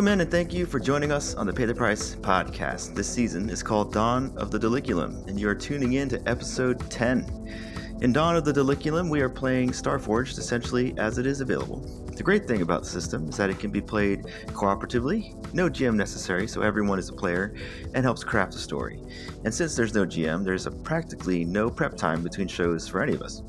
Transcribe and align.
Welcome 0.00 0.14
in 0.14 0.20
and 0.22 0.30
thank 0.30 0.54
you 0.54 0.64
for 0.64 0.80
joining 0.80 1.12
us 1.12 1.34
on 1.34 1.46
the 1.46 1.52
Pay 1.52 1.66
the 1.66 1.74
Price 1.74 2.14
podcast. 2.14 2.94
This 2.94 3.06
season 3.06 3.50
is 3.50 3.62
called 3.62 3.92
Dawn 3.92 4.32
of 4.38 4.50
the 4.50 4.58
Diliculum, 4.58 5.26
and 5.28 5.38
you 5.38 5.46
are 5.46 5.54
tuning 5.54 5.92
in 5.92 6.08
to 6.08 6.22
episode 6.26 6.90
10. 6.90 7.98
In 8.00 8.10
Dawn 8.10 8.34
of 8.34 8.46
the 8.46 8.52
Diliculum, 8.54 9.10
we 9.10 9.20
are 9.20 9.28
playing 9.28 9.72
Starforged 9.72 10.38
essentially 10.38 10.94
as 10.96 11.18
it 11.18 11.26
is 11.26 11.42
available. 11.42 11.80
The 12.16 12.22
great 12.22 12.48
thing 12.48 12.62
about 12.62 12.84
the 12.84 12.88
system 12.88 13.28
is 13.28 13.36
that 13.36 13.50
it 13.50 13.58
can 13.58 13.70
be 13.70 13.82
played 13.82 14.22
cooperatively, 14.46 15.52
no 15.52 15.68
GM 15.68 15.96
necessary, 15.96 16.48
so 16.48 16.62
everyone 16.62 16.98
is 16.98 17.10
a 17.10 17.12
player, 17.12 17.54
and 17.94 18.02
helps 18.02 18.24
craft 18.24 18.52
the 18.52 18.58
story. 18.58 19.02
And 19.44 19.52
since 19.52 19.76
there's 19.76 19.94
no 19.94 20.06
GM, 20.06 20.46
there's 20.46 20.66
practically 20.82 21.44
no 21.44 21.68
prep 21.68 21.94
time 21.98 22.22
between 22.22 22.48
shows 22.48 22.88
for 22.88 23.02
any 23.02 23.12
of 23.12 23.20
us. 23.20 23.42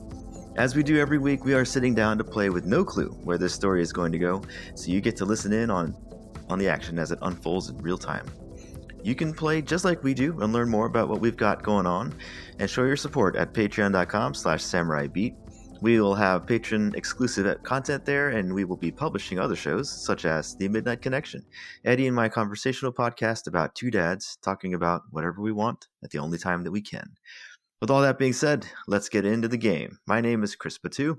As 0.58 0.76
we 0.76 0.84
do 0.84 1.00
every 1.00 1.18
week, 1.18 1.46
we 1.46 1.54
are 1.54 1.64
sitting 1.64 1.96
down 1.96 2.18
to 2.18 2.26
play 2.26 2.50
with 2.50 2.66
no 2.66 2.84
clue 2.84 3.12
where 3.24 3.38
this 3.38 3.54
story 3.54 3.82
is 3.82 3.94
going 3.94 4.12
to 4.12 4.20
go, 4.20 4.44
so 4.76 4.92
you 4.92 5.00
get 5.00 5.16
to 5.16 5.24
listen 5.24 5.54
in 5.54 5.70
on 5.70 5.96
on 6.52 6.60
the 6.60 6.68
action 6.68 7.00
as 7.00 7.12
it 7.12 7.20
unfolds 7.22 7.70
in 7.70 7.78
real 7.78 7.98
time. 7.98 8.28
You 9.04 9.16
can 9.16 9.34
play 9.34 9.64
just 9.64 9.84
like 9.84 10.04
we 10.04 10.14
do 10.14 10.40
and 10.42 10.54
learn 10.54 10.70
more 10.70 10.86
about 10.86 11.10
what 11.10 11.22
we've 11.22 11.38
got 11.38 11.64
going 11.64 11.88
on 11.88 12.14
and 12.60 12.70
show 12.70 12.84
your 12.84 12.98
support 12.98 13.36
at 13.36 13.54
patreon.com 13.54 14.36
slash 14.36 14.62
samuraibeat. 14.62 15.36
We 15.82 16.00
will 16.00 16.14
have 16.14 16.46
patron 16.46 16.94
exclusive 16.96 17.64
content 17.64 18.06
there 18.06 18.30
and 18.30 18.54
we 18.54 18.66
will 18.66 18.78
be 18.78 18.92
publishing 18.92 19.40
other 19.40 19.56
shows 19.56 19.90
such 19.90 20.26
as 20.26 20.56
The 20.56 20.68
Midnight 20.68 21.02
Connection, 21.02 21.44
Eddie 21.84 22.06
and 22.06 22.16
my 22.16 22.30
conversational 22.30 22.94
podcast 22.94 23.48
about 23.48 23.74
two 23.74 23.90
dads 23.90 24.38
talking 24.44 24.76
about 24.76 25.02
whatever 25.10 25.42
we 25.42 25.52
want 25.52 25.88
at 26.04 26.12
the 26.12 26.20
only 26.20 26.38
time 26.38 26.64
that 26.64 26.72
we 26.72 26.82
can. 26.82 27.10
With 27.82 27.90
all 27.90 28.04
that 28.04 28.20
being 28.20 28.34
said, 28.34 28.68
let's 28.88 29.10
get 29.10 29.26
into 29.26 29.48
the 29.48 29.58
game. 29.58 29.98
My 30.06 30.22
name 30.22 30.44
is 30.44 30.56
Chris 30.56 30.78
Batu, 30.78 31.18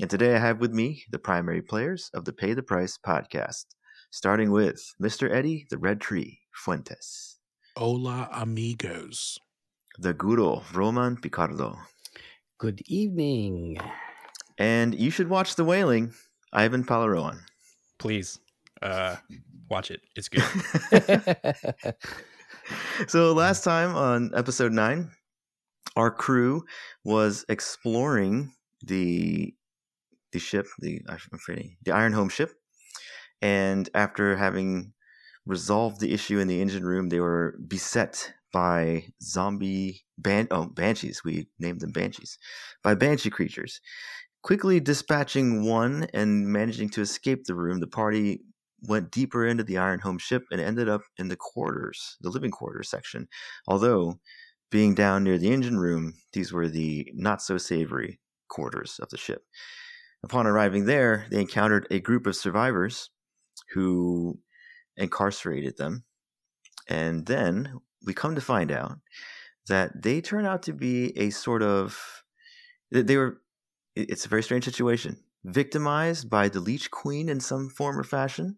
and 0.00 0.08
today 0.08 0.36
I 0.36 0.38
have 0.38 0.60
with 0.60 0.72
me 0.72 1.02
the 1.10 1.18
primary 1.18 1.62
players 1.62 2.08
of 2.14 2.24
the 2.24 2.32
Pay 2.32 2.54
the 2.54 2.62
Price 2.62 2.96
podcast 3.04 3.64
starting 4.14 4.52
with 4.52 4.94
Mr. 5.02 5.28
Eddie 5.28 5.66
the 5.70 5.76
Red 5.76 6.00
Tree 6.00 6.38
Fuentes. 6.52 7.40
Hola, 7.76 8.28
amigos. 8.32 9.40
The 9.98 10.14
Guru 10.14 10.60
Roman 10.72 11.16
Picardo. 11.16 11.76
Good 12.58 12.80
evening. 12.86 13.76
And 14.56 14.94
you 14.94 15.10
should 15.10 15.28
watch 15.28 15.56
The 15.56 15.64
Wailing, 15.64 16.14
Ivan 16.52 16.84
Palaroan. 16.84 17.40
Please, 17.98 18.38
uh, 18.82 19.16
watch 19.68 19.90
it. 19.90 20.00
It's 20.14 20.28
good. 20.28 20.44
so 23.08 23.32
last 23.32 23.64
time 23.64 23.96
on 23.96 24.30
episode 24.36 24.70
nine, 24.70 25.10
our 25.96 26.12
crew 26.12 26.62
was 27.02 27.44
exploring 27.48 28.52
the 28.86 29.52
the 30.30 30.38
ship, 30.38 30.66
the 30.78 31.00
I'm 31.08 31.18
afraid, 31.32 31.78
the 31.84 31.90
Ironhome 31.90 32.30
ship, 32.30 32.52
and 33.44 33.90
after 33.94 34.36
having 34.36 34.94
resolved 35.44 36.00
the 36.00 36.14
issue 36.14 36.38
in 36.38 36.48
the 36.48 36.62
engine 36.62 36.82
room, 36.82 37.10
they 37.10 37.20
were 37.20 37.58
beset 37.68 38.32
by 38.54 39.04
zombie 39.22 40.06
ban- 40.16 40.48
oh, 40.50 40.64
banshees. 40.64 41.22
We 41.22 41.48
named 41.58 41.82
them 41.82 41.92
banshees 41.92 42.38
by 42.82 42.94
banshee 42.94 43.28
creatures. 43.28 43.82
Quickly 44.42 44.80
dispatching 44.80 45.66
one 45.66 46.06
and 46.14 46.48
managing 46.48 46.88
to 46.90 47.02
escape 47.02 47.44
the 47.44 47.54
room, 47.54 47.80
the 47.80 47.86
party 47.86 48.40
went 48.80 49.10
deeper 49.10 49.46
into 49.46 49.62
the 49.62 49.76
Iron 49.76 50.00
Home 50.00 50.18
ship 50.18 50.44
and 50.50 50.58
ended 50.58 50.88
up 50.88 51.02
in 51.18 51.28
the 51.28 51.36
quarters, 51.36 52.16
the 52.22 52.30
living 52.30 52.50
quarters 52.50 52.88
section. 52.88 53.28
Although, 53.68 54.20
being 54.70 54.94
down 54.94 55.22
near 55.22 55.36
the 55.36 55.52
engine 55.52 55.78
room, 55.78 56.14
these 56.32 56.50
were 56.50 56.68
the 56.68 57.10
not 57.12 57.42
so 57.42 57.58
savory 57.58 58.20
quarters 58.48 58.98
of 59.02 59.10
the 59.10 59.18
ship. 59.18 59.42
Upon 60.22 60.46
arriving 60.46 60.86
there, 60.86 61.26
they 61.30 61.42
encountered 61.42 61.86
a 61.90 62.00
group 62.00 62.26
of 62.26 62.36
survivors 62.36 63.10
who 63.72 64.38
incarcerated 64.96 65.76
them. 65.76 66.04
And 66.88 67.26
then 67.26 67.80
we 68.04 68.14
come 68.14 68.34
to 68.34 68.40
find 68.40 68.70
out 68.70 68.98
that 69.68 70.02
they 70.02 70.20
turn 70.20 70.44
out 70.44 70.62
to 70.64 70.72
be 70.72 71.16
a 71.18 71.30
sort 71.30 71.62
of 71.62 72.22
they 72.90 73.16
were 73.16 73.40
it's 73.96 74.26
a 74.26 74.28
very 74.28 74.42
strange 74.42 74.64
situation. 74.64 75.18
Victimized 75.44 76.30
by 76.30 76.48
the 76.48 76.60
leech 76.60 76.90
queen 76.90 77.28
in 77.28 77.40
some 77.40 77.68
form 77.68 77.98
or 77.98 78.04
fashion 78.04 78.56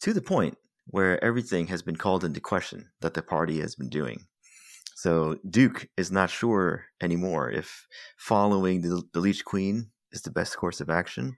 to 0.00 0.12
the 0.12 0.22
point 0.22 0.56
where 0.86 1.22
everything 1.22 1.66
has 1.66 1.82
been 1.82 1.96
called 1.96 2.24
into 2.24 2.40
question 2.40 2.90
that 3.00 3.14
the 3.14 3.22
party 3.22 3.60
has 3.60 3.74
been 3.74 3.88
doing. 3.88 4.26
So 4.94 5.36
duke 5.48 5.88
is 5.96 6.10
not 6.10 6.30
sure 6.30 6.86
anymore 7.02 7.50
if 7.50 7.86
following 8.16 8.80
the, 8.80 9.02
the 9.12 9.20
leech 9.20 9.44
queen 9.44 9.90
is 10.12 10.22
the 10.22 10.30
best 10.30 10.56
course 10.56 10.80
of 10.80 10.88
action. 10.88 11.36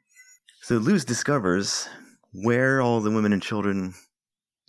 So 0.63 0.77
luz 0.77 1.05
discovers 1.05 1.89
where 2.33 2.81
all 2.81 3.01
the 3.01 3.11
women 3.11 3.33
and 3.33 3.43
children 3.43 3.95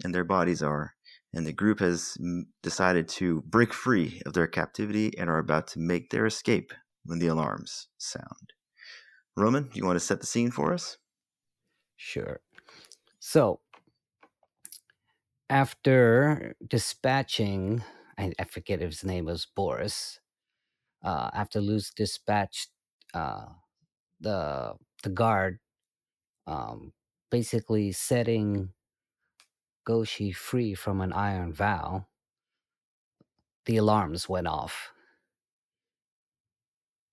and 0.03 0.13
their 0.13 0.23
bodies 0.23 0.63
are, 0.63 0.93
and 1.33 1.45
the 1.45 1.53
group 1.53 1.79
has 1.79 2.17
decided 2.63 3.07
to 3.07 3.41
break 3.43 3.73
free 3.73 4.21
of 4.25 4.33
their 4.33 4.47
captivity 4.47 5.11
and 5.17 5.29
are 5.29 5.37
about 5.37 5.67
to 5.67 5.79
make 5.79 6.09
their 6.09 6.25
escape 6.25 6.73
when 7.05 7.19
the 7.19 7.27
alarms 7.27 7.87
sound. 7.97 8.53
Roman, 9.35 9.63
do 9.63 9.71
you 9.73 9.85
want 9.85 9.95
to 9.95 10.05
set 10.05 10.19
the 10.19 10.25
scene 10.25 10.51
for 10.51 10.73
us? 10.73 10.97
Sure. 11.95 12.39
So, 13.19 13.59
after 15.49 16.55
dispatching, 16.65 17.83
I, 18.17 18.33
I 18.39 18.43
forget 18.45 18.81
if 18.81 18.89
his 18.89 19.03
name 19.03 19.25
was 19.25 19.45
Boris, 19.45 20.19
uh, 21.03 21.29
after 21.33 21.61
Luz 21.61 21.91
dispatched 21.95 22.69
uh, 23.13 23.45
the 24.19 24.73
the 25.03 25.09
guard 25.09 25.59
um, 26.47 26.93
basically 27.29 27.91
setting 27.91 28.69
Goshi 29.85 30.31
free 30.31 30.73
from 30.73 31.01
an 31.01 31.13
iron 31.13 31.53
vow, 31.53 32.07
the 33.65 33.77
alarms 33.77 34.27
went 34.29 34.47
off. 34.47 34.91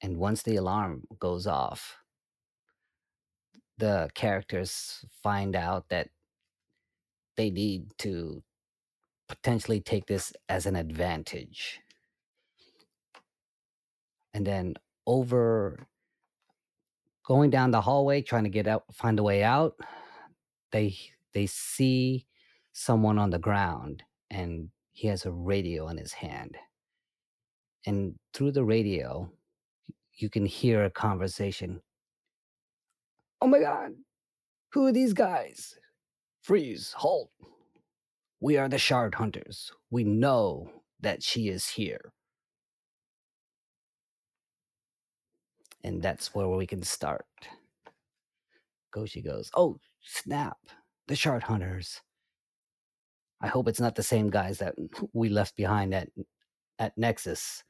And 0.03 0.19
once 0.19 0.43
the 0.43 0.56
alarm 0.56 1.04
goes 1.19 1.47
off, 1.47 1.97
the 3.78 4.10
characters 4.15 5.04
find 5.22 5.54
out 5.56 5.88
that 5.88 6.09
they 7.37 7.50
need 7.50 7.91
to 7.98 8.43
potentially 9.28 9.81
take 9.81 10.06
this 10.06 10.33
as 10.48 10.66
an 10.66 10.77
advantage. 10.77 11.81
And 14.33 14.47
then 14.47 14.75
over 15.06 15.87
going 17.25 17.50
down 17.50 17.71
the 17.71 17.81
hallway, 17.81 18.22
trying 18.22 18.44
to 18.44 18.50
get 18.50 18.66
out, 18.66 18.84
find 18.93 19.19
a 19.19 19.22
way 19.22 19.43
out, 19.43 19.75
they 20.72 20.97
they 21.34 21.47
see 21.47 22.27
someone 22.72 23.19
on 23.19 23.31
the 23.31 23.38
ground 23.38 24.03
and 24.31 24.71
he 24.93 25.09
has 25.09 25.27
a 25.27 25.32
radio 25.32 25.88
in 25.88 25.99
his 25.99 26.12
hand. 26.12 26.56
And 27.87 28.15
through 28.34 28.53
the 28.53 28.65
radio 28.65 29.31
you 30.15 30.31
can 30.31 30.47
hear 30.47 30.84
a 30.84 30.91
conversation. 30.91 31.81
Oh 33.41 33.47
my 33.47 33.60
god 33.60 33.93
who 34.77 34.87
are 34.87 34.93
these 34.93 35.15
guys? 35.15 35.78
Freeze 36.43 36.93
halt. 36.93 37.31
We 38.41 38.59
are 38.59 38.69
the 38.69 38.77
shard 38.77 39.15
hunters. 39.15 39.72
We 39.91 40.04
know 40.04 40.71
that 41.00 41.22
she 41.22 41.48
is 41.48 41.66
here. 41.66 42.12
And 45.83 46.03
that's 46.03 46.34
where 46.34 46.47
we 46.47 46.66
can 46.66 46.83
start 46.83 47.24
goshi 48.97 49.21
goes 49.21 49.51
oh 49.54 49.78
snap, 50.01 50.57
the 51.07 51.16
shard 51.16 51.43
hunters. 51.43 52.01
I 53.41 53.48
hope 53.48 53.69
it's 53.69 53.81
not 53.81 53.95
the 53.95 54.03
same 54.03 54.31
guys 54.31 54.59
that 54.59 54.75
we 55.13 55.28
left 55.28 55.57
behind 55.57 55.95
at 55.95 56.09
at 56.78 56.97
Nexus. 56.97 57.63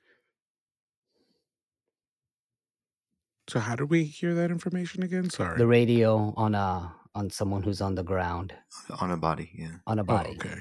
So 3.49 3.61
how 3.61 3.77
did 3.77 3.91
we 3.91 4.05
hear 4.05 4.35
that 4.35 4.51
information 4.51 5.03
again? 5.03 5.31
Sorry. 5.31 5.59
The 5.59 5.67
radio 5.67 6.35
on 6.37 6.55
a 6.55 6.93
on 7.15 7.31
someone 7.31 7.63
who's 7.63 7.81
on 7.81 7.95
the 7.95 8.03
ground. 8.03 8.53
On 9.01 9.11
a 9.11 9.17
body, 9.17 9.51
yeah. 9.55 9.77
On 9.87 9.99
a 9.99 10.03
oh, 10.03 10.05
body. 10.05 10.31
Oh, 10.33 10.47
okay. 10.47 10.61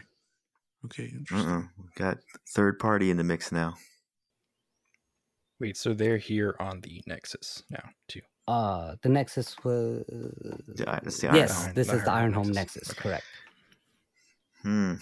Okay, 0.85 1.05
interesting. 1.05 1.49
Uh-uh. 1.49 1.63
Got 1.95 2.17
third 2.49 2.77
party 2.79 3.09
in 3.09 3.17
the 3.17 3.23
mix 3.23 3.51
now. 3.51 3.75
Wait, 5.59 5.77
so 5.77 5.93
they're 5.93 6.17
here 6.17 6.55
on 6.59 6.81
the 6.81 7.01
Nexus 7.07 7.63
now 7.69 7.89
too. 8.07 8.21
Uh, 8.47 8.95
the 9.01 9.09
Nexus 9.09 9.55
was. 9.63 10.03
The 10.07 10.85
Iron 10.87 11.35
yes, 11.35 11.65
Home. 11.65 11.73
this 11.73 11.87
the 11.87 11.95
is 11.95 12.03
the 12.03 12.11
Ironhome 12.11 12.53
Nexus. 12.53 12.87
Nexus. 12.87 12.93
Correct. 12.93 13.25
Hmm. 14.61 14.95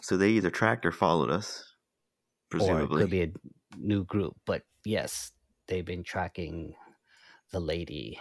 So 0.00 0.16
they 0.16 0.30
either 0.30 0.50
tracked 0.50 0.86
or 0.86 0.92
followed 0.92 1.30
us, 1.30 1.74
presumably. 2.50 3.00
Or 3.00 3.00
it 3.00 3.02
could 3.02 3.10
be 3.10 3.22
a 3.22 3.32
new 3.76 4.04
group, 4.04 4.34
but 4.46 4.62
yes, 4.84 5.32
they've 5.66 5.84
been 5.84 6.04
tracking 6.04 6.74
the 7.50 7.60
lady. 7.60 8.18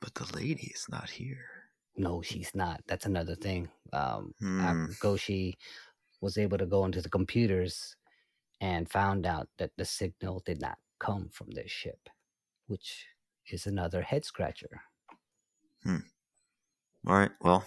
But 0.00 0.14
the 0.14 0.36
lady 0.36 0.72
is 0.74 0.86
not 0.88 1.10
here. 1.10 1.44
No, 1.96 2.22
she's 2.22 2.54
not. 2.54 2.82
That's 2.86 3.06
another 3.06 3.34
thing. 3.34 3.68
Um, 3.92 4.34
hmm. 4.40 4.86
Goshi 5.00 5.56
was 6.20 6.36
able 6.38 6.58
to 6.58 6.66
go 6.66 6.84
into 6.84 7.00
the 7.00 7.08
computers 7.08 7.96
and 8.60 8.90
found 8.90 9.26
out 9.26 9.48
that 9.58 9.70
the 9.76 9.84
signal 9.84 10.42
did 10.44 10.60
not 10.60 10.78
come 10.98 11.28
from 11.30 11.50
this 11.50 11.70
ship 11.70 12.08
which 12.66 13.06
is 13.50 13.66
another 13.66 14.02
head 14.02 14.24
scratcher. 14.24 14.82
Hmm. 15.84 15.98
All 17.06 17.16
right. 17.16 17.30
Well, 17.40 17.64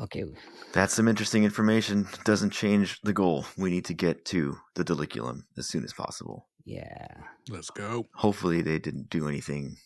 Okay. 0.00 0.24
That's 0.72 0.94
some 0.94 1.08
interesting 1.08 1.42
information. 1.42 2.06
Doesn't 2.24 2.50
change 2.50 3.00
the 3.02 3.12
goal. 3.12 3.46
We 3.56 3.70
need 3.70 3.84
to 3.86 3.94
get 3.94 4.24
to 4.26 4.56
the 4.76 4.84
Diliculum 4.84 5.42
as 5.56 5.66
soon 5.66 5.82
as 5.82 5.92
possible. 5.92 6.46
Yeah. 6.64 7.08
Let's 7.48 7.70
go. 7.70 8.06
Hopefully, 8.14 8.62
they 8.62 8.78
didn't 8.78 9.10
do 9.10 9.26
anything 9.26 9.76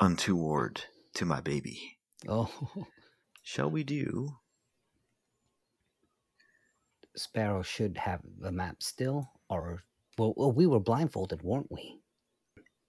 untoward 0.00 0.84
to 1.14 1.24
my 1.24 1.40
baby. 1.40 1.98
Oh, 2.28 2.50
Shall 3.42 3.70
we 3.70 3.82
do? 3.84 4.28
Sparrow 7.16 7.62
should 7.62 7.96
have 7.96 8.20
the 8.38 8.52
map 8.52 8.82
still, 8.82 9.32
or 9.48 9.82
well, 10.18 10.34
well, 10.36 10.52
we 10.52 10.66
were 10.66 10.80
blindfolded, 10.80 11.42
weren't 11.42 11.70
we? 11.72 12.00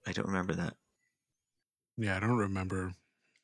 I 0.07 0.11
don't 0.13 0.27
remember 0.27 0.53
that. 0.55 0.73
Yeah, 1.97 2.15
I 2.15 2.19
don't 2.19 2.37
remember. 2.37 2.93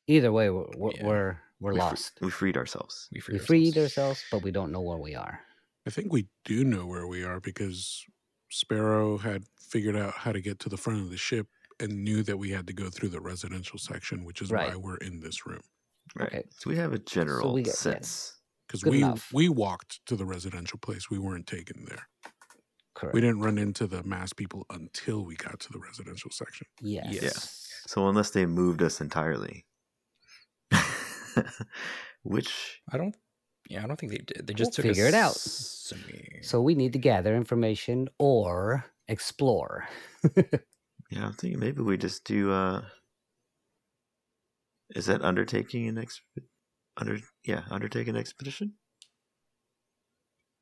Either 0.06 0.32
way, 0.32 0.50
we're 0.50 0.66
we're 0.76 0.92
Yeah. 0.94 1.06
we're, 1.06 1.36
we're 1.60 1.72
We 1.72 1.78
fr- 1.78 1.84
lost. 1.84 2.18
we 2.20 2.30
freed 2.30 2.56
ourselves. 2.56 3.08
We, 3.12 3.20
we 3.30 3.38
freed 3.38 3.76
ourselves, 3.76 4.24
but 4.30 4.42
we 4.42 4.50
don't 4.50 4.72
know 4.72 4.80
where 4.80 4.98
we 4.98 5.14
are. 5.14 5.40
I 5.86 5.90
think 5.90 6.12
we 6.12 6.26
do 6.44 6.64
know 6.64 6.86
where 6.86 7.06
we 7.06 7.24
are 7.24 7.40
because 7.40 8.04
Sparrow 8.50 9.18
had 9.18 9.44
figured 9.60 9.96
out 9.96 10.14
how 10.14 10.32
to 10.32 10.40
get 10.40 10.58
to 10.60 10.68
the 10.68 10.76
front 10.78 11.00
of 11.00 11.10
the 11.10 11.16
ship 11.16 11.46
and 11.80 12.02
knew 12.04 12.22
that 12.22 12.38
we 12.38 12.50
had 12.50 12.66
to 12.68 12.72
go 12.72 12.88
through 12.88 13.08
the 13.10 13.20
residential 13.20 13.78
section, 13.78 14.24
which 14.24 14.40
is 14.40 14.50
why 14.50 14.74
we're 14.76 14.96
in 14.98 15.20
this 15.20 15.44
room. 15.46 15.60
Right. 16.14 16.28
Okay. 16.28 16.44
So 16.58 16.70
we 16.70 16.76
have 16.76 16.92
a 16.92 16.98
general 16.98 17.52
we 17.52 17.62
get- 17.62 17.74
sense. 17.74 18.30
Because 18.66 18.82
Good 18.82 18.92
we 18.92 18.98
enough. 19.02 19.30
we 19.30 19.50
walked 19.50 20.00
to 20.06 20.16
the 20.16 20.24
residential 20.24 20.78
place. 20.78 21.10
We 21.10 21.18
weren't 21.18 21.46
taken 21.46 21.84
there. 21.86 22.08
Correct. 23.04 23.14
We 23.14 23.20
didn't 23.20 23.40
run 23.40 23.58
into 23.58 23.86
the 23.86 24.02
mass 24.02 24.32
people 24.32 24.66
until 24.70 25.24
we 25.24 25.36
got 25.36 25.60
to 25.60 25.72
the 25.72 25.78
residential 25.78 26.30
section. 26.30 26.66
Yes. 26.80 27.22
Yeah. 27.22 27.30
So 27.86 28.08
unless 28.08 28.30
they 28.30 28.46
moved 28.46 28.82
us 28.82 29.00
entirely, 29.00 29.66
which 32.22 32.80
I 32.90 32.96
don't. 32.96 33.14
Yeah, 33.68 33.84
I 33.84 33.86
don't 33.86 33.98
think 33.98 34.12
they 34.12 34.18
did. 34.18 34.46
They 34.46 34.54
just 34.54 34.74
took 34.74 34.84
figure 34.84 35.04
us 35.06 35.08
it 35.08 35.14
out. 35.14 35.34
somewhere. 35.34 36.42
So 36.42 36.60
we 36.60 36.74
need 36.74 36.92
to 36.92 36.98
gather 36.98 37.34
information 37.34 38.08
or 38.18 38.84
explore. 39.08 39.88
yeah, 40.36 41.26
I'm 41.26 41.32
thinking 41.32 41.58
maybe 41.60 41.82
we 41.82 41.96
just 41.96 42.24
do. 42.24 42.52
uh 42.52 42.82
Is 44.94 45.06
that 45.06 45.22
undertaking 45.22 45.88
an 45.88 45.96
exp? 45.96 46.20
Under 46.96 47.18
yeah, 47.44 47.62
undertake 47.70 48.08
an 48.08 48.16
expedition. 48.16 48.74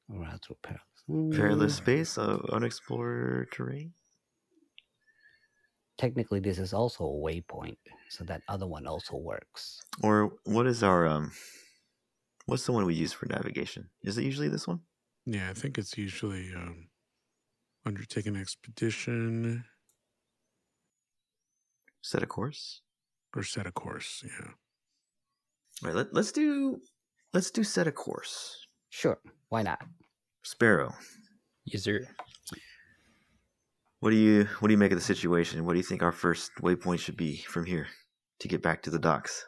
Or 0.09 0.25
else 0.25 0.43
we're 0.49 0.57
perilous. 0.63 0.83
Perilous 0.83 0.92
Mm, 1.11 1.71
space, 1.71 2.17
uh, 2.17 2.39
unexplored 2.53 3.51
terrain. 3.53 3.93
Technically, 5.99 6.41
this 6.41 6.59
is 6.59 6.73
also 6.73 7.05
a 7.05 7.09
waypoint, 7.09 7.77
so 8.09 8.25
that 8.25 8.43
other 8.49 8.67
one 8.67 8.87
also 8.87 9.17
works. 9.17 9.81
Or 10.03 10.33
what 10.45 10.67
is 10.67 10.83
our 10.83 11.07
um? 11.07 11.33
What's 12.47 12.67
the 12.67 12.73
one 12.73 12.87
we 12.87 12.95
use 12.95 13.13
for 13.13 13.27
navigation? 13.27 13.89
Is 14.03 14.19
it 14.19 14.25
usually 14.25 14.49
this 14.49 14.67
one? 14.67 14.81
Yeah, 15.27 15.49
I 15.51 15.53
think 15.55 15.79
it's 15.79 15.97
usually 15.97 16.53
um, 16.55 16.89
undertake 17.87 18.27
an 18.27 18.37
expedition 18.37 19.65
Set 22.03 22.23
a 22.23 22.27
course. 22.27 22.83
or 23.37 23.45
set 23.45 23.67
a 23.67 23.73
course. 23.73 24.25
Yeah. 24.27 24.49
All 25.83 25.89
right, 25.89 25.95
let, 25.95 26.13
let's 26.13 26.33
do 26.33 26.81
let's 27.33 27.51
do 27.51 27.63
set 27.63 27.87
a 27.87 27.93
course. 27.93 28.67
Sure, 28.91 29.19
why 29.49 29.63
not? 29.63 29.81
Sparrow, 30.43 30.95
Yes, 31.65 31.83
sir. 31.83 32.07
what 34.01 34.11
do 34.11 34.17
you 34.17 34.45
what 34.59 34.69
do 34.69 34.73
you 34.73 34.79
make 34.79 34.93
of 34.93 34.99
the 34.99 35.05
situation? 35.05 35.65
What 35.65 35.73
do 35.75 35.79
you 35.79 35.85
think 35.85 36.03
our 36.03 36.13
first 36.13 36.51
waypoint 36.61 36.99
should 36.99 37.17
be 37.17 37.37
from 37.49 37.65
here 37.65 37.87
to 38.41 38.49
get 38.49 38.63
back 38.63 38.83
to 38.83 38.91
the 38.91 38.99
docks? 38.99 39.45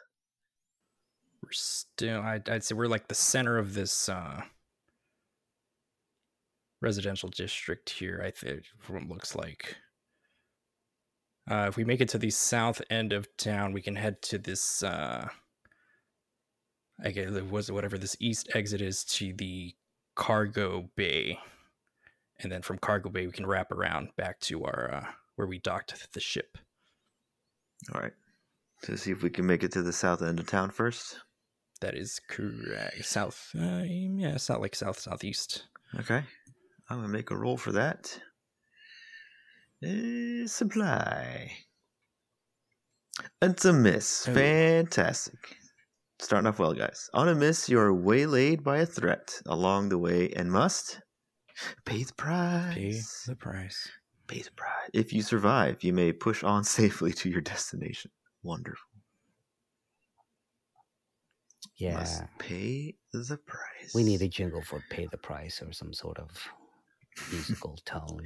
We're 1.43 1.51
still. 1.51 2.21
I'd, 2.21 2.49
I'd 2.49 2.63
say 2.63 2.73
we're 2.75 2.87
like 2.87 3.07
the 3.07 3.15
center 3.15 3.57
of 3.57 3.73
this 3.73 4.07
uh, 4.09 4.41
residential 6.81 7.29
district 7.29 7.89
here. 7.89 8.21
I 8.25 8.31
think 8.31 8.63
from 8.79 8.95
what 8.95 9.03
it 9.03 9.09
looks 9.09 9.35
like. 9.35 9.75
Uh, 11.49 11.65
if 11.67 11.75
we 11.77 11.83
make 11.83 12.01
it 12.01 12.09
to 12.09 12.17
the 12.17 12.31
south 12.31 12.81
end 12.89 13.13
of 13.13 13.27
town, 13.37 13.71
we 13.73 13.81
can 13.81 13.95
head 13.95 14.21
to 14.23 14.37
this. 14.37 14.81
Uh, 14.81 15.27
I 17.03 17.11
guess 17.11 17.29
it 17.29 17.51
was 17.51 17.71
whatever 17.71 17.97
this 17.97 18.15
east 18.21 18.49
exit 18.55 18.81
is 18.81 19.03
to 19.03 19.33
the 19.33 19.75
cargo 20.15 20.89
bay, 20.95 21.39
and 22.39 22.51
then 22.51 22.61
from 22.61 22.77
cargo 22.77 23.09
bay 23.09 23.25
we 23.25 23.31
can 23.31 23.45
wrap 23.45 23.71
around 23.71 24.09
back 24.15 24.39
to 24.41 24.63
our 24.63 24.89
uh, 24.93 25.05
where 25.35 25.47
we 25.47 25.59
docked 25.59 26.13
the 26.13 26.19
ship. 26.19 26.57
All 27.93 28.01
right, 28.01 28.13
to 28.83 28.97
see 28.97 29.11
if 29.11 29.21
we 29.21 29.29
can 29.29 29.45
make 29.45 29.63
it 29.63 29.71
to 29.73 29.83
the 29.83 29.93
south 29.93 30.21
end 30.21 30.39
of 30.39 30.47
town 30.47 30.71
first. 30.71 31.19
That 31.81 31.93
is 31.93 32.21
correct. 32.29 33.05
South, 33.05 33.51
uh, 33.55 33.83
yeah, 33.85 34.35
it's 34.35 34.49
not 34.49 34.61
like 34.61 34.75
south 34.75 34.99
southeast. 34.99 35.67
Okay, 35.99 36.23
I'm 36.89 36.97
gonna 36.97 37.07
make 37.07 37.31
a 37.31 37.37
roll 37.37 37.57
for 37.57 37.73
that. 37.73 38.19
Uh, 39.85 40.47
supply. 40.47 41.51
It's 43.41 43.65
a 43.65 43.73
miss. 43.73 44.27
Oh. 44.27 44.33
Fantastic. 44.33 45.57
Starting 46.19 46.47
off 46.47 46.59
well, 46.59 46.73
guys. 46.73 47.09
On 47.13 47.27
a 47.27 47.35
miss, 47.35 47.67
you're 47.69 47.93
waylaid 47.93 48.63
by 48.63 48.77
a 48.77 48.85
threat 48.85 49.41
along 49.47 49.89
the 49.89 49.97
way 49.97 50.31
and 50.31 50.51
must 50.51 50.99
pay 51.85 52.03
the 52.03 52.13
price. 52.13 52.73
Pay 52.75 53.01
the 53.31 53.35
price. 53.35 53.89
Pay 54.27 54.41
the 54.41 54.51
price. 54.55 54.89
If 54.93 55.13
you 55.13 55.21
survive, 55.21 55.83
you 55.83 55.93
may 55.93 56.11
push 56.13 56.43
on 56.43 56.63
safely 56.79 57.11
to 57.13 57.29
your 57.29 57.41
destination. 57.41 58.11
Wonderful. 58.43 58.79
Yeah, 61.77 61.95
Must 61.95 62.23
pay 62.39 62.95
the 63.11 63.37
price. 63.45 63.93
we 63.93 64.03
need 64.03 64.21
a 64.21 64.29
jingle 64.29 64.61
for 64.61 64.81
pay 64.89 65.07
the 65.11 65.17
price 65.17 65.61
or 65.61 65.73
some 65.73 65.93
sort 65.93 66.17
of 66.19 66.29
musical 67.31 67.77
tone. 67.85 68.21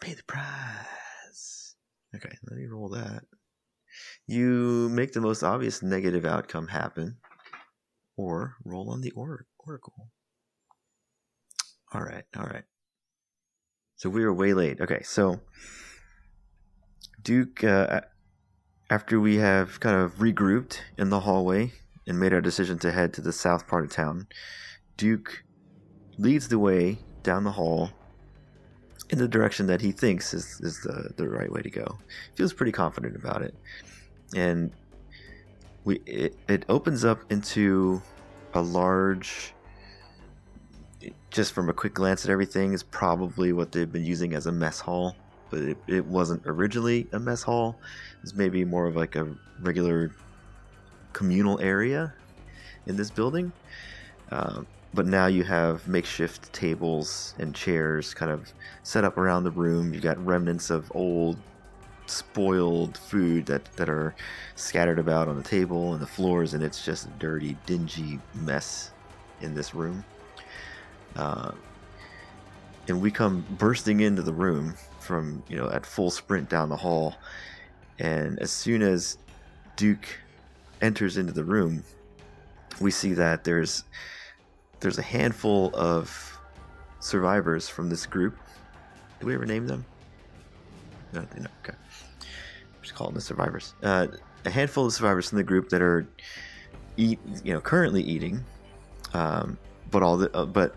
Pay 0.00 0.14
the 0.14 0.22
price. 0.24 1.74
Okay, 2.14 2.30
let 2.48 2.56
me 2.58 2.66
roll 2.66 2.88
that. 2.90 3.24
You 4.26 4.88
make 4.90 5.12
the 5.12 5.20
most 5.20 5.42
obvious 5.42 5.82
negative 5.82 6.24
outcome 6.24 6.68
happen, 6.68 7.16
or 8.16 8.56
roll 8.64 8.90
on 8.90 9.00
the 9.00 9.10
or- 9.12 9.46
oracle. 9.58 10.10
All 11.92 12.02
right, 12.02 12.24
all 12.36 12.44
right. 12.44 12.64
So 13.96 14.08
we 14.10 14.24
were 14.24 14.32
way 14.32 14.54
late. 14.54 14.80
Okay, 14.80 15.02
so 15.02 15.40
Duke, 17.22 17.62
uh, 17.62 18.00
after 18.90 19.20
we 19.20 19.36
have 19.36 19.78
kind 19.80 19.96
of 19.96 20.14
regrouped 20.16 20.80
in 20.98 21.10
the 21.10 21.20
hallway 21.20 21.72
and 22.06 22.18
made 22.18 22.32
our 22.32 22.40
decision 22.40 22.78
to 22.80 22.92
head 22.92 23.12
to 23.14 23.20
the 23.20 23.32
south 23.32 23.68
part 23.68 23.84
of 23.84 23.90
town, 23.90 24.26
Duke 24.96 25.44
leads 26.18 26.48
the 26.48 26.58
way 26.58 26.98
down 27.22 27.44
the 27.44 27.52
hall 27.52 27.90
in 29.12 29.18
the 29.18 29.28
direction 29.28 29.66
that 29.66 29.80
he 29.80 29.92
thinks 29.92 30.32
is, 30.32 30.58
is 30.62 30.80
the, 30.80 31.12
the 31.16 31.28
right 31.28 31.52
way 31.52 31.60
to 31.60 31.70
go. 31.70 31.98
Feels 32.34 32.52
pretty 32.52 32.72
confident 32.72 33.14
about 33.14 33.42
it. 33.42 33.54
And 34.34 34.72
we 35.84 36.00
it, 36.06 36.34
it 36.48 36.64
opens 36.68 37.04
up 37.04 37.30
into 37.30 38.00
a 38.54 38.62
large 38.62 39.52
just 41.30 41.52
from 41.52 41.68
a 41.68 41.72
quick 41.72 41.94
glance 41.94 42.24
at 42.24 42.30
everything 42.30 42.72
is 42.72 42.82
probably 42.82 43.52
what 43.52 43.72
they've 43.72 43.92
been 43.92 44.04
using 44.04 44.34
as 44.34 44.46
a 44.46 44.52
mess 44.52 44.78
hall 44.78 45.16
but 45.50 45.60
it, 45.60 45.76
it 45.88 46.06
wasn't 46.06 46.40
originally 46.46 47.08
a 47.12 47.18
mess 47.18 47.42
hall 47.42 47.76
it's 48.22 48.34
maybe 48.34 48.64
more 48.64 48.86
of 48.86 48.94
like 48.94 49.16
a 49.16 49.34
regular 49.60 50.14
communal 51.12 51.58
area 51.60 52.14
in 52.86 52.96
this 52.96 53.10
building 53.10 53.50
um, 54.30 54.66
but 54.94 55.06
now 55.06 55.26
you 55.26 55.42
have 55.44 55.86
makeshift 55.88 56.52
tables 56.52 57.34
and 57.38 57.54
chairs 57.54 58.12
kind 58.12 58.30
of 58.30 58.52
set 58.82 59.04
up 59.04 59.16
around 59.16 59.44
the 59.44 59.50
room. 59.50 59.94
You've 59.94 60.02
got 60.02 60.24
remnants 60.24 60.68
of 60.70 60.90
old, 60.94 61.38
spoiled 62.06 62.98
food 62.98 63.46
that, 63.46 63.64
that 63.76 63.88
are 63.88 64.14
scattered 64.54 64.98
about 64.98 65.28
on 65.28 65.36
the 65.36 65.42
table 65.42 65.94
and 65.94 66.02
the 66.02 66.06
floors, 66.06 66.52
and 66.52 66.62
it's 66.62 66.84
just 66.84 67.06
a 67.06 67.10
dirty, 67.18 67.56
dingy 67.64 68.18
mess 68.34 68.90
in 69.40 69.54
this 69.54 69.74
room. 69.74 70.04
Uh, 71.16 71.52
and 72.88 73.00
we 73.00 73.10
come 73.10 73.46
bursting 73.58 74.00
into 74.00 74.22
the 74.22 74.32
room 74.32 74.74
from, 74.98 75.42
you 75.48 75.56
know, 75.56 75.70
at 75.70 75.86
full 75.86 76.10
sprint 76.10 76.48
down 76.48 76.68
the 76.68 76.76
hall. 76.76 77.16
And 77.98 78.38
as 78.40 78.50
soon 78.50 78.82
as 78.82 79.18
Duke 79.76 80.06
enters 80.80 81.16
into 81.16 81.32
the 81.32 81.44
room, 81.44 81.84
we 82.80 82.90
see 82.90 83.12
that 83.14 83.44
there's 83.44 83.84
there's 84.82 84.98
a 84.98 85.02
handful 85.02 85.70
of 85.74 86.38
survivors 87.00 87.68
from 87.68 87.88
this 87.88 88.04
group. 88.04 88.36
Did 89.18 89.26
we 89.26 89.34
ever 89.34 89.46
name 89.46 89.66
them? 89.66 89.84
No, 91.12 91.20
no 91.38 91.46
okay. 91.64 91.78
Just 92.82 92.94
call 92.94 93.06
them 93.06 93.14
the 93.14 93.20
survivors. 93.20 93.74
Uh, 93.82 94.08
a 94.44 94.50
handful 94.50 94.86
of 94.86 94.92
survivors 94.92 95.28
from 95.28 95.38
the 95.38 95.44
group 95.44 95.68
that 95.68 95.80
are 95.80 96.06
eat, 96.96 97.20
you 97.44 97.52
know, 97.52 97.60
currently 97.60 98.02
eating, 98.02 98.44
um, 99.14 99.56
but 99.90 100.02
all 100.02 100.16
the, 100.16 100.36
uh, 100.36 100.44
but 100.44 100.74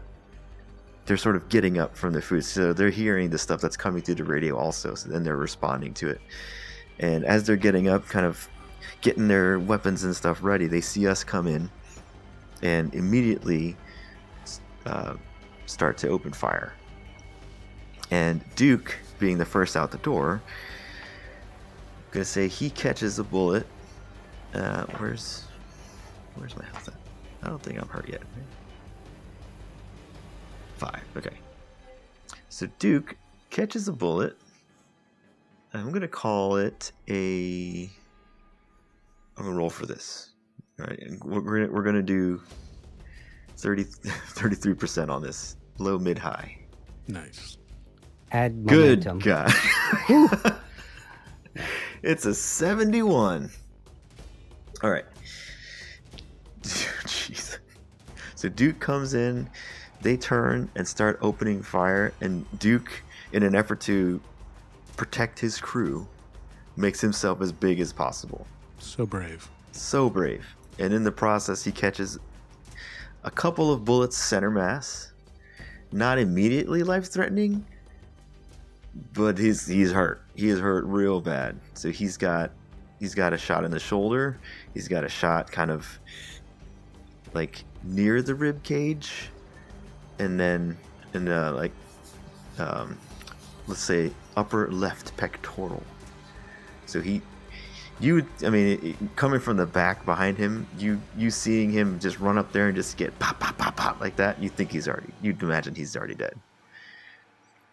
they're 1.05 1.17
sort 1.17 1.35
of 1.35 1.49
getting 1.49 1.79
up 1.79 1.97
from 1.97 2.13
their 2.13 2.21
food, 2.21 2.45
so 2.45 2.73
they're 2.73 2.89
hearing 2.89 3.31
the 3.31 3.37
stuff 3.37 3.59
that's 3.59 3.77
coming 3.77 4.03
through 4.03 4.15
the 4.15 4.23
radio 4.23 4.55
also. 4.55 4.93
So 4.93 5.09
then 5.09 5.23
they're 5.23 5.35
responding 5.35 5.93
to 5.95 6.09
it, 6.09 6.21
and 6.99 7.25
as 7.25 7.45
they're 7.45 7.55
getting 7.55 7.87
up, 7.87 8.07
kind 8.07 8.25
of 8.25 8.47
getting 9.01 9.27
their 9.27 9.57
weapons 9.57 10.03
and 10.03 10.15
stuff 10.15 10.43
ready, 10.43 10.67
they 10.67 10.81
see 10.81 11.07
us 11.07 11.23
come 11.23 11.47
in 11.47 11.69
and 12.61 12.93
immediately 12.93 13.75
uh, 14.85 15.15
start 15.65 15.97
to 15.99 16.09
open 16.09 16.31
fire. 16.31 16.73
And 18.11 18.43
Duke, 18.55 18.97
being 19.19 19.37
the 19.37 19.45
first 19.45 19.75
out 19.75 19.91
the 19.91 19.97
door, 19.99 20.41
I'm 21.97 22.11
gonna 22.11 22.25
say 22.25 22.47
he 22.47 22.69
catches 22.69 23.19
a 23.19 23.23
bullet. 23.23 23.65
Uh, 24.53 24.85
where's 24.97 25.43
where's 26.35 26.55
my 26.55 26.65
health 26.65 26.87
at? 26.87 26.93
I 27.43 27.49
don't 27.49 27.61
think 27.61 27.81
I'm 27.81 27.87
hurt 27.87 28.07
yet. 28.07 28.21
Five. 30.77 31.03
Okay. 31.17 31.35
So 32.49 32.67
Duke 32.79 33.15
catches 33.49 33.87
a 33.87 33.93
bullet. 33.93 34.37
I'm 35.73 35.91
gonna 35.91 36.07
call 36.07 36.57
it 36.57 36.91
a. 37.09 37.89
I'm 39.37 39.45
gonna 39.45 39.57
roll 39.57 39.69
for 39.69 39.85
this. 39.85 40.29
All 40.79 40.85
right, 40.85 40.99
we're 41.23 41.69
we're 41.69 41.83
gonna 41.83 42.01
do 42.01 42.41
30 43.57 43.83
33 43.83 44.73
percent 44.73 45.11
on 45.11 45.21
this, 45.21 45.57
low, 45.77 45.97
mid, 45.97 46.17
high. 46.17 46.57
Nice. 47.07 47.57
Add 48.31 48.65
Good 48.65 49.05
momentum. 49.05 49.19
God. 49.19 49.53
it's 52.01 52.25
a 52.25 52.33
71. 52.33 53.49
All 54.83 54.89
right. 54.89 55.05
Jeez. 56.63 57.59
So 58.35 58.49
Duke 58.49 58.79
comes 58.79 59.13
in, 59.13 59.49
they 60.01 60.17
turn 60.17 60.69
and 60.75 60.87
start 60.87 61.19
opening 61.21 61.61
fire, 61.61 62.13
and 62.21 62.45
Duke, 62.59 62.91
in 63.31 63.43
an 63.43 63.55
effort 63.55 63.79
to 63.81 64.19
protect 64.97 65.39
his 65.39 65.59
crew, 65.59 66.07
makes 66.75 66.99
himself 66.99 67.41
as 67.41 67.51
big 67.51 67.79
as 67.79 67.93
possible. 67.93 68.45
So 68.79 69.05
brave. 69.05 69.47
So 69.71 70.09
brave. 70.09 70.45
And 70.79 70.93
in 70.93 71.03
the 71.03 71.11
process, 71.11 71.63
he 71.63 71.71
catches 71.71 72.19
a 73.25 73.31
couple 73.31 73.73
of 73.73 73.83
bullets 73.83 74.15
center 74.15 74.51
mass. 74.51 75.11
Not 75.91 76.19
immediately 76.19 76.83
life 76.83 77.11
threatening, 77.11 77.65
but 79.13 79.37
he's 79.37 79.65
he's 79.65 79.91
hurt. 79.91 80.23
He 80.35 80.49
is 80.49 80.59
hurt 80.59 80.85
real 80.85 81.19
bad. 81.19 81.59
So 81.73 81.89
he's 81.89 82.17
got 82.17 82.51
he's 82.99 83.15
got 83.15 83.33
a 83.33 83.37
shot 83.37 83.65
in 83.65 83.71
the 83.71 83.79
shoulder. 83.79 84.39
He's 84.73 84.87
got 84.87 85.03
a 85.03 85.09
shot 85.09 85.51
kind 85.51 85.71
of 85.71 85.87
like 87.33 87.63
near 87.83 88.21
the 88.21 88.35
rib 88.35 88.61
cage, 88.63 89.29
and 90.19 90.39
then 90.39 90.77
in 91.13 91.25
the 91.25 91.51
like 91.51 91.71
um, 92.59 92.97
let's 93.67 93.81
say 93.81 94.11
upper 94.35 94.69
left 94.71 95.15
pectoral. 95.17 95.83
So 96.85 97.01
he 97.01 97.21
you 97.99 98.25
i 98.43 98.49
mean 98.49 98.97
coming 99.15 99.39
from 99.39 99.55
the 99.55 99.65
back 99.65 100.05
behind 100.05 100.37
him 100.37 100.67
you 100.77 100.99
you 101.15 101.31
seeing 101.31 101.71
him 101.71 101.97
just 101.99 102.19
run 102.19 102.37
up 102.37 102.51
there 102.51 102.67
and 102.67 102.75
just 102.75 102.97
get 102.97 103.17
pop 103.19 103.39
pop 103.39 103.57
pop 103.57 103.75
pop 103.77 103.99
like 104.01 104.15
that 104.17 104.41
you 104.41 104.49
think 104.49 104.71
he's 104.71 104.87
already 104.87 105.13
you'd 105.21 105.41
imagine 105.41 105.75
he's 105.75 105.95
already 105.95 106.15
dead. 106.15 106.33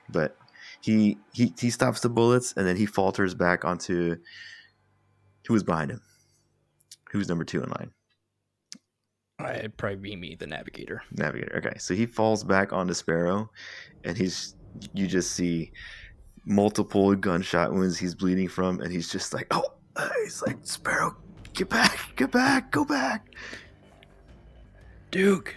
But 0.08 0.36
he 0.80 1.18
he 1.32 1.52
he 1.58 1.70
stops 1.70 2.00
the 2.00 2.08
bullets 2.08 2.54
and 2.56 2.66
then 2.66 2.76
he 2.76 2.86
falters 2.86 3.34
back 3.34 3.64
onto 3.64 4.16
who 5.46 5.54
was 5.54 5.62
behind 5.62 5.90
him. 5.90 6.00
Who's 7.10 7.28
number 7.28 7.44
two 7.44 7.62
in 7.62 7.70
line? 7.70 7.90
It'd 9.58 9.76
probably 9.76 9.96
be 9.96 10.16
me, 10.16 10.36
the 10.36 10.46
navigator. 10.46 11.02
navigator 11.12 11.56
okay. 11.56 11.78
So 11.78 11.94
he 11.94 12.06
falls 12.06 12.44
back 12.44 12.72
onto 12.72 12.94
sparrow 12.94 13.50
and 14.04 14.16
he's 14.16 14.54
you 14.94 15.06
just 15.06 15.32
see 15.32 15.72
multiple 16.44 17.14
gunshot 17.14 17.72
wounds 17.72 17.98
he's 17.98 18.14
bleeding 18.14 18.48
from 18.48 18.80
and 18.80 18.90
he's 18.90 19.10
just 19.10 19.32
like 19.32 19.46
oh 19.50 19.74
uh, 19.96 20.08
he's 20.22 20.42
like 20.42 20.58
sparrow 20.62 21.16
get 21.54 21.68
back 21.68 21.98
get 22.16 22.30
back 22.30 22.70
go 22.70 22.84
back 22.84 23.26
Duke. 25.10 25.54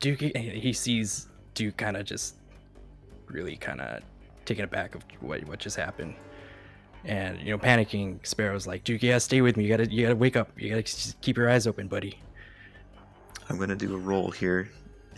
Duke. 0.00 0.20
He, 0.20 0.30
he 0.34 0.72
sees 0.72 1.28
Duke 1.54 1.76
kind 1.76 1.96
of 1.96 2.04
just 2.04 2.34
really 3.28 3.54
kind 3.56 3.80
of 3.80 4.02
taken 4.44 4.64
aback 4.64 4.94
of 4.96 5.04
what 5.20 5.44
what 5.46 5.60
just 5.60 5.76
happened, 5.76 6.14
and 7.04 7.38
you 7.40 7.50
know 7.52 7.58
panicking. 7.58 8.18
Sparrow's 8.26 8.66
like, 8.66 8.82
Duke, 8.82 9.02
yeah, 9.04 9.18
stay 9.18 9.40
with 9.40 9.56
me. 9.56 9.62
You 9.64 9.70
gotta 9.70 9.88
you 9.88 10.02
gotta 10.02 10.16
wake 10.16 10.36
up. 10.36 10.50
You 10.58 10.70
gotta 10.70 10.82
just 10.82 11.20
keep 11.20 11.36
your 11.36 11.48
eyes 11.48 11.66
open, 11.68 11.86
buddy. 11.86 12.18
i'm 13.48 13.56
gonna 13.58 13.76
do 13.76 13.94
a 13.94 13.98
roll 13.98 14.30
here 14.32 14.68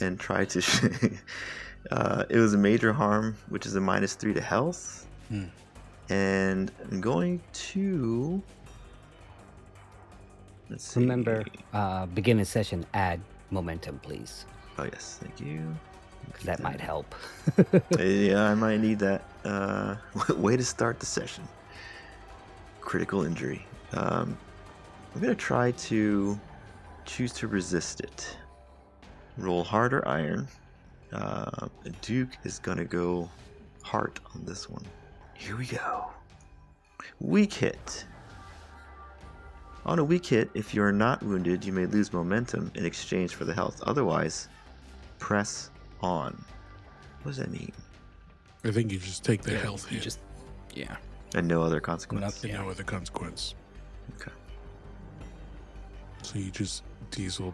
and 0.00 0.18
try 0.20 0.44
to 0.44 0.60
uh, 1.90 2.24
it 2.28 2.36
was 2.38 2.52
a 2.54 2.58
major 2.58 2.92
harm 2.92 3.36
which 3.48 3.64
is 3.66 3.76
a 3.76 3.80
minus 3.80 4.14
three 4.14 4.34
to 4.34 4.40
health 4.42 5.06
Hmm. 5.28 5.44
And 6.12 6.70
i'm 6.84 7.00
going 7.00 7.40
to 7.52 8.42
let's 10.68 10.84
see 10.84 11.00
Remember, 11.00 11.44
uh, 11.72 12.06
beginning 12.06 12.44
session, 12.44 12.84
add 12.94 13.20
momentum, 13.50 13.98
please, 14.00 14.46
oh 14.78 14.84
yes 14.84 15.18
thank 15.20 15.40
you 15.40 15.74
because 16.26 16.44
that 16.44 16.60
might 16.62 16.80
help. 16.80 17.14
yeah, 17.98 18.44
I 18.44 18.54
might 18.54 18.80
need 18.80 18.98
that. 19.00 19.24
Uh, 19.44 19.96
way 20.36 20.56
to 20.56 20.64
start 20.64 21.00
the 21.00 21.06
session. 21.06 21.44
Critical 22.80 23.24
injury. 23.24 23.66
Um, 23.92 24.36
I'm 25.14 25.20
gonna 25.20 25.34
try 25.34 25.72
to 25.72 26.38
choose 27.04 27.32
to 27.34 27.48
resist 27.48 28.00
it. 28.00 28.36
Roll 29.36 29.64
harder 29.64 30.06
iron. 30.06 30.48
Uh, 31.12 31.68
Duke 32.00 32.36
is 32.44 32.58
gonna 32.58 32.84
go 32.84 33.28
heart 33.82 34.20
on 34.34 34.44
this 34.44 34.70
one. 34.70 34.84
Here 35.42 35.56
we 35.56 35.66
go. 35.66 36.06
Weak 37.18 37.52
hit. 37.52 38.04
On 39.84 39.98
a 39.98 40.04
weak 40.04 40.26
hit, 40.26 40.48
if 40.54 40.72
you 40.72 40.82
are 40.84 40.92
not 40.92 41.20
wounded, 41.24 41.64
you 41.64 41.72
may 41.72 41.86
lose 41.86 42.12
momentum 42.12 42.70
in 42.76 42.86
exchange 42.86 43.34
for 43.34 43.44
the 43.44 43.52
health. 43.52 43.82
Otherwise, 43.82 44.48
press 45.18 45.70
on. 46.00 46.40
What 47.22 47.30
does 47.32 47.38
that 47.38 47.50
mean? 47.50 47.72
I 48.64 48.70
think 48.70 48.92
you 48.92 48.98
just 49.00 49.24
take 49.24 49.42
the 49.42 49.52
Yeah, 49.52 49.58
health 49.58 49.90
You 49.90 49.96
hit 49.96 50.04
just 50.04 50.20
yeah. 50.74 50.96
And 51.34 51.48
no 51.48 51.60
other 51.62 51.80
consequence. 51.80 52.22
Nothing. 52.22 52.52
and 52.52 52.60
no 52.64 52.70
other 52.70 52.84
consequence. 52.84 53.56
Okay. 54.20 54.30
So 56.22 56.38
you 56.38 56.52
just 56.52 56.84
diesel 57.10 57.52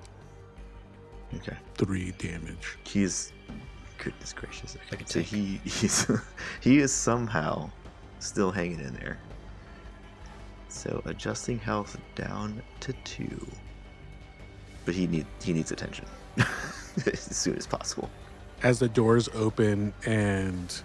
Okay. 1.34 1.56
three 1.76 2.12
damage. 2.18 2.76
He's 2.84 3.32
goodness 3.98 4.32
gracious. 4.32 4.76
Okay. 4.76 4.96
Like 4.96 5.08
so 5.08 5.20
he 5.20 5.60
he's 5.64 6.06
he 6.60 6.78
is 6.78 6.92
somehow 6.92 7.70
still 8.18 8.50
hanging 8.50 8.80
in 8.80 8.94
there. 8.94 9.18
So 10.68 11.02
adjusting 11.04 11.58
health 11.58 11.96
down 12.14 12.62
to 12.80 12.92
two. 13.04 13.46
But 14.84 14.94
he 14.94 15.06
need 15.06 15.26
he 15.42 15.52
needs 15.52 15.72
attention 15.72 16.06
as 17.06 17.20
soon 17.20 17.56
as 17.56 17.66
possible. 17.66 18.08
As 18.62 18.78
the 18.78 18.88
doors 18.88 19.28
open 19.34 19.92
and 20.06 20.82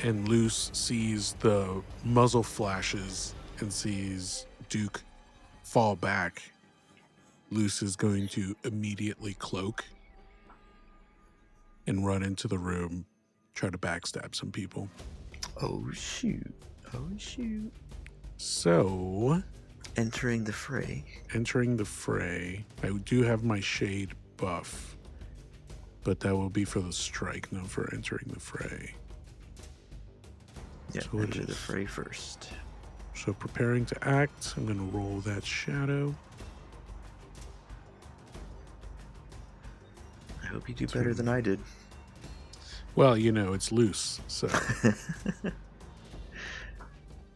and 0.00 0.28
Luce 0.28 0.70
sees 0.72 1.34
the 1.40 1.82
muzzle 2.04 2.42
flashes 2.42 3.34
and 3.60 3.72
sees 3.72 4.46
Duke 4.68 5.02
fall 5.64 5.96
back, 5.96 6.42
Luce 7.50 7.82
is 7.82 7.96
going 7.96 8.28
to 8.28 8.54
immediately 8.64 9.34
cloak 9.34 9.84
and 11.88 12.06
run 12.06 12.22
into 12.22 12.46
the 12.46 12.58
room, 12.58 13.04
try 13.54 13.70
to 13.70 13.78
backstab 13.78 14.34
some 14.34 14.52
people. 14.52 14.88
Oh 15.60 15.90
shoot. 15.92 16.54
Oh 16.94 17.08
shoot. 17.16 17.72
So, 18.36 19.42
Entering 19.96 20.44
the 20.44 20.52
fray. 20.52 21.04
entering 21.34 21.76
the 21.76 21.84
fray, 21.84 22.64
I 22.84 22.90
do 23.04 23.22
have 23.22 23.42
my 23.42 23.58
shade 23.58 24.12
buff, 24.36 24.96
but 26.04 26.20
that 26.20 26.36
will 26.36 26.50
be 26.50 26.64
for 26.64 26.78
the 26.80 26.92
strike, 26.92 27.50
not 27.50 27.66
for 27.66 27.92
entering 27.92 28.26
the 28.32 28.38
fray. 28.38 28.94
Yeah, 30.92 31.00
So 31.00 31.18
enter 31.18 31.44
the 31.44 31.54
fray 31.54 31.84
first. 31.86 32.50
So, 33.14 33.32
preparing 33.32 33.84
to 33.86 34.08
act, 34.08 34.54
I'm 34.56 34.66
going 34.66 34.78
to 34.78 34.96
roll 34.96 35.18
that 35.20 35.44
shadow. 35.44 36.14
I 40.42 40.46
hope 40.46 40.68
you 40.68 40.74
do 40.76 40.86
better 40.86 41.12
than 41.12 41.28
I 41.28 41.40
did. 41.40 41.58
Well, 42.94 43.16
you 43.16 43.32
know, 43.32 43.52
it's 43.52 43.70
loose, 43.70 44.20
so 44.26 44.48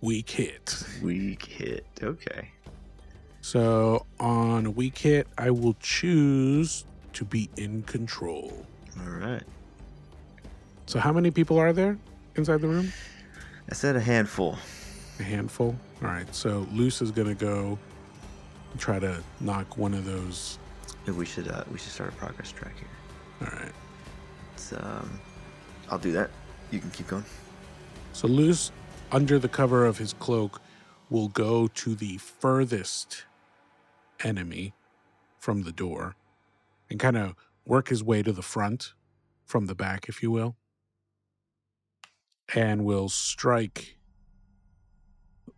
weak 0.01 0.29
hit. 0.29 0.83
Weak 1.03 1.45
hit. 1.45 1.87
Okay. 2.03 2.51
So, 3.41 4.07
on 4.21 4.67
a 4.67 4.71
weak 4.71 4.99
hit, 4.99 5.27
I 5.37 5.51
will 5.51 5.75
choose 5.81 6.85
to 7.15 7.25
be 7.25 7.51
in 7.57 7.83
control. 7.83 8.67
All 9.01 9.11
right. 9.11 9.43
So, 10.87 10.99
how 10.99 11.13
many 11.13 11.31
people 11.31 11.59
are 11.59 11.73
there 11.73 11.99
inside 12.37 12.61
the 12.61 12.69
room? 12.69 12.93
I 13.71 13.75
said 13.75 13.97
a 13.97 14.01
handful. 14.01 14.59
A 15.19 15.23
handful. 15.23 15.77
All 16.03 16.09
right. 16.09 16.33
So, 16.35 16.67
Luce 16.73 17.03
is 17.03 17.11
going 17.11 17.29
to 17.29 17.35
go 17.35 17.79
and 18.71 18.81
try 18.81 18.99
to 18.99 19.23
knock 19.41 19.77
one 19.77 19.95
of 19.95 20.05
those. 20.05 20.59
We 21.07 21.27
should 21.27 21.49
uh, 21.49 21.65
we 21.71 21.79
should 21.79 21.91
start 21.91 22.13
a 22.13 22.17
progress 22.17 22.53
track 22.53 22.75
here. 22.77 23.49
All 23.49 23.59
right. 23.59 23.73
It's, 24.55 24.73
um, 24.73 25.21
I'll 25.93 25.99
do 25.99 26.13
that. 26.13 26.31
You 26.71 26.81
can 26.81 26.91
keep 26.91 27.07
going. 27.07 27.25
So, 28.15 28.27
Luz, 28.27 28.73
under 29.13 29.39
the 29.39 29.49
cover 29.49 29.85
of 29.85 29.99
his 29.99 30.15
cloak, 30.15 30.63
will 31.11 31.29
go 31.29 31.69
to 31.69 31.95
the 31.95 32.17
furthest 32.17 33.27
enemy 34.25 34.73
from 35.39 35.65
the 35.65 35.73
door 35.73 36.17
and 36.89 36.99
kind 36.99 37.19
of 37.19 37.35
work 37.67 37.89
his 37.89 38.03
way 38.03 38.23
to 38.23 38.33
the 38.33 38.43
front 38.43 38.95
from 39.45 39.67
the 39.67 39.75
back, 39.75 40.09
if 40.09 40.23
you 40.23 40.31
will, 40.31 40.57
and 42.55 42.87
will 42.87 43.11
strike 43.11 43.99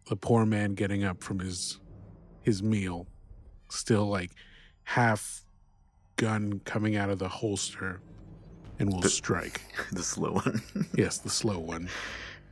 the 0.09 0.17
poor 0.17 0.45
man 0.45 0.75
getting 0.75 1.05
up 1.05 1.23
from 1.23 1.39
his 1.39 1.79
his 2.43 2.61
meal, 2.61 3.07
still 3.71 4.07
like 4.07 4.33
half 4.83 5.45
gun 6.17 6.61
coming 6.65 6.97
out 6.97 7.09
of 7.09 7.21
the 7.21 7.29
holster, 7.29 8.01
and 8.79 8.93
will 8.93 9.01
The- 9.01 9.09
strike. 9.11 9.61
the 9.93 10.03
slow 10.03 10.33
one. 10.33 10.63
Yes, 10.97 11.19
the 11.19 11.31
slow 11.31 11.59
one. 11.59 11.89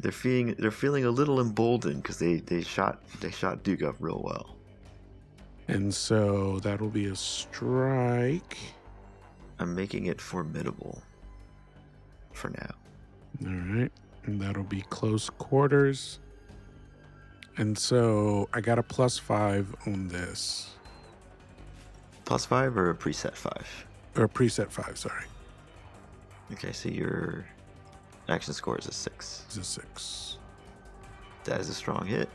they're 0.01 0.11
feeling 0.13 0.55
they're 0.59 0.71
feeling 0.71 1.05
a 1.05 1.11
little 1.11 1.41
emboldened 1.41 2.03
because 2.03 2.19
they 2.19 2.37
they 2.37 2.63
shot 2.63 3.01
they 3.21 3.31
shot 3.31 3.63
Duke 3.63 3.83
up 3.83 3.97
real 4.01 4.21
well. 4.25 4.57
And 5.69 5.95
so 5.95 6.59
that'll 6.61 6.89
be 6.91 7.07
a 7.07 7.17
strike. 7.17 8.59
I'm 9.59 9.75
making 9.75 10.07
it 10.07 10.21
formidable 10.21 11.01
for 12.33 12.51
now. 12.51 12.75
All 13.47 13.77
right. 13.77 13.93
And 14.25 14.41
that'll 14.41 14.65
be 14.65 14.83
close 14.91 15.31
quarters. 15.31 16.19
And 17.57 17.79
so 17.79 18.49
I 18.53 18.61
got 18.61 18.79
a 18.79 18.83
plus 18.83 19.19
five 19.19 19.75
on 19.87 20.09
this. 20.09 20.71
Plus 22.25 22.45
five 22.45 22.77
or 22.77 22.91
a 22.91 22.95
preset 22.95 23.35
five? 23.37 23.69
Or 24.17 24.25
a 24.25 24.29
preset 24.29 24.71
five, 24.71 24.99
sorry. 24.99 25.25
Okay, 26.53 26.73
so 26.73 26.89
your 26.89 27.45
action 28.29 28.53
score 28.53 28.79
is 28.79 28.87
a 28.87 28.93
six. 28.93 29.45
It's 29.47 29.57
a 29.57 29.65
six. 29.65 30.39
That 31.45 31.61
is 31.61 31.69
a 31.69 31.75
strong 31.75 32.07
hit. 32.07 32.29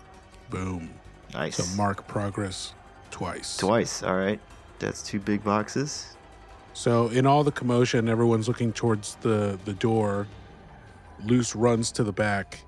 Boom. 0.50 0.90
Nice. 1.34 1.58
So 1.58 1.76
mark 1.76 2.08
progress 2.08 2.74
twice. 3.12 3.58
Twice. 3.58 4.04
All 4.04 4.16
right. 4.16 4.40
That's 4.80 5.02
two 5.04 5.20
big 5.20 5.44
boxes. 5.44 6.16
So 6.74 7.08
in 7.10 7.26
all 7.26 7.44
the 7.44 7.52
commotion, 7.52 8.08
everyone's 8.08 8.48
looking 8.48 8.72
towards 8.74 9.16
the 9.16 9.60
the 9.66 9.74
door. 9.74 10.28
Luce 11.26 11.56
runs 11.56 11.92
to 11.94 12.04
the 12.04 12.12
back 12.12 12.60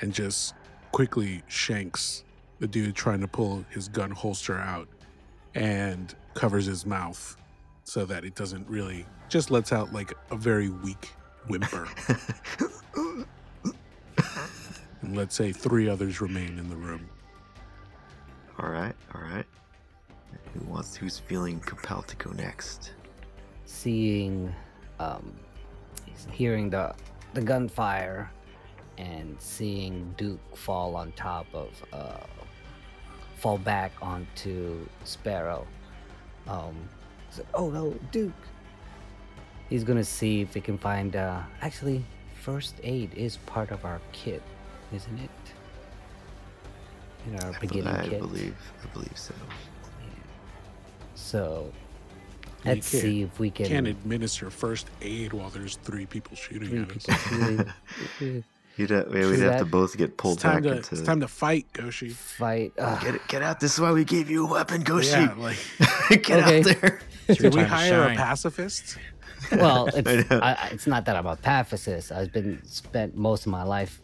and 0.00 0.12
just 0.12 0.54
quickly 0.92 1.42
shanks 1.48 2.24
the 2.60 2.66
dude 2.66 2.94
trying 2.94 3.20
to 3.20 3.28
pull 3.28 3.64
his 3.70 3.88
gun 3.88 4.10
holster 4.10 4.58
out 4.58 4.88
and 5.54 6.14
covers 6.34 6.66
his 6.66 6.84
mouth 6.84 7.36
so 7.84 8.04
that 8.04 8.24
it 8.24 8.34
doesn't 8.34 8.68
really 8.68 9.06
just 9.34 9.50
lets 9.50 9.72
out 9.72 9.92
like 9.92 10.12
a 10.30 10.36
very 10.36 10.68
weak 10.68 11.10
whimper. 11.48 11.88
and 15.02 15.16
let's 15.16 15.34
say 15.34 15.50
three 15.50 15.88
others 15.88 16.20
remain 16.20 16.56
in 16.56 16.68
the 16.70 16.76
room. 16.76 17.08
all 18.60 18.68
right. 18.68 18.94
All 19.12 19.20
right. 19.20 19.44
Who 20.54 20.64
wants? 20.66 20.94
Who's 20.94 21.18
feeling 21.18 21.58
compelled 21.58 22.06
to 22.06 22.16
go 22.16 22.30
next? 22.30 22.92
seeing 23.66 24.54
um 25.00 25.34
hearing 26.30 26.70
the 26.70 26.94
the 27.32 27.40
gunfire 27.40 28.30
and 28.98 29.34
seeing 29.40 30.14
duke 30.16 30.56
fall 30.56 30.94
on 30.94 31.10
top 31.12 31.46
of 31.52 31.70
uh 31.92 32.20
fall 33.36 33.58
back 33.58 33.90
onto 34.00 34.78
sparrow 35.02 35.66
um 36.46 36.88
said, 37.30 37.46
oh 37.54 37.68
no 37.68 37.92
duke 38.12 38.32
he's 39.74 39.82
gonna 39.82 40.04
see 40.04 40.40
if 40.40 40.54
he 40.54 40.60
can 40.60 40.78
find 40.78 41.16
uh 41.16 41.40
actually 41.60 42.00
first 42.40 42.76
aid 42.84 43.12
is 43.16 43.38
part 43.38 43.72
of 43.72 43.84
our 43.84 44.00
kit 44.12 44.40
isn't 44.94 45.18
it 45.18 45.30
in 47.26 47.34
our 47.40 47.48
I, 47.48 47.50
bel- 47.50 47.60
beginning 47.60 47.88
I 47.88 48.06
kit 48.08 48.20
believe. 48.20 48.56
I 48.84 48.86
believe 48.92 49.16
so. 49.18 49.34
so 51.16 51.72
let's 52.64 52.88
can't- 52.88 53.02
see 53.02 53.22
if 53.22 53.40
we 53.40 53.50
can 53.50 53.66
Can't 53.66 53.88
administer 53.88 54.48
first 54.48 54.86
aid 55.02 55.32
while 55.32 55.50
there's 55.50 55.74
three 55.76 56.06
people 56.06 56.36
shooting 56.36 56.68
three 56.68 56.82
at 56.82 56.90
us. 56.90 57.04
people 57.06 57.72
shooting. 58.18 58.44
You'd 58.76 58.90
have, 58.90 59.06
we'd 59.08 59.22
True 59.22 59.38
have 59.40 59.58
to 59.60 59.64
both 59.64 59.96
get 59.96 60.16
pulled 60.16 60.42
back 60.42 60.62
to, 60.64 60.72
into. 60.76 60.94
it's 60.94 61.02
time 61.02 61.20
to 61.20 61.28
fight, 61.28 61.66
Goshi. 61.72 62.08
fight. 62.08 62.72
Ugh. 62.78 63.00
Get 63.02 63.28
get 63.28 63.42
out! 63.42 63.60
This 63.60 63.74
is 63.74 63.80
why 63.80 63.92
we 63.92 64.04
gave 64.04 64.28
you 64.28 64.46
a 64.46 64.50
weapon, 64.50 64.82
Goshi. 64.82 65.10
Yeah, 65.10 65.34
like, 65.38 65.56
get 66.10 66.30
Okay. 66.30 66.58
out 66.58 66.64
there. 66.64 67.00
It's 67.28 67.40
your 67.40 67.50
did 67.50 67.58
we 67.58 67.64
hire 67.64 68.02
a 68.02 68.14
pacifist? 68.16 68.98
Well, 69.52 69.86
it's. 69.94 70.30
I, 70.30 70.36
I- 70.52 70.68
it's 70.72 70.86
not 70.86 71.04
that 71.06 71.16
I'm 71.16 71.26
a 71.26 71.36
pacifist. 71.36 72.10
I've 72.12 72.32
been 72.32 72.60
spent 72.66 73.16
most 73.16 73.46
of 73.46 73.52
my 73.52 73.62
life 73.62 74.02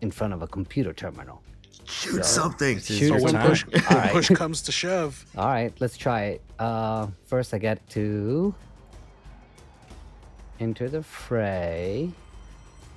in 0.00 0.10
front 0.12 0.32
of 0.34 0.42
a 0.42 0.46
computer 0.46 0.92
terminal. 0.92 1.42
Shoot 1.86 2.16
So- 2.24 2.42
something. 2.42 2.78
Shoot 2.80 3.00
your 3.08 3.18
So 3.18 3.24
when 3.24 3.36
push, 3.40 3.66
when 3.66 3.82
Alright. 3.86 4.12
push 4.12 4.28
comes 4.28 4.62
to 4.62 4.72
shove, 4.72 5.24
All 5.36 5.46
right, 5.48 5.72
let's 5.80 5.96
try 5.96 6.22
it. 6.36 6.42
Uh, 6.58 7.08
first, 7.26 7.52
I 7.54 7.58
get 7.58 7.84
to 7.90 8.54
enter 10.60 10.88
the 10.88 11.02
fray. 11.02 12.10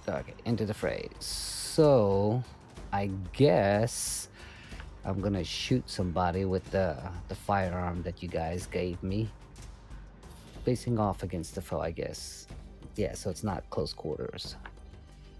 Okay, 0.07 0.33
into 0.45 0.65
the 0.65 0.73
fray. 0.73 1.09
So, 1.19 2.43
I 2.93 3.09
guess 3.33 4.29
I'm 5.03 5.19
gonna 5.21 5.43
shoot 5.43 5.89
somebody 5.89 6.45
with 6.45 6.69
the 6.71 6.95
the 7.27 7.35
firearm 7.35 8.03
that 8.03 8.21
you 8.21 8.29
guys 8.29 8.67
gave 8.67 9.01
me, 9.01 9.29
facing 10.63 10.99
off 10.99 11.23
against 11.23 11.55
the 11.55 11.61
foe. 11.61 11.79
I 11.81 11.91
guess. 11.91 12.47
Yeah, 12.95 13.13
so 13.13 13.29
it's 13.29 13.43
not 13.43 13.67
close 13.71 13.93
quarters. 13.93 14.55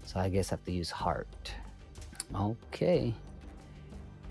So 0.04 0.20
I 0.20 0.28
guess 0.28 0.52
I 0.52 0.56
have 0.56 0.64
to 0.66 0.72
use 0.72 0.90
heart. 0.90 1.52
Okay. 2.34 3.14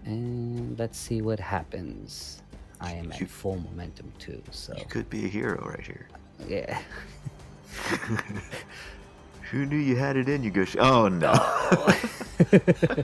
And 0.06 0.78
let's 0.78 0.98
see 0.98 1.22
what 1.22 1.40
happens. 1.40 2.42
I 2.80 2.92
am 2.94 3.06
You- 3.06 3.24
at 3.26 3.30
full 3.30 3.58
momentum 3.58 4.12
too, 4.20 4.42
so 4.52 4.76
You 4.78 4.86
could 4.86 5.10
be 5.10 5.26
a 5.26 5.28
hero 5.28 5.66
right 5.68 5.82
here. 5.86 6.08
yeah. 6.48 6.80
Who 9.52 9.66
knew 9.66 9.78
you 9.78 9.96
had 9.96 10.18
it 10.18 10.28
in 10.28 10.44
you, 10.44 10.52
Goshi? 10.52 10.80
Oh 10.80 11.08
no! 11.08 11.32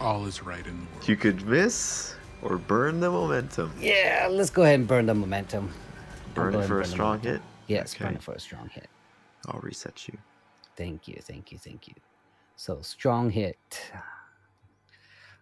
all 0.00 0.26
is 0.26 0.42
right 0.42 0.66
in 0.66 0.78
the 0.78 0.86
world. 0.92 1.08
you 1.08 1.16
could 1.16 1.46
miss 1.46 2.14
or 2.42 2.56
burn 2.58 3.00
the 3.00 3.10
momentum. 3.10 3.72
yeah, 3.80 4.28
let's 4.30 4.50
go 4.50 4.62
ahead 4.62 4.80
and 4.80 4.88
burn 4.88 5.06
the 5.06 5.14
momentum. 5.14 5.70
Burn 6.34 6.54
it 6.54 6.58
for 6.58 6.64
a 6.64 6.68
burn 6.68 6.82
the 6.82 6.88
strong 6.88 7.20
hit. 7.20 7.40
Yes, 7.66 7.94
burn 7.94 8.14
it 8.14 8.22
for 8.22 8.34
a 8.34 8.40
strong 8.40 8.68
hit. 8.72 8.88
I'll 9.46 9.60
reset 9.60 10.08
you. 10.08 10.16
Thank 10.76 11.08
you, 11.08 11.18
thank 11.22 11.52
you, 11.52 11.58
thank 11.58 11.88
you. 11.88 11.94
So 12.56 12.80
strong 12.80 13.30
hit. 13.30 13.92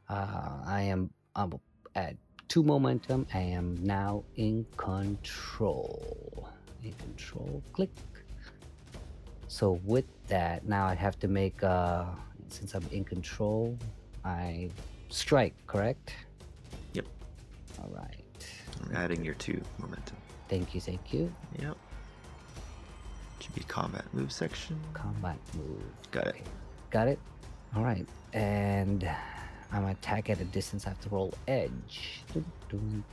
Uh, 0.09 0.61
I 0.67 0.83
am 0.83 1.11
I'm 1.37 1.55
at 1.95 2.17
two 2.49 2.63
momentum. 2.63 3.27
I 3.33 3.41
am 3.41 3.79
now 3.83 4.25
in 4.37 4.67
control. 4.77 6.49
In 6.83 6.93
control. 6.95 7.63
Click. 7.73 7.91
So 9.55 9.79
with 9.85 10.07
that, 10.27 10.67
now 10.67 10.85
I 10.85 10.97
have 10.97 11.17
to 11.21 11.29
make. 11.29 11.63
Uh, 11.63 12.07
since 12.49 12.75
I'm 12.75 12.85
in 12.91 13.05
control, 13.05 13.79
I 14.25 14.69
strike. 15.11 15.55
Correct. 15.69 16.13
Yep. 16.95 17.07
All 17.79 17.91
right. 17.95 18.49
I'm 18.83 18.97
adding 18.97 19.25
your 19.25 19.35
two 19.35 19.63
momentum. 19.79 20.17
Thank 20.49 20.75
you, 20.75 20.81
thank 20.81 21.13
you. 21.13 21.33
Yep. 21.61 21.77
Should 23.39 23.55
be 23.55 23.61
combat 23.61 24.05
move 24.13 24.33
section. 24.33 24.77
Combat 24.93 25.39
move. 25.57 25.85
Got 26.11 26.27
it. 26.27 26.47
Got 26.91 27.07
it? 27.07 27.21
All 27.77 27.85
right. 27.85 28.09
And 28.33 29.09
I'm 29.71 29.85
attack 29.87 30.31
at 30.31 30.41
a 30.41 30.47
distance. 30.47 30.85
I 30.85 30.89
have 30.89 31.01
to 31.03 31.09
roll 31.11 31.33
edge. 31.47 32.23
Dun, 32.33 32.45
dun, 32.69 33.05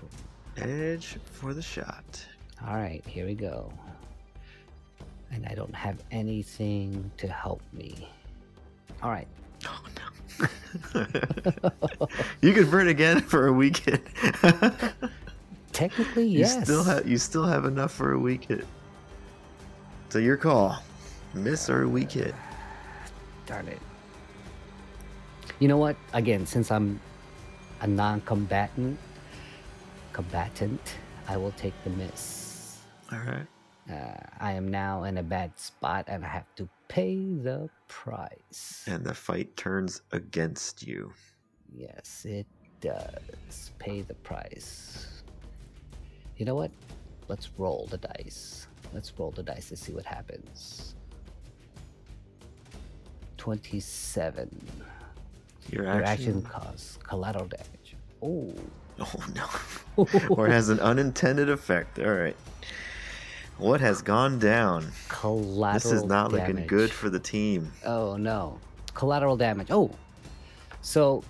dun. 0.56 0.68
Edge 0.68 1.20
for 1.24 1.54
the 1.54 1.62
shot. 1.62 2.26
All 2.68 2.78
right, 2.78 3.06
here 3.06 3.28
we 3.28 3.36
go. 3.36 3.72
And 5.32 5.46
I 5.46 5.56
don't 5.56 5.74
have 5.76 6.04
anything 6.12 7.12
to 7.18 7.28
help 7.28 7.62
me. 7.74 8.10
All 9.02 9.12
right. 9.12 9.28
Oh 9.66 9.84
no. 9.98 10.12
you 12.42 12.54
could 12.54 12.70
burn 12.70 12.88
again 12.88 13.20
for 13.32 13.48
a 13.48 13.54
weak 13.54 13.78
hit. 13.86 14.08
Technically, 15.72 16.28
you 16.28 16.40
yes. 16.40 16.64
still 16.64 16.84
have 16.84 17.08
you 17.08 17.18
still 17.18 17.46
have 17.46 17.66
enough 17.66 17.92
for 17.94 18.14
a 18.14 18.20
weak 18.20 18.46
hit. 18.46 18.66
So 20.10 20.20
your 20.20 20.38
call. 20.38 20.84
Miss 21.34 21.70
or 21.70 21.88
weak 21.88 22.12
hit. 22.12 22.36
Darn 23.46 23.68
it. 23.68 23.80
You 25.60 25.68
know 25.68 25.78
what? 25.78 25.96
Again, 26.14 26.46
since 26.46 26.72
I'm 26.72 27.00
a 27.80 27.88
non-combatant, 27.88 29.00
combatant, 30.12 30.96
I 31.28 31.38
will 31.38 31.52
take 31.52 31.74
the 31.84 31.90
miss. 31.92 32.80
Alright. 33.12 33.48
Uh, 33.92 34.14
I 34.40 34.54
am 34.54 34.70
now 34.70 35.04
in 35.04 35.18
a 35.18 35.24
bad 35.24 35.58
spot 35.60 36.06
and 36.08 36.24
I 36.24 36.28
have 36.30 36.56
to 36.56 36.70
pay 36.88 37.16
the 37.18 37.70
price. 37.88 38.86
And 38.88 39.04
the 39.04 39.14
fight 39.14 39.56
turns 39.58 40.02
against 40.12 40.86
you. 40.86 41.12
Yes, 41.76 42.26
it 42.26 42.46
does. 42.80 43.72
Pay 43.80 44.02
the 44.02 44.14
price. 44.16 45.24
You 46.38 46.46
know 46.46 46.56
what? 46.56 46.72
Let's 47.28 47.50
roll 47.58 47.88
the 47.90 47.98
dice. 47.98 48.68
Let's 48.94 49.12
roll 49.18 49.32
the 49.32 49.44
dice 49.44 49.70
to 49.70 49.76
see 49.76 49.94
what 49.94 50.06
happens. 50.06 50.96
27. 53.38 54.50
Your 55.70 55.84
Your 55.84 55.92
action, 55.92 56.04
action 56.06 56.42
causes 56.44 57.00
collateral 57.04 57.48
damage. 57.48 57.96
Oh, 58.22 58.54
Oh 59.00 59.24
no. 59.36 60.06
or 60.30 60.48
has 60.48 60.70
an 60.70 60.80
unintended 60.80 61.50
effect. 61.50 62.00
All 62.00 62.14
right. 62.14 62.36
What 63.62 63.80
has 63.80 64.02
gone 64.02 64.40
down? 64.40 64.92
Collateral 65.08 65.74
This 65.74 65.86
is 65.92 66.04
not 66.04 66.32
looking 66.32 66.66
good 66.66 66.90
for 66.90 67.12
the 67.12 67.20
team. 67.20 67.72
Oh 67.86 68.18
no. 68.18 68.60
Collateral 68.96 69.38
damage. 69.38 69.68
Oh. 69.70 69.92
So 70.82 71.24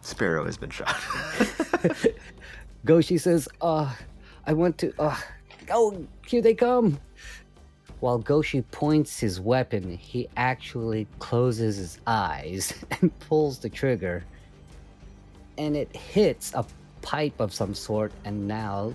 Sparrow 0.00 0.46
has 0.46 0.56
been 0.56 0.70
shot. 0.70 0.98
Goshi 2.86 3.18
says, 3.18 3.50
uh, 3.60 3.94
I 4.46 4.54
want 4.54 4.78
to 4.78 4.94
uh 4.98 5.14
oh 5.70 6.06
here 6.26 6.40
they 6.40 6.54
come. 6.54 6.98
While 8.00 8.16
Goshi 8.16 8.62
points 8.62 9.20
his 9.20 9.38
weapon, 9.38 9.98
he 9.98 10.28
actually 10.38 11.06
closes 11.18 11.76
his 11.76 11.98
eyes 12.06 12.72
and 13.02 13.16
pulls 13.20 13.58
the 13.58 13.68
trigger. 13.68 14.24
And 15.58 15.76
it 15.76 15.94
hits 15.94 16.54
a 16.54 16.64
pipe 17.02 17.38
of 17.40 17.52
some 17.52 17.74
sort, 17.74 18.10
and 18.24 18.48
now 18.48 18.94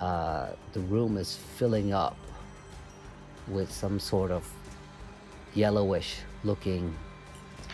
uh, 0.00 0.48
the 0.72 0.80
room 0.80 1.16
is 1.16 1.36
filling 1.36 1.92
up 1.92 2.16
with 3.48 3.70
some 3.70 3.98
sort 4.00 4.30
of 4.30 4.50
yellowish 5.54 6.18
looking 6.44 6.94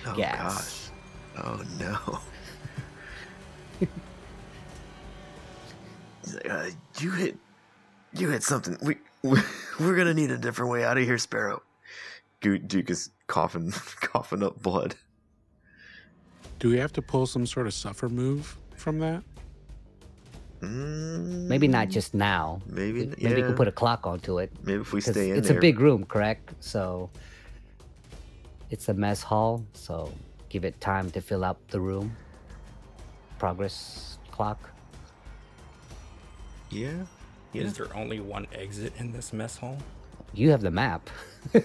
oh 0.06 0.14
gas. 0.16 0.90
gosh. 1.37 1.44
Oh 1.44 1.62
no. 1.78 2.20
He's 6.24 6.35
like, 6.35 6.50
uh, 6.50 6.66
you 7.00 7.11
hit 7.11 7.37
you 8.14 8.28
hit 8.30 8.42
something. 8.42 8.76
We, 8.82 8.96
we 9.22 9.40
we're 9.80 9.96
gonna 9.96 10.14
need 10.14 10.30
a 10.30 10.38
different 10.38 10.70
way 10.70 10.85
out 10.85 10.98
of 10.98 11.04
here, 11.04 11.18
Sparrow. 11.18 11.62
Gu- 12.40 12.58
Duke 12.58 12.90
is 12.90 13.11
coughing 13.26 13.70
coughing 14.00 14.42
up 14.42 14.61
blood. 14.62 14.94
Do 16.58 16.68
we 16.68 16.78
have 16.78 16.92
to 16.92 17.02
pull 17.02 17.26
some 17.26 17.46
sort 17.46 17.66
of 17.66 17.74
suffer 17.74 18.08
move 18.08 18.56
from 18.76 18.98
that? 19.00 19.24
Mm, 20.62 21.48
Maybe 21.48 21.66
not 21.68 21.88
just 21.88 22.14
now. 22.14 22.61
maybe 22.66 23.07
Maybe 23.07 23.20
you 23.20 23.29
yeah. 23.37 23.46
can 23.46 23.55
put 23.57 23.66
a 23.68 23.72
clock 23.72 24.07
onto 24.07 24.38
it. 24.38 24.51
maybe 24.62 24.81
if 24.81 24.92
we 24.92 25.01
stay 25.01 25.31
in 25.31 25.37
it's 25.37 25.48
there. 25.48 25.59
a 25.59 25.61
big 25.61 25.81
room, 25.81 26.05
correct? 26.05 26.55
So 26.61 27.11
it's 28.70 28.88
a 28.88 28.94
mess 28.94 29.22
hall, 29.22 29.64
so 29.75 30.12
give 30.48 30.64
it 30.64 30.81
time 30.81 31.11
to 31.11 31.20
fill 31.20 31.44
up 31.44 31.59
the 31.68 31.81
room. 31.81 32.16
Progress 33.38 34.18
clock. 34.31 34.70
Yeah. 36.70 36.92
Yeah. 37.53 37.62
Is 37.64 37.75
there 37.77 37.94
only 37.96 38.20
one 38.20 38.46
exit 38.55 38.92
in 38.98 39.12
this 39.12 39.33
mess 39.33 39.57
hall? 39.57 39.77
You 40.33 40.51
have 40.51 40.62
the 40.62 40.70
map. 40.70 41.11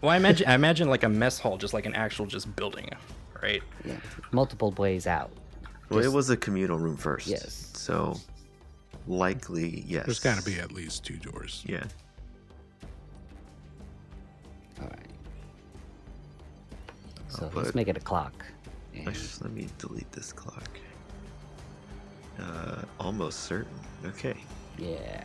Well, 0.00 0.10
I 0.12 0.16
imagine 0.16 0.48
I 0.48 0.54
imagine 0.54 0.88
like 0.88 1.02
a 1.04 1.08
mess 1.10 1.38
hall, 1.38 1.58
just 1.58 1.74
like 1.74 1.84
an 1.86 1.94
actual 1.94 2.24
just 2.26 2.56
building, 2.56 2.88
right? 3.42 3.62
Yeah. 3.84 3.96
Multiple 4.32 4.70
ways 4.72 5.06
out. 5.06 5.30
Well, 5.90 6.04
it 6.04 6.12
was 6.12 6.30
a 6.30 6.36
communal 6.36 6.78
room 6.78 6.96
first. 6.96 7.26
Yes. 7.26 7.70
So 7.74 8.18
likely 9.06 9.84
yes. 9.86 10.04
There's 10.04 10.20
got 10.20 10.38
to 10.38 10.44
be 10.44 10.58
at 10.58 10.72
least 10.72 11.04
two 11.04 11.16
doors. 11.16 11.64
Yeah. 11.66 11.84
All 14.80 14.88
right. 14.88 15.06
So 17.28 17.46
I'll 17.46 17.62
let's 17.62 17.74
make 17.74 17.88
it 17.88 17.96
a 17.96 18.00
clock. 18.00 18.44
And 18.94 19.08
Actually, 19.08 19.48
let 19.48 19.52
me 19.52 19.68
delete 19.78 20.10
this 20.12 20.32
clock. 20.32 20.68
Uh, 22.38 22.82
almost 23.00 23.40
certain. 23.40 23.72
Okay. 24.04 24.36
yeah. 24.78 25.24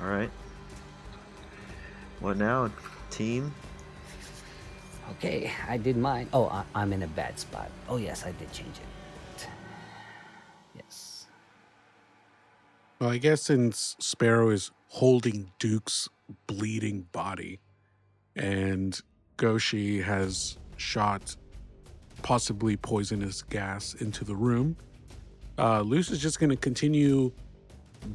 All 0.00 0.06
right. 0.06 0.30
What 2.20 2.36
now, 2.36 2.70
team? 3.10 3.52
Okay, 5.12 5.50
I 5.68 5.76
did 5.76 5.96
mine. 5.96 6.28
Oh, 6.32 6.46
I, 6.46 6.64
I'm 6.74 6.92
in 6.92 7.02
a 7.02 7.06
bad 7.06 7.38
spot. 7.38 7.70
Oh 7.88 7.96
yes, 7.96 8.24
I 8.24 8.32
did 8.32 8.52
change 8.52 8.76
it. 8.76 8.97
Well, 13.00 13.10
I 13.10 13.18
guess 13.18 13.42
since 13.42 13.94
Sparrow 14.00 14.50
is 14.50 14.72
holding 14.88 15.52
Duke's 15.60 16.08
bleeding 16.48 17.06
body 17.12 17.60
and 18.34 18.98
Goshi 19.36 20.00
has 20.02 20.58
shot 20.76 21.36
possibly 22.22 22.76
poisonous 22.76 23.42
gas 23.42 23.94
into 23.94 24.24
the 24.24 24.34
room, 24.34 24.76
uh, 25.58 25.82
Luce 25.82 26.10
is 26.10 26.18
just 26.18 26.40
going 26.40 26.50
to 26.50 26.56
continue 26.56 27.30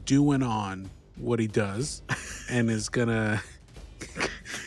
doing 0.04 0.44
on 0.44 0.90
what 1.16 1.40
he 1.40 1.48
does 1.48 2.02
and 2.50 2.70
is 2.70 2.90
going 2.90 3.08
to 3.08 3.42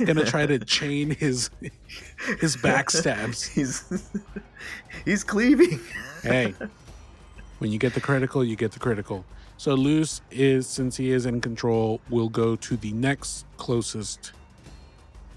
gonna 0.04 0.24
try 0.24 0.46
to 0.46 0.58
chain 0.58 1.10
his 1.10 1.50
his 2.40 2.56
backstabs. 2.56 3.46
He's 3.54 3.84
he's 5.04 5.24
cleaving. 5.24 5.80
hey, 6.22 6.54
when 7.58 7.70
you 7.70 7.78
get 7.78 7.94
the 7.94 8.00
critical, 8.00 8.44
you 8.44 8.56
get 8.56 8.72
the 8.72 8.78
critical. 8.78 9.24
So 9.58 9.74
Luce 9.74 10.20
is, 10.30 10.66
since 10.66 10.96
he 10.96 11.10
is 11.12 11.26
in 11.26 11.40
control, 11.40 12.00
will 12.10 12.28
go 12.28 12.56
to 12.56 12.76
the 12.76 12.92
next 12.92 13.46
closest 13.56 14.32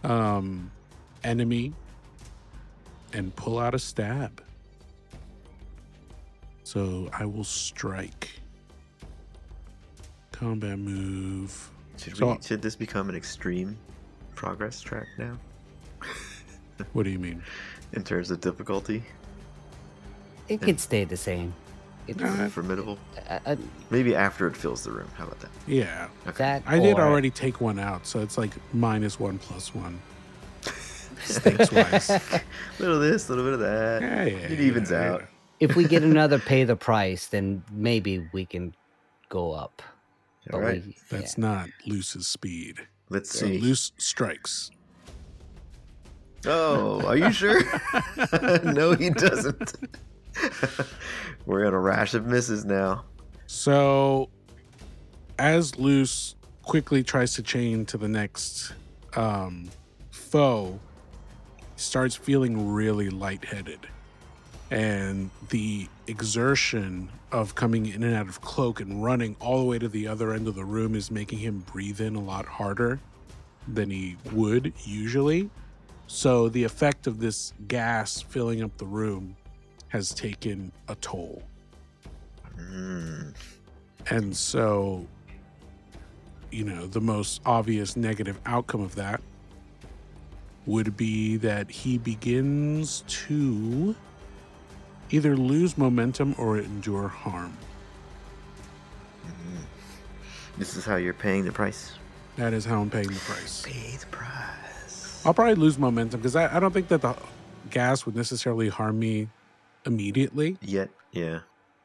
um, 0.03 0.69
enemy 1.23 1.73
and 3.13 3.36
pull 3.36 3.58
out 3.60 3.73
a 3.73 3.79
stab. 3.79 4.43
So 6.63 7.10
I 7.13 7.25
will 7.25 7.43
strike. 7.45 8.29
Combat 10.32 10.77
move. 10.77 11.69
Should 11.97 12.17
So- 12.17 12.36
we? 12.36 12.41
Should 12.41 12.62
this 12.62 12.75
become 12.75 13.10
an 13.10 13.15
extreme 13.15 13.77
progress 14.36 14.79
track 14.79 15.08
now 15.17 15.38
What 16.93 17.03
do 17.03 17.10
you 17.10 17.19
mean? 17.19 17.43
in 17.93 18.03
terms 18.03 18.29
of 18.32 18.39
difficulty? 18.39 19.03
It 20.47 20.62
could 20.62 20.79
stay 20.79 21.03
the 21.03 21.17
same. 21.17 21.53
It's, 22.09 22.21
Uh, 22.21 22.49
Formidable. 22.49 22.97
uh, 23.29 23.39
uh, 23.45 23.55
Maybe 23.89 24.15
after 24.15 24.47
it 24.47 24.55
fills 24.57 24.83
the 24.83 24.91
room. 24.91 25.07
How 25.15 25.25
about 25.25 25.39
that? 25.41 25.49
Yeah. 25.67 26.07
Okay. 26.27 26.37
that 26.37 26.63
I 26.65 26.79
did 26.79 26.97
or- 26.97 27.01
already 27.01 27.29
take 27.29 27.61
one 27.61 27.79
out, 27.79 28.05
so 28.07 28.19
it's 28.21 28.37
like 28.37 28.51
minus 28.73 29.19
one 29.19 29.37
plus 29.37 29.73
one. 29.75 29.99
Stakes 31.23 31.71
wise. 31.71 32.09
little 32.79 32.95
of 32.95 33.01
this, 33.01 33.29
little 33.29 33.43
bit 33.43 33.53
of 33.53 33.59
that. 33.59 34.01
Yeah, 34.01 34.23
yeah, 34.25 34.37
it 34.37 34.59
evens 34.59 34.91
yeah, 34.91 35.11
out. 35.13 35.23
If 35.59 35.75
we 35.75 35.85
get 35.85 36.03
another 36.13 36.39
pay 36.39 36.63
the 36.63 36.75
price, 36.75 37.27
then 37.27 37.63
maybe 37.71 38.27
we 38.33 38.45
can 38.45 38.73
go 39.29 39.51
up. 39.51 39.81
All 40.53 40.59
right. 40.61 40.83
we, 40.85 40.95
That's 41.09 41.37
yeah. 41.37 41.45
not 41.45 41.69
Luce's 41.85 42.25
speed. 42.27 42.77
Let's 43.09 43.29
So 43.37 43.45
see. 43.45 43.59
Luce 43.59 43.91
strikes. 43.97 44.71
Oh, 46.45 47.05
are 47.05 47.17
you 47.17 47.31
sure? 47.33 47.61
no, 48.63 48.93
he 48.93 49.09
doesn't. 49.09 49.73
We're 51.45 51.65
in 51.65 51.73
a 51.73 51.80
rash 51.80 52.13
of 52.13 52.25
misses 52.25 52.65
now. 52.65 53.06
So 53.47 54.30
as 55.38 55.78
Luce 55.78 56.36
quickly 56.63 57.04
tries 57.04 57.34
to 57.34 57.41
chain 57.41 57.86
to 57.86 57.97
the 57.97 58.08
next 58.08 58.73
um, 59.15 59.69
foe, 60.12 60.80
starts 61.75 62.15
feeling 62.15 62.71
really 62.71 63.10
lightheaded. 63.10 63.88
And 64.69 65.32
the 65.49 65.88
exertion 66.06 67.10
of 67.32 67.56
coming 67.56 67.88
in 67.88 68.04
and 68.04 68.15
out 68.15 68.28
of 68.28 68.41
cloak 68.41 68.82
and 68.82 69.04
running 69.04 69.36
all 69.39 69.60
the 69.60 69.65
way 69.65 69.80
to 69.80 69.88
the 69.88 70.08
other 70.08 70.34
end 70.34 70.47
of 70.47 70.56
the 70.56 70.65
room 70.65 70.93
is 70.93 71.10
making 71.10 71.39
him 71.39 71.63
breathe 71.71 72.02
in 72.02 72.15
a 72.15 72.21
lot 72.21 72.45
harder 72.45 72.99
than 73.67 73.89
he 73.89 74.17
would 74.32 74.73
usually. 74.84 75.49
So 76.08 76.49
the 76.49 76.63
effect 76.63 77.08
of 77.08 77.19
this 77.19 77.54
gas 77.67 78.21
filling 78.21 78.62
up 78.62 78.78
the 78.78 78.86
room 78.86 79.36
has 79.89 80.13
taken 80.13 80.71
a 80.88 80.95
toll. 80.95 81.43
Mm. 82.58 83.34
And 84.10 84.36
so, 84.36 85.06
you 86.52 86.63
know, 86.63 86.88
the 86.88 87.02
most 87.02 87.41
obvious 87.45 87.95
negative 87.95 88.39
outcome 88.45 88.82
of 88.82 88.95
that 88.95 89.21
would 90.65 90.95
be 90.95 91.38
that 91.38 91.69
he 91.69 91.97
begins 91.97 93.04
to 93.08 93.95
either 95.10 95.36
lose 95.36 95.78
momentum 95.78 96.36
or 96.38 96.58
endure 96.60 97.08
harm. 97.08 97.58
This 100.58 100.75
is 100.75 100.84
how 100.84 100.97
you're 100.97 101.13
paying 101.13 101.45
the 101.45 101.54
price. 101.54 101.93
That 102.36 102.54
is 102.54 102.65
how 102.65 102.82
I'm 102.82 102.89
paying 102.89 103.08
the 103.08 103.19
price. 103.19 103.63
Pay 103.65 103.95
the 103.95 104.06
price. 104.08 105.21
I'll 105.25 105.34
probably 105.34 105.56
lose 105.56 105.80
momentum 105.80 106.19
because 106.19 106.36
I, 106.36 106.56
I 106.56 106.60
don't 106.60 106.73
think 106.73 106.89
that 106.89 107.02
the 107.02 107.15
gas 107.69 108.06
would 108.06 108.15
necessarily 108.15 108.67
harm 108.67 108.99
me 108.99 109.30
immediately. 109.85 110.57
Yet, 110.61 110.89
yeah. 111.11 111.39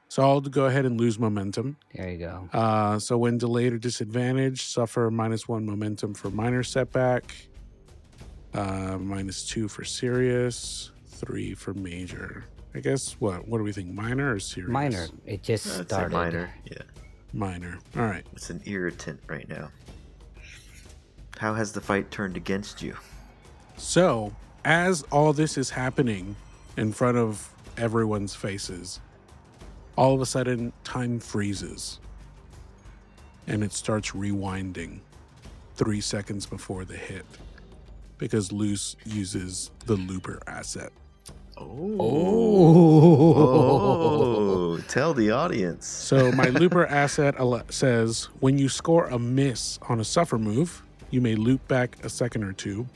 So 0.08 0.22
I'll 0.22 0.40
go 0.40 0.66
ahead 0.66 0.84
and 0.86 1.00
lose 1.00 1.18
momentum. 1.18 1.76
There 1.94 2.08
you 2.08 2.18
go. 2.18 2.48
Uh, 2.52 2.98
so 2.98 3.18
when 3.18 3.36
delayed 3.38 3.72
or 3.72 3.78
disadvantaged, 3.78 4.62
suffer 4.70 5.10
minus 5.10 5.48
one 5.48 5.66
momentum 5.66 6.14
for 6.14 6.30
minor 6.30 6.62
setback, 6.62 7.34
uh, 8.52 8.96
minus 8.98 9.44
two 9.44 9.66
for 9.66 9.82
serious, 9.84 10.92
three 11.06 11.54
for 11.54 11.74
major. 11.74 12.44
I 12.76 12.80
guess 12.80 13.12
what? 13.20 13.48
What 13.48 13.58
do 13.58 13.64
we 13.64 13.72
think? 13.72 13.92
Minor 13.92 14.34
or 14.34 14.40
serious? 14.40 14.70
Minor. 14.70 15.06
It 15.26 15.42
just 15.42 15.64
That's 15.64 15.78
a 15.80 15.84
started. 15.84 16.12
minor. 16.12 16.54
Yeah. 16.64 16.82
Minor. 17.32 17.78
All 17.96 18.02
right. 18.02 18.24
It's 18.32 18.50
an 18.50 18.60
irritant 18.66 19.20
right 19.26 19.48
now. 19.48 19.70
How 21.38 21.54
has 21.54 21.72
the 21.72 21.80
fight 21.80 22.10
turned 22.10 22.36
against 22.36 22.82
you? 22.82 22.96
So 23.76 24.34
as 24.64 25.02
all 25.10 25.32
this 25.32 25.58
is 25.58 25.70
happening 25.70 26.36
in 26.76 26.92
front 26.92 27.16
of 27.18 27.48
everyone's 27.76 28.34
faces, 28.34 29.00
all 29.96 30.14
of 30.14 30.20
a 30.20 30.26
sudden 30.26 30.72
time 30.82 31.20
freezes 31.20 32.00
and 33.46 33.62
it 33.62 33.72
starts 33.72 34.12
rewinding 34.12 35.00
three 35.76 36.00
seconds 36.00 36.46
before 36.46 36.84
the 36.84 36.96
hit 36.96 37.26
because 38.18 38.52
Luce 38.52 38.96
uses 39.04 39.70
the 39.86 39.96
looper 39.96 40.40
asset. 40.46 40.92
Oh. 41.56 41.96
Oh. 42.00 43.34
Oh, 43.36 44.78
tell 44.88 45.14
the 45.14 45.30
audience. 45.30 45.86
So 45.86 46.32
my 46.32 46.48
looper 46.48 46.86
asset 46.86 47.34
says 47.70 48.24
when 48.40 48.58
you 48.58 48.68
score 48.68 49.06
a 49.06 49.18
miss 49.18 49.78
on 49.88 50.00
a 50.00 50.04
suffer 50.04 50.38
move, 50.38 50.82
you 51.10 51.20
may 51.20 51.34
loop 51.34 51.66
back 51.68 52.04
a 52.04 52.08
second 52.08 52.44
or 52.44 52.52
two. 52.52 52.86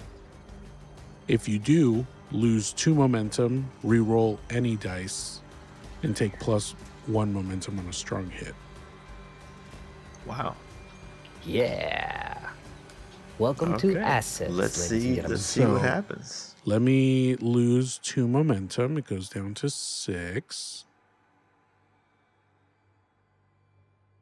If 1.28 1.48
you 1.48 1.58
do, 1.58 2.06
lose 2.32 2.72
two 2.72 2.94
momentum, 2.94 3.70
re-roll 3.82 4.38
any 4.50 4.76
dice, 4.76 5.40
and 6.02 6.16
take 6.16 6.38
plus 6.38 6.72
one 7.06 7.32
momentum 7.32 7.78
on 7.78 7.86
a 7.86 7.92
strong 7.92 8.28
hit. 8.30 8.54
Wow. 10.26 10.54
Yeah. 11.44 12.50
Welcome 13.38 13.78
to 13.78 13.90
Okay. 13.92 14.00
assets. 14.00 14.50
Let's 14.52 14.74
see. 14.74 15.22
Let's 15.22 15.42
see 15.42 15.64
what 15.64 15.80
happens. 15.80 16.54
Let 16.64 16.82
me 16.82 17.36
lose 17.36 17.98
two 17.98 18.28
momentum. 18.28 18.98
It 18.98 19.06
goes 19.06 19.28
down 19.30 19.54
to 19.54 19.70
six. 19.70 20.84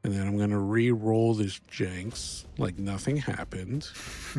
And 0.03 0.13
then 0.13 0.25
I'm 0.25 0.37
going 0.37 0.51
to 0.51 0.59
re 0.59 0.91
roll 0.91 1.33
this 1.33 1.59
Jenks 1.67 2.45
like 2.57 2.79
nothing 2.79 3.17
happened. 3.17 3.89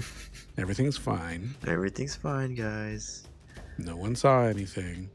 Everything's 0.57 0.96
fine. 0.96 1.54
Everything's 1.66 2.14
fine, 2.16 2.54
guys. 2.54 3.28
No 3.79 3.97
one 3.97 4.17
saw 4.17 4.43
anything. 4.43 5.09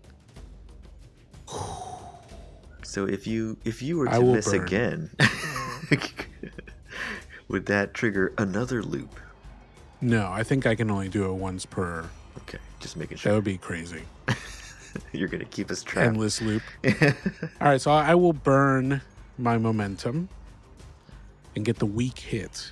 So 2.83 3.05
if 3.07 3.27
you 3.27 3.57
if 3.65 3.81
you 3.81 3.97
were 3.97 4.07
to 4.07 4.21
miss 4.21 4.51
burn. 4.51 4.63
again, 4.63 5.09
would 7.47 7.65
that 7.65 7.93
trigger 7.93 8.33
another 8.37 8.81
loop? 8.81 9.19
No, 9.99 10.29
I 10.31 10.43
think 10.43 10.65
I 10.65 10.75
can 10.75 10.89
only 10.89 11.09
do 11.09 11.25
it 11.25 11.33
once 11.33 11.65
per. 11.65 12.07
Okay, 12.37 12.59
just 12.79 12.95
making 12.95 13.17
sure. 13.17 13.31
That 13.31 13.35
would 13.35 13.43
be 13.43 13.57
crazy. 13.57 14.03
You're 15.11 15.27
gonna 15.27 15.45
keep 15.45 15.71
us 15.71 15.83
trapped. 15.83 16.07
Endless 16.07 16.41
loop. 16.41 16.61
All 16.85 17.67
right, 17.67 17.81
so 17.81 17.91
I 17.91 18.15
will 18.15 18.33
burn 18.33 19.01
my 19.37 19.57
momentum 19.57 20.29
and 21.55 21.65
get 21.65 21.79
the 21.79 21.85
weak 21.85 22.19
hit. 22.19 22.71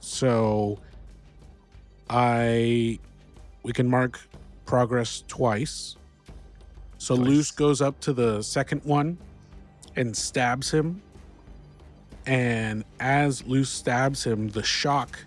So 0.00 0.78
I 2.08 2.98
we 3.62 3.72
can 3.72 3.88
mark 3.88 4.20
progress 4.66 5.24
twice. 5.28 5.96
So 6.98 7.16
Twice. 7.16 7.28
Luce 7.28 7.50
goes 7.52 7.80
up 7.80 7.98
to 8.00 8.12
the 8.12 8.42
second 8.42 8.82
one 8.84 9.18
and 9.94 10.16
stabs 10.16 10.70
him. 10.70 11.00
And 12.26 12.84
as 13.00 13.44
Luce 13.46 13.70
stabs 13.70 14.24
him, 14.24 14.48
the 14.48 14.62
shock 14.62 15.18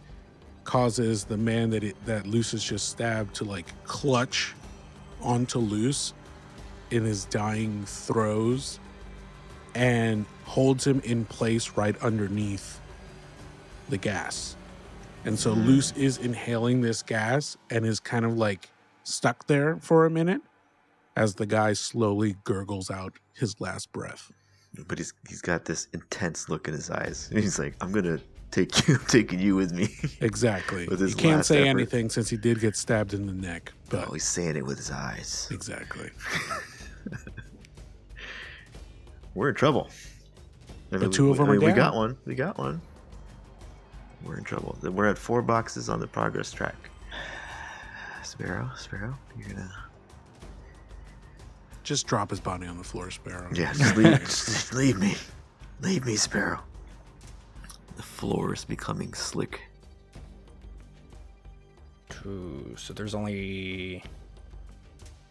causes 0.65 1.23
the 1.23 1.37
man 1.37 1.69
that 1.71 1.83
it, 1.83 2.05
that 2.05 2.27
Luce 2.27 2.51
has 2.51 2.63
just 2.63 2.89
stabbed 2.89 3.35
to 3.35 3.43
like 3.45 3.65
clutch 3.85 4.53
onto 5.21 5.59
Luce 5.59 6.13
in 6.91 7.03
his 7.03 7.25
dying 7.25 7.85
throes 7.85 8.79
and 9.75 10.25
holds 10.45 10.85
him 10.85 10.99
in 11.05 11.25
place 11.25 11.71
right 11.77 11.95
underneath 12.03 12.79
the 13.89 13.97
gas. 13.97 14.55
And 15.25 15.37
so 15.39 15.53
Mm. 15.53 15.65
Luce 15.65 15.91
is 15.93 16.17
inhaling 16.17 16.81
this 16.81 17.03
gas 17.03 17.57
and 17.69 17.85
is 17.85 17.99
kind 17.99 18.25
of 18.25 18.37
like 18.37 18.69
stuck 19.09 19.47
there 19.47 19.77
for 19.81 20.05
a 20.05 20.09
minute 20.09 20.41
as 21.15 21.35
the 21.35 21.45
guy 21.45 21.73
slowly 21.73 22.35
gurgles 22.43 22.89
out 22.89 23.13
his 23.33 23.59
last 23.59 23.91
breath. 23.91 24.31
but 24.87 24.97
he's 24.97 25.13
he's 25.27 25.41
got 25.41 25.65
this 25.65 25.87
intense 25.93 26.47
look 26.49 26.67
in 26.67 26.73
his 26.73 26.89
eyes. 26.89 27.29
And 27.31 27.39
he's 27.43 27.59
like, 27.59 27.75
"I'm 27.81 27.91
gonna 27.91 28.19
take 28.51 28.87
you, 28.87 28.95
I'm 28.99 29.05
taking 29.07 29.39
you 29.39 29.55
with 29.55 29.73
me." 29.73 29.89
Exactly. 30.21 30.87
With 30.89 31.05
he 31.07 31.13
can't 31.13 31.45
say 31.45 31.61
effort. 31.63 31.69
anything 31.69 32.09
since 32.09 32.29
he 32.29 32.37
did 32.37 32.59
get 32.59 32.75
stabbed 32.75 33.13
in 33.13 33.25
the 33.25 33.33
neck. 33.33 33.73
But 33.89 34.07
oh, 34.07 34.13
he's 34.13 34.23
saying 34.27 34.55
it 34.55 34.65
with 34.65 34.77
his 34.77 34.91
eyes. 34.91 35.47
exactly. 35.51 36.09
We're 39.35 39.49
in 39.49 39.55
trouble. 39.55 39.89
I 40.91 40.97
The 40.97 40.99
mean, 40.99 41.11
two 41.11 41.25
we, 41.25 41.31
of 41.31 41.37
them 41.37 41.49
I 41.49 41.53
are 41.53 41.59
we 41.59 41.65
down. 41.67 41.75
got 41.75 41.95
one. 41.95 42.17
We 42.25 42.35
got 42.35 42.57
one. 42.57 42.81
We're 44.23 44.37
in 44.37 44.43
trouble. 44.43 44.77
We're 44.81 45.07
at 45.07 45.17
four 45.17 45.41
boxes 45.41 45.87
on 45.89 45.99
the 45.99 46.07
progress 46.07 46.51
track. 46.51 46.75
Sparrow, 48.29 48.69
Sparrow, 48.77 49.17
you're 49.35 49.49
gonna. 49.49 49.73
Just 51.81 52.05
drop 52.05 52.29
his 52.29 52.39
body 52.39 52.67
on 52.67 52.77
the 52.77 52.83
floor, 52.83 53.09
Sparrow. 53.09 53.49
Yeah, 53.51 53.73
just 53.73 53.97
leave, 53.97 54.19
just 54.19 54.73
leave 54.75 54.99
me. 54.99 55.15
Leave 55.81 56.05
me, 56.05 56.15
Sparrow. 56.15 56.59
The 57.97 58.03
floor 58.03 58.53
is 58.53 58.65
becoming 58.65 59.15
slick. 59.15 59.61
Two. 62.09 62.75
So 62.77 62.93
there's 62.93 63.15
only 63.15 64.03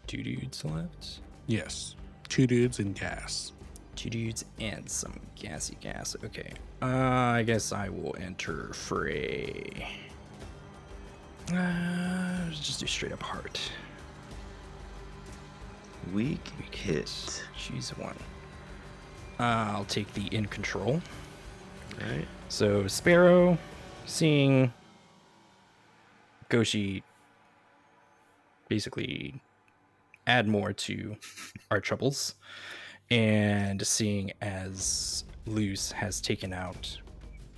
two 0.05 0.21
dudes 0.21 0.65
left. 0.65 1.21
Yes. 1.47 1.95
Two 2.27 2.47
dudes 2.47 2.79
in 2.79 2.91
gas. 2.91 3.53
Two 3.95 4.09
dudes 4.09 4.43
and 4.59 4.89
some 4.89 5.17
gassy 5.35 5.77
gas. 5.79 6.17
Okay. 6.25 6.51
Uh, 6.81 6.85
I 6.85 7.43
guess 7.43 7.71
I 7.71 7.87
will 7.87 8.17
enter 8.19 8.73
fray. 8.73 9.87
Uh, 11.53 11.98
let's 12.49 12.65
just 12.65 12.79
do 12.79 12.87
straight 12.87 13.11
up 13.11 13.21
heart. 13.21 13.59
Weak 16.13 16.39
hit. 16.71 17.43
Choose 17.55 17.89
one. 17.91 18.15
Uh, 19.39 19.73
I'll 19.73 19.85
take 19.85 20.11
the 20.13 20.25
in 20.35 20.45
control. 20.47 21.01
Right. 22.01 22.27
So 22.47 22.87
Sparrow, 22.87 23.57
seeing 24.05 24.73
Goshi 26.49 27.03
basically 28.67 29.39
add 30.25 30.47
more 30.47 30.73
to 30.73 31.15
our 31.69 31.79
troubles, 31.79 32.35
and 33.11 33.85
seeing 33.85 34.31
as 34.41 35.23
Luce 35.45 35.91
has 35.91 36.19
taken 36.21 36.53
out 36.53 36.97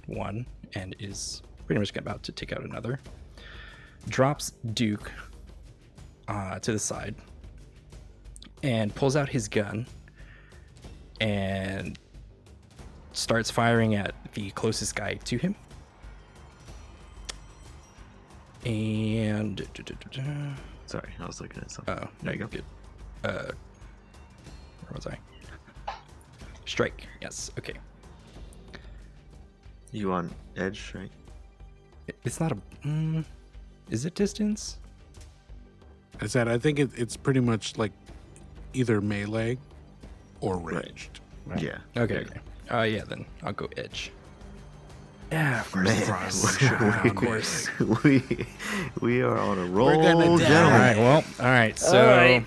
one 0.07 0.45
and 0.75 0.95
is 0.99 1.41
pretty 1.65 1.79
much 1.79 1.95
about 1.95 2.23
to 2.23 2.31
take 2.31 2.51
out 2.51 2.63
another, 2.63 2.99
drops 4.07 4.51
Duke 4.73 5.11
uh, 6.27 6.59
to 6.59 6.71
the 6.71 6.79
side 6.79 7.15
and 8.63 8.93
pulls 8.93 9.15
out 9.15 9.29
his 9.29 9.47
gun 9.47 9.87
and 11.19 11.97
starts 13.13 13.51
firing 13.51 13.95
at 13.95 14.13
the 14.33 14.51
closest 14.51 14.95
guy 14.95 15.15
to 15.15 15.37
him. 15.37 15.55
And 18.65 19.67
Sorry, 20.85 21.09
I 21.19 21.25
was 21.25 21.41
looking 21.41 21.61
at 21.61 21.71
something. 21.71 21.97
oh, 21.97 22.07
there 22.21 22.33
you 22.33 22.39
go. 22.39 22.47
Good. 22.47 22.63
Uh, 23.23 23.51
where 24.81 24.93
was 24.95 25.07
I? 25.07 25.17
Strike. 26.65 27.07
Yes. 27.21 27.51
Okay. 27.57 27.73
You 29.91 30.13
on 30.13 30.29
edge, 30.57 30.93
right? 30.95 31.11
It's 32.23 32.39
not 32.39 32.51
a. 32.51 32.57
Mm, 32.85 33.25
is 33.89 34.05
it 34.05 34.15
distance? 34.15 34.77
I 36.21 36.27
said 36.27 36.47
I 36.47 36.57
think 36.57 36.79
it, 36.79 36.91
it's 36.95 37.17
pretty 37.17 37.39
much 37.39 37.77
like 37.77 37.91
either 38.73 39.01
melee 39.01 39.57
or 40.39 40.57
ranged. 40.57 41.19
Right. 41.45 41.61
Yeah. 41.61 41.77
Okay. 41.97 42.19
Okay. 42.19 42.39
Uh, 42.71 42.81
yeah. 42.83 43.03
Then 43.03 43.25
I'll 43.43 43.53
go 43.53 43.67
edge. 43.77 44.11
Yeah, 45.31 45.61
of 45.61 45.71
course. 45.71 46.61
Man, 46.61 47.01
we- 47.03 47.09
of 47.09 47.15
course. 47.15 47.69
we 48.03 48.45
we 48.99 49.21
are 49.21 49.37
on 49.37 49.57
a 49.57 49.65
roll, 49.65 49.89
gonna 50.01 50.25
die. 50.25 50.27
All 50.27 50.37
gentlemen. 50.37 50.79
right. 50.79 50.97
Well. 50.97 51.23
All 51.39 51.45
right. 51.45 51.79
So. 51.79 51.99
All 51.99 52.17
right. 52.17 52.45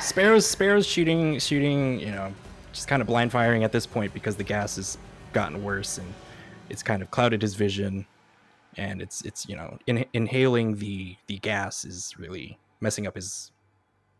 Sparrow's 0.00 0.46
Sparrow's 0.46 0.86
shooting 0.86 1.38
shooting, 1.38 2.00
you 2.00 2.06
know, 2.06 2.32
just 2.72 2.88
kind 2.88 3.02
of 3.02 3.06
blind 3.08 3.30
firing 3.32 3.62
at 3.64 3.72
this 3.72 3.86
point 3.86 4.14
because 4.14 4.34
the 4.36 4.44
gas 4.44 4.76
has 4.76 4.96
gotten 5.34 5.62
worse 5.62 5.98
and 5.98 6.06
it's 6.70 6.82
kind 6.82 7.02
of 7.02 7.10
clouded 7.10 7.42
his 7.42 7.54
vision 7.54 8.06
and 8.76 9.00
it's 9.02 9.22
it's 9.22 9.48
you 9.48 9.56
know 9.56 9.78
in, 9.86 10.04
inhaling 10.12 10.76
the 10.76 11.16
the 11.26 11.38
gas 11.38 11.84
is 11.84 12.14
really 12.18 12.58
messing 12.80 13.06
up 13.06 13.14
his 13.14 13.52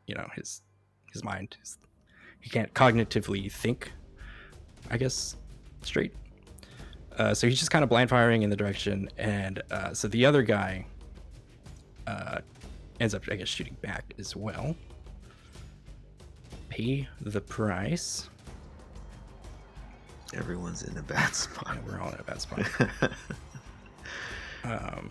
you 0.07 0.15
know 0.15 0.27
his 0.35 0.63
his 1.13 1.23
mind. 1.25 1.57
His- 1.61 1.79
he 2.41 2.51
can't 2.51 2.73
cognitively 2.75 3.51
think 3.51 3.91
i 4.89 4.97
guess 4.97 5.37
straight. 5.83 6.15
Uh, 7.19 7.35
so 7.35 7.49
he's 7.49 7.59
just 7.59 7.71
kind 7.73 7.83
of 7.83 7.89
blind 7.89 8.09
firing 8.09 8.43
in 8.43 8.51
the 8.51 8.57
direction 8.57 9.09
and 9.19 9.63
uh, 9.73 9.93
so 9.93 10.07
the 10.09 10.25
other 10.25 10.43
guy 10.43 10.87
uh, 12.07 12.39
ends 13.01 13.15
up 13.15 13.23
i 13.33 13.35
guess 13.35 13.49
shooting 13.49 13.77
back 13.81 14.15
as 14.19 14.37
well. 14.37 14.77
Pay 16.69 17.09
the 17.21 17.41
price. 17.41 18.29
Everyone's 20.35 20.83
in 20.83 20.97
a 20.99 21.03
bad 21.03 21.35
spot. 21.45 21.75
Yeah, 21.75 21.81
we're 21.87 22.01
all 22.01 22.11
in 22.13 22.21
a 22.21 22.23
bad 22.23 22.41
spot 22.41 22.61
Um, 24.67 25.11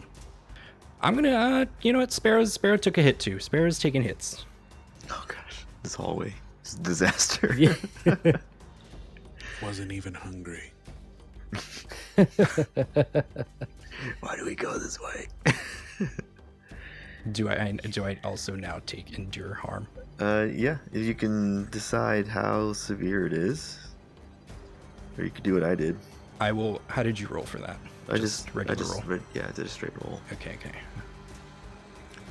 I'm 1.01 1.15
gonna, 1.15 1.31
uh, 1.31 1.65
you 1.81 1.93
know 1.93 1.99
what? 1.99 2.11
Sparrow's 2.11 2.53
Sparrow 2.53 2.77
took 2.77 2.97
a 2.97 3.01
hit 3.01 3.19
too. 3.19 3.39
Sparrow's 3.39 3.79
taking 3.79 4.01
hits. 4.01 4.45
oh 5.09 5.23
gosh, 5.27 5.65
this 5.83 5.95
hallway 5.95 6.33
is 6.63 6.73
a 6.73 6.79
disaster. 6.79 7.55
Yeah. 7.57 7.75
Wasn't 9.61 9.91
even 9.91 10.13
hungry. 10.13 10.71
Why 12.15 12.25
do 14.35 14.45
we 14.45 14.55
go 14.55 14.77
this 14.77 14.99
way? 14.99 15.27
Do 17.31 17.49
I 17.49 17.71
do 17.71 18.05
I 18.05 18.19
also 18.23 18.55
now 18.55 18.79
take 18.85 19.17
endure 19.17 19.55
harm? 19.55 19.87
uh, 20.19 20.47
yeah, 20.53 20.77
if 20.93 21.03
you 21.03 21.15
can 21.15 21.67
decide 21.71 22.27
how 22.27 22.73
severe 22.73 23.25
it 23.25 23.33
is, 23.33 23.79
or 25.17 25.23
you 25.23 25.31
could 25.31 25.43
do 25.43 25.55
what 25.55 25.63
I 25.63 25.73
did. 25.73 25.97
I 26.39 26.51
will. 26.51 26.81
How 26.87 27.01
did 27.01 27.19
you 27.19 27.27
roll 27.27 27.45
for 27.45 27.57
that? 27.59 27.77
I 28.09 28.17
just, 28.17 28.53
regular 28.53 28.75
I 28.75 28.77
just, 28.77 28.93
roll. 28.93 29.03
re- 29.05 29.19
yeah, 29.33 29.47
I 29.47 29.51
did 29.51 29.65
a 29.65 29.69
straight 29.69 29.93
roll. 30.03 30.19
Okay, 30.33 30.55
okay. 30.55 30.71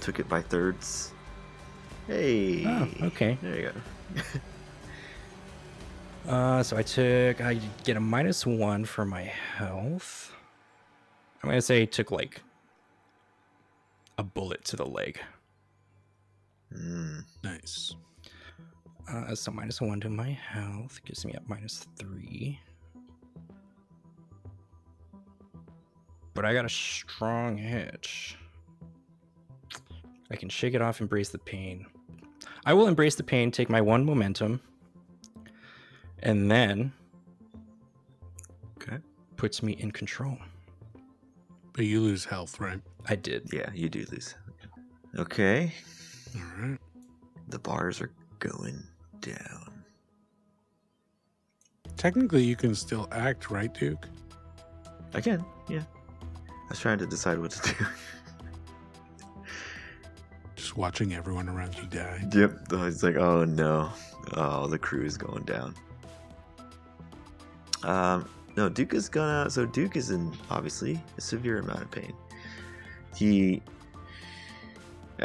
Took 0.01 0.21
it 0.21 0.29
by 0.29 0.41
thirds. 0.43 1.13
Hey. 2.07 2.65
Oh, 2.67 2.89
okay. 3.07 3.39
There 3.43 3.57
you 3.57 3.71
go. 4.17 4.23
Uh, 6.27 6.63
so 6.63 6.75
I 6.77 6.83
took. 6.83 7.43
I 7.43 7.61
get 7.85 7.99
a 7.99 8.01
minus 8.01 8.47
one 8.47 8.87
for 8.87 9.05
my 9.05 9.23
health. 9.25 10.33
I'm 11.43 11.51
gonna 11.51 11.61
say 11.61 11.83
I 11.83 11.85
took 11.85 12.11
like 12.11 12.41
a 14.17 14.23
bullet 14.23 14.65
to 14.65 14.77
the 14.77 14.87
leg. 14.87 15.21
Mm. 16.75 17.25
Nice. 17.43 17.95
Uh, 19.07 19.35
so 19.35 19.51
minus 19.53 19.83
one 19.83 20.01
to 20.01 20.09
my 20.09 20.31
health 20.31 20.99
gives 21.05 21.27
me 21.27 21.35
a 21.35 21.43
minus 21.47 21.87
three. 21.97 22.59
But 26.35 26.45
I 26.45 26.53
got 26.53 26.65
a 26.65 26.69
strong 26.69 27.57
hitch. 27.57 28.37
I 30.31 30.37
can 30.37 30.49
shake 30.49 30.75
it 30.75 30.83
off, 30.83 31.01
embrace 31.01 31.29
the 31.29 31.39
pain. 31.39 31.87
I 32.67 32.75
will 32.75 32.89
embrace 32.89 33.15
the 33.15 33.23
pain, 33.23 33.51
take 33.51 33.69
my 33.71 33.81
one 33.81 34.05
momentum, 34.05 34.61
and 36.23 36.51
then 36.51 36.93
Okay. 38.79 38.99
puts 39.37 39.63
me 39.63 39.73
in 39.75 39.91
control. 39.93 40.37
But 41.73 41.85
you 41.87 42.01
lose 42.01 42.25
health, 42.25 42.61
right? 42.61 42.81
I 43.07 43.17
did. 43.17 43.49
Yeah, 43.53 43.71
you 43.73 43.89
do 43.89 44.05
lose. 44.11 44.35
Okay. 45.17 45.73
All 46.37 46.43
right. 46.61 46.79
The 47.49 47.59
bars 47.59 48.01
are 48.01 48.11
going 48.39 48.83
down. 49.21 49.85
Technically, 51.97 52.43
you 52.43 52.57
can 52.57 52.75
still 52.75 53.09
act, 53.13 53.51
right, 53.51 53.73
Duke? 53.73 54.09
I 55.15 55.21
can, 55.21 55.45
yeah. 55.69 55.83
I 56.65 56.69
was 56.71 56.81
trying 56.81 56.99
to 56.99 57.07
decide 57.07 57.39
what 57.39 57.51
to 57.53 57.75
do. 57.75 57.87
Just 60.57 60.77
watching 60.77 61.15
everyone 61.15 61.49
around 61.49 61.77
you 61.77 61.87
die. 61.87 62.25
yep. 62.33 62.59
It's 62.71 63.03
like, 63.03 63.17
oh 63.17 63.45
no. 63.45 63.91
Oh, 64.35 64.67
the 64.67 64.79
crew 64.79 65.05
is 65.05 65.17
going 65.17 65.45
down. 65.45 65.75
Um, 67.83 68.29
no, 68.57 68.69
Duke 68.69 68.95
is 68.95 69.09
gonna. 69.09 69.51
So 69.51 69.67
Duke 69.67 69.97
is 69.97 70.11
in 70.11 70.33
obviously 70.51 71.03
a 71.19 71.21
severe 71.21 71.59
amount 71.59 71.83
of 71.83 71.91
pain. 71.91 72.15
He, 73.15 73.63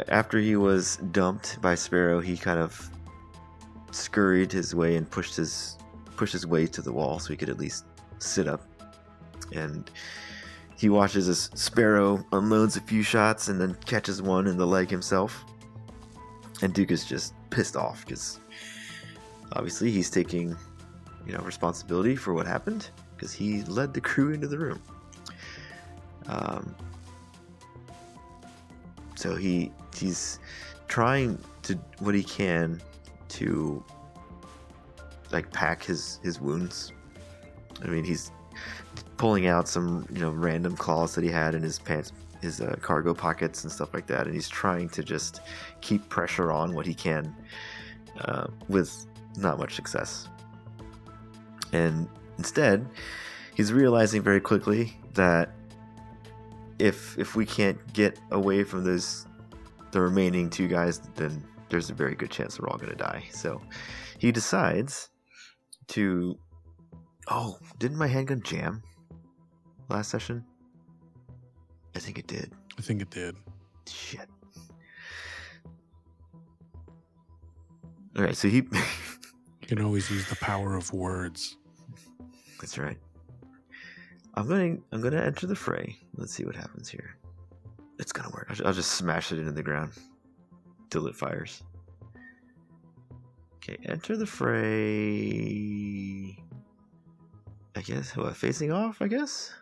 after 0.08 0.38
he 0.38 0.56
was 0.56 0.98
dumped 1.10 1.60
by 1.60 1.74
Sparrow, 1.74 2.20
he 2.20 2.36
kind 2.36 2.58
of 2.58 2.90
scurried 3.92 4.52
his 4.52 4.74
way 4.74 4.96
and 4.96 5.10
pushed 5.10 5.36
his 5.36 5.76
pushed 6.16 6.32
his 6.32 6.46
way 6.46 6.66
to 6.66 6.82
the 6.82 6.92
wall 6.92 7.18
so 7.18 7.30
he 7.30 7.36
could 7.36 7.48
at 7.48 7.58
least 7.58 7.86
sit 8.18 8.46
up. 8.46 8.62
And 9.52 9.90
he 10.80 10.88
watches 10.88 11.28
as 11.28 11.50
Sparrow 11.52 12.24
unloads 12.32 12.78
a 12.78 12.80
few 12.80 13.02
shots 13.02 13.48
and 13.48 13.60
then 13.60 13.76
catches 13.84 14.22
one 14.22 14.46
in 14.46 14.56
the 14.56 14.66
leg 14.66 14.88
himself. 14.88 15.44
And 16.62 16.72
Duke 16.72 16.90
is 16.90 17.04
just 17.04 17.34
pissed 17.50 17.76
off 17.76 18.06
because 18.06 18.40
obviously 19.52 19.90
he's 19.90 20.08
taking, 20.08 20.56
you 21.26 21.34
know, 21.34 21.40
responsibility 21.40 22.16
for 22.16 22.32
what 22.32 22.46
happened 22.46 22.88
because 23.14 23.30
he 23.30 23.62
led 23.64 23.92
the 23.92 24.00
crew 24.00 24.32
into 24.32 24.48
the 24.48 24.56
room. 24.56 24.80
Um, 26.28 26.74
so 29.16 29.36
he 29.36 29.72
he's 29.94 30.38
trying 30.88 31.38
to 31.64 31.74
what 31.98 32.14
he 32.14 32.22
can 32.22 32.80
to 33.28 33.84
like 35.30 35.52
pack 35.52 35.84
his 35.84 36.20
his 36.22 36.40
wounds. 36.40 36.94
I 37.84 37.88
mean, 37.88 38.02
he's 38.02 38.32
pulling 39.16 39.46
out 39.46 39.68
some 39.68 40.06
you 40.12 40.20
know 40.20 40.30
random 40.30 40.76
claws 40.76 41.14
that 41.14 41.24
he 41.24 41.30
had 41.30 41.54
in 41.54 41.62
his 41.62 41.78
pants 41.78 42.12
his 42.40 42.60
uh, 42.60 42.74
cargo 42.80 43.12
pockets 43.12 43.64
and 43.64 43.72
stuff 43.72 43.92
like 43.92 44.06
that 44.06 44.26
and 44.26 44.34
he's 44.34 44.48
trying 44.48 44.88
to 44.88 45.02
just 45.02 45.40
keep 45.80 46.08
pressure 46.08 46.50
on 46.50 46.72
what 46.72 46.86
he 46.86 46.94
can 46.94 47.34
uh, 48.22 48.46
with 48.68 49.06
not 49.36 49.58
much 49.58 49.74
success. 49.74 50.28
And 51.72 52.08
instead 52.38 52.86
he's 53.54 53.72
realizing 53.72 54.22
very 54.22 54.40
quickly 54.40 54.96
that 55.14 55.50
if 56.78 57.18
if 57.18 57.36
we 57.36 57.44
can't 57.44 57.78
get 57.92 58.18
away 58.30 58.64
from 58.64 58.84
those 58.84 59.26
the 59.92 60.00
remaining 60.00 60.48
two 60.48 60.66
guys 60.66 61.00
then 61.16 61.42
there's 61.68 61.90
a 61.90 61.94
very 61.94 62.14
good 62.14 62.30
chance 62.30 62.58
we're 62.58 62.68
all 62.68 62.78
going 62.78 62.90
to 62.90 62.96
die. 62.96 63.22
So 63.30 63.60
he 64.18 64.32
decides 64.32 65.10
to 65.88 66.38
oh 67.30 67.58
didn't 67.78 67.98
my 67.98 68.06
handgun 68.06 68.42
jam 68.42 68.82
last 69.88 70.10
session? 70.10 70.44
I 71.94 71.98
think 71.98 72.18
it 72.18 72.26
did. 72.26 72.52
I 72.78 72.82
think 72.82 73.02
it 73.02 73.10
did. 73.10 73.36
Shit. 73.86 74.28
All 78.16 78.24
right, 78.24 78.36
so 78.36 78.48
he. 78.48 78.62
You 79.60 79.76
can 79.76 79.84
always 79.84 80.10
use 80.10 80.28
the 80.28 80.36
power 80.36 80.76
of 80.76 80.92
words. 80.92 81.56
That's 82.60 82.76
right. 82.76 82.98
I'm 84.34 84.48
gonna 84.48 84.78
I'm 84.92 85.00
gonna 85.00 85.20
enter 85.20 85.46
the 85.46 85.54
fray. 85.54 85.96
Let's 86.16 86.32
see 86.32 86.44
what 86.44 86.56
happens 86.56 86.88
here. 86.88 87.16
It's 87.98 88.12
gonna 88.12 88.30
work. 88.30 88.48
I'll, 88.50 88.66
I'll 88.68 88.72
just 88.72 88.92
smash 88.92 89.32
it 89.32 89.38
into 89.38 89.52
the 89.52 89.62
ground 89.62 89.92
till 90.90 91.06
it 91.06 91.14
fires. 91.14 91.62
Okay, 93.56 93.76
enter 93.84 94.16
the 94.16 94.26
fray. 94.26 95.30
I 97.80 97.82
guess 97.82 98.14
what 98.14 98.36
facing 98.36 98.72
off. 98.72 99.00
I 99.00 99.08
guess 99.08 99.54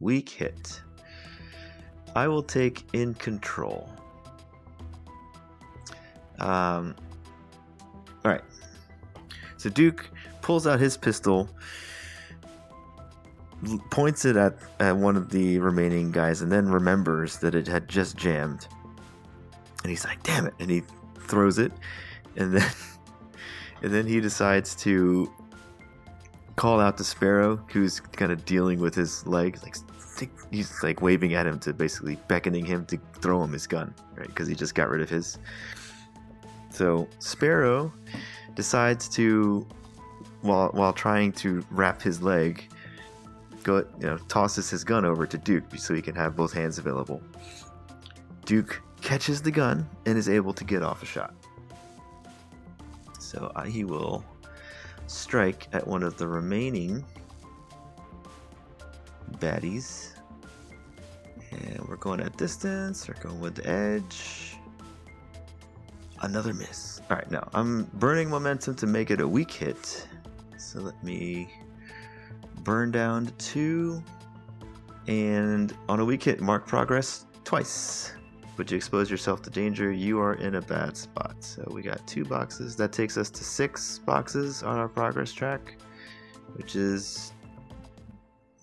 weak 0.00 0.30
hit. 0.30 0.80
I 2.14 2.28
will 2.28 2.42
take 2.42 2.86
in 2.94 3.12
control. 3.12 3.90
Um. 6.38 6.96
All 8.24 8.32
right. 8.32 8.40
So 9.58 9.68
Duke 9.68 10.08
pulls 10.40 10.66
out 10.66 10.80
his 10.80 10.96
pistol, 10.96 11.50
points 13.90 14.24
it 14.24 14.36
at, 14.36 14.56
at 14.80 14.96
one 14.96 15.14
of 15.14 15.28
the 15.28 15.58
remaining 15.58 16.10
guys, 16.10 16.40
and 16.40 16.50
then 16.50 16.70
remembers 16.70 17.36
that 17.40 17.54
it 17.54 17.68
had 17.68 17.86
just 17.86 18.16
jammed. 18.16 18.66
And 19.82 19.90
he's 19.90 20.06
like, 20.06 20.22
"Damn 20.22 20.46
it!" 20.46 20.54
And 20.58 20.70
he 20.70 20.82
throws 21.18 21.58
it, 21.58 21.72
and 22.34 22.54
then 22.54 22.70
and 23.82 23.92
then 23.92 24.06
he 24.06 24.20
decides 24.20 24.74
to 24.76 25.30
call 26.56 26.80
out 26.80 26.96
to 26.96 27.04
Sparrow, 27.04 27.56
who's 27.68 28.00
kind 28.00 28.32
of 28.32 28.44
dealing 28.44 28.80
with 28.80 28.94
his 28.94 29.26
leg. 29.26 29.58
Like 29.62 29.76
he's 30.50 30.82
like 30.82 31.02
waving 31.02 31.34
at 31.34 31.46
him 31.46 31.58
to 31.60 31.72
basically 31.72 32.16
beckoning 32.28 32.64
him 32.64 32.86
to 32.86 32.98
throw 33.20 33.42
him 33.42 33.52
his 33.52 33.66
gun, 33.66 33.94
right? 34.16 34.26
Because 34.26 34.48
he 34.48 34.54
just 34.54 34.74
got 34.74 34.88
rid 34.88 35.02
of 35.02 35.08
his. 35.08 35.38
So 36.70 37.08
Sparrow 37.18 37.92
decides 38.54 39.08
to, 39.10 39.66
while 40.40 40.70
while 40.70 40.92
trying 40.92 41.32
to 41.32 41.64
wrap 41.70 42.00
his 42.02 42.22
leg, 42.22 42.68
go 43.62 43.78
you 44.00 44.06
know 44.06 44.18
tosses 44.28 44.70
his 44.70 44.84
gun 44.84 45.04
over 45.04 45.26
to 45.26 45.38
Duke 45.38 45.64
so 45.76 45.94
he 45.94 46.02
can 46.02 46.14
have 46.14 46.34
both 46.36 46.52
hands 46.52 46.78
available. 46.78 47.22
Duke 48.44 48.80
catches 49.02 49.42
the 49.42 49.50
gun 49.50 49.88
and 50.06 50.16
is 50.16 50.28
able 50.28 50.52
to 50.54 50.64
get 50.64 50.82
off 50.82 51.02
a 51.02 51.06
shot. 51.06 51.34
So 53.18 53.52
he 53.66 53.84
will 53.84 54.24
strike 55.06 55.68
at 55.72 55.86
one 55.86 56.02
of 56.02 56.16
the 56.16 56.26
remaining 56.26 57.04
baddies. 59.38 60.12
And 61.50 61.80
we're 61.88 61.96
going 61.96 62.20
at 62.20 62.36
distance. 62.36 63.08
We're 63.08 63.14
going 63.14 63.40
with 63.40 63.56
the 63.56 63.68
edge. 63.68 64.56
Another 66.22 66.52
miss. 66.52 67.00
All 67.10 67.16
right, 67.16 67.30
now 67.30 67.48
I'm 67.52 67.84
burning 67.94 68.28
momentum 68.28 68.74
to 68.76 68.86
make 68.86 69.10
it 69.10 69.20
a 69.20 69.28
weak 69.28 69.50
hit. 69.50 70.08
So 70.58 70.80
let 70.80 71.02
me 71.04 71.48
burn 72.64 72.90
down 72.90 73.30
two. 73.38 74.02
And 75.06 75.74
on 75.88 76.00
a 76.00 76.04
weak 76.04 76.24
hit, 76.24 76.40
mark 76.40 76.66
progress 76.66 77.26
twice. 77.44 78.12
But 78.56 78.70
you 78.70 78.76
expose 78.76 79.10
yourself 79.10 79.42
to 79.42 79.50
danger, 79.50 79.92
you 79.92 80.18
are 80.18 80.34
in 80.34 80.54
a 80.54 80.62
bad 80.62 80.96
spot. 80.96 81.36
So 81.40 81.62
we 81.70 81.82
got 81.82 82.04
two 82.06 82.24
boxes. 82.24 82.74
That 82.76 82.90
takes 82.90 83.16
us 83.18 83.28
to 83.30 83.44
six 83.44 83.98
boxes 83.98 84.62
on 84.62 84.78
our 84.78 84.88
progress 84.88 85.32
track, 85.32 85.76
which 86.54 86.74
is 86.74 87.32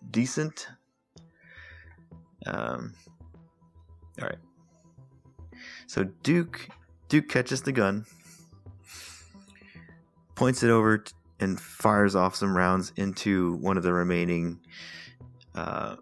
decent. 0.09 0.67
Um, 2.47 2.93
all 4.19 4.27
right. 4.27 4.39
So 5.85 6.05
Duke 6.23 6.67
Duke 7.07 7.29
catches 7.29 7.61
the 7.61 7.71
gun, 7.71 8.05
points 10.33 10.63
it 10.63 10.71
over 10.71 10.97
t- 10.97 11.13
and 11.39 11.59
fires 11.59 12.15
off 12.15 12.35
some 12.35 12.57
rounds 12.57 12.93
into 12.95 13.55
one 13.57 13.77
of 13.77 13.83
the 13.83 13.93
remaining 13.93 14.59
uh, 15.53 15.97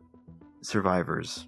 survivors. 0.62 1.48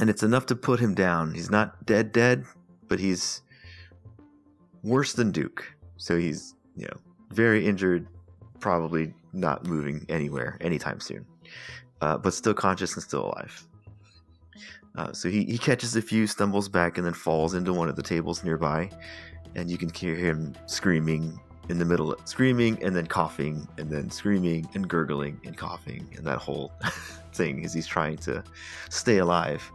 And 0.00 0.10
it's 0.10 0.22
enough 0.22 0.46
to 0.46 0.56
put 0.56 0.80
him 0.80 0.94
down. 0.94 1.34
He's 1.34 1.50
not 1.50 1.86
dead, 1.86 2.12
dead, 2.12 2.44
but 2.88 2.98
he's 2.98 3.42
worse 4.82 5.12
than 5.12 5.30
Duke. 5.30 5.64
So 5.96 6.16
he's, 6.16 6.54
you 6.76 6.86
know, 6.86 6.96
very 7.30 7.66
injured, 7.66 8.08
probably 8.60 9.14
not 9.32 9.66
moving 9.66 10.04
anywhere 10.08 10.58
anytime 10.60 11.00
soon, 11.00 11.24
uh, 12.00 12.18
but 12.18 12.34
still 12.34 12.54
conscious 12.54 12.94
and 12.94 13.02
still 13.02 13.26
alive. 13.26 13.66
Uh, 14.96 15.12
so 15.12 15.28
he, 15.28 15.44
he 15.44 15.58
catches 15.58 15.96
a 15.96 16.02
few, 16.02 16.26
stumbles 16.26 16.68
back, 16.68 16.98
and 16.98 17.06
then 17.06 17.14
falls 17.14 17.54
into 17.54 17.72
one 17.72 17.88
of 17.88 17.96
the 17.96 18.02
tables 18.02 18.44
nearby. 18.44 18.88
And 19.56 19.70
you 19.70 19.76
can 19.76 19.88
hear 19.88 20.14
him 20.14 20.54
screaming 20.66 21.38
in 21.68 21.78
the 21.78 21.84
middle, 21.84 22.14
screaming 22.24 22.82
and 22.82 22.94
then 22.94 23.06
coughing, 23.06 23.66
and 23.78 23.90
then 23.90 24.10
screaming 24.10 24.68
and 24.74 24.88
gurgling 24.88 25.40
and 25.44 25.56
coughing, 25.56 26.08
and 26.16 26.26
that 26.26 26.38
whole 26.38 26.72
thing 27.34 27.64
as 27.64 27.72
he's 27.72 27.86
trying 27.86 28.16
to 28.18 28.42
stay 28.90 29.18
alive. 29.18 29.70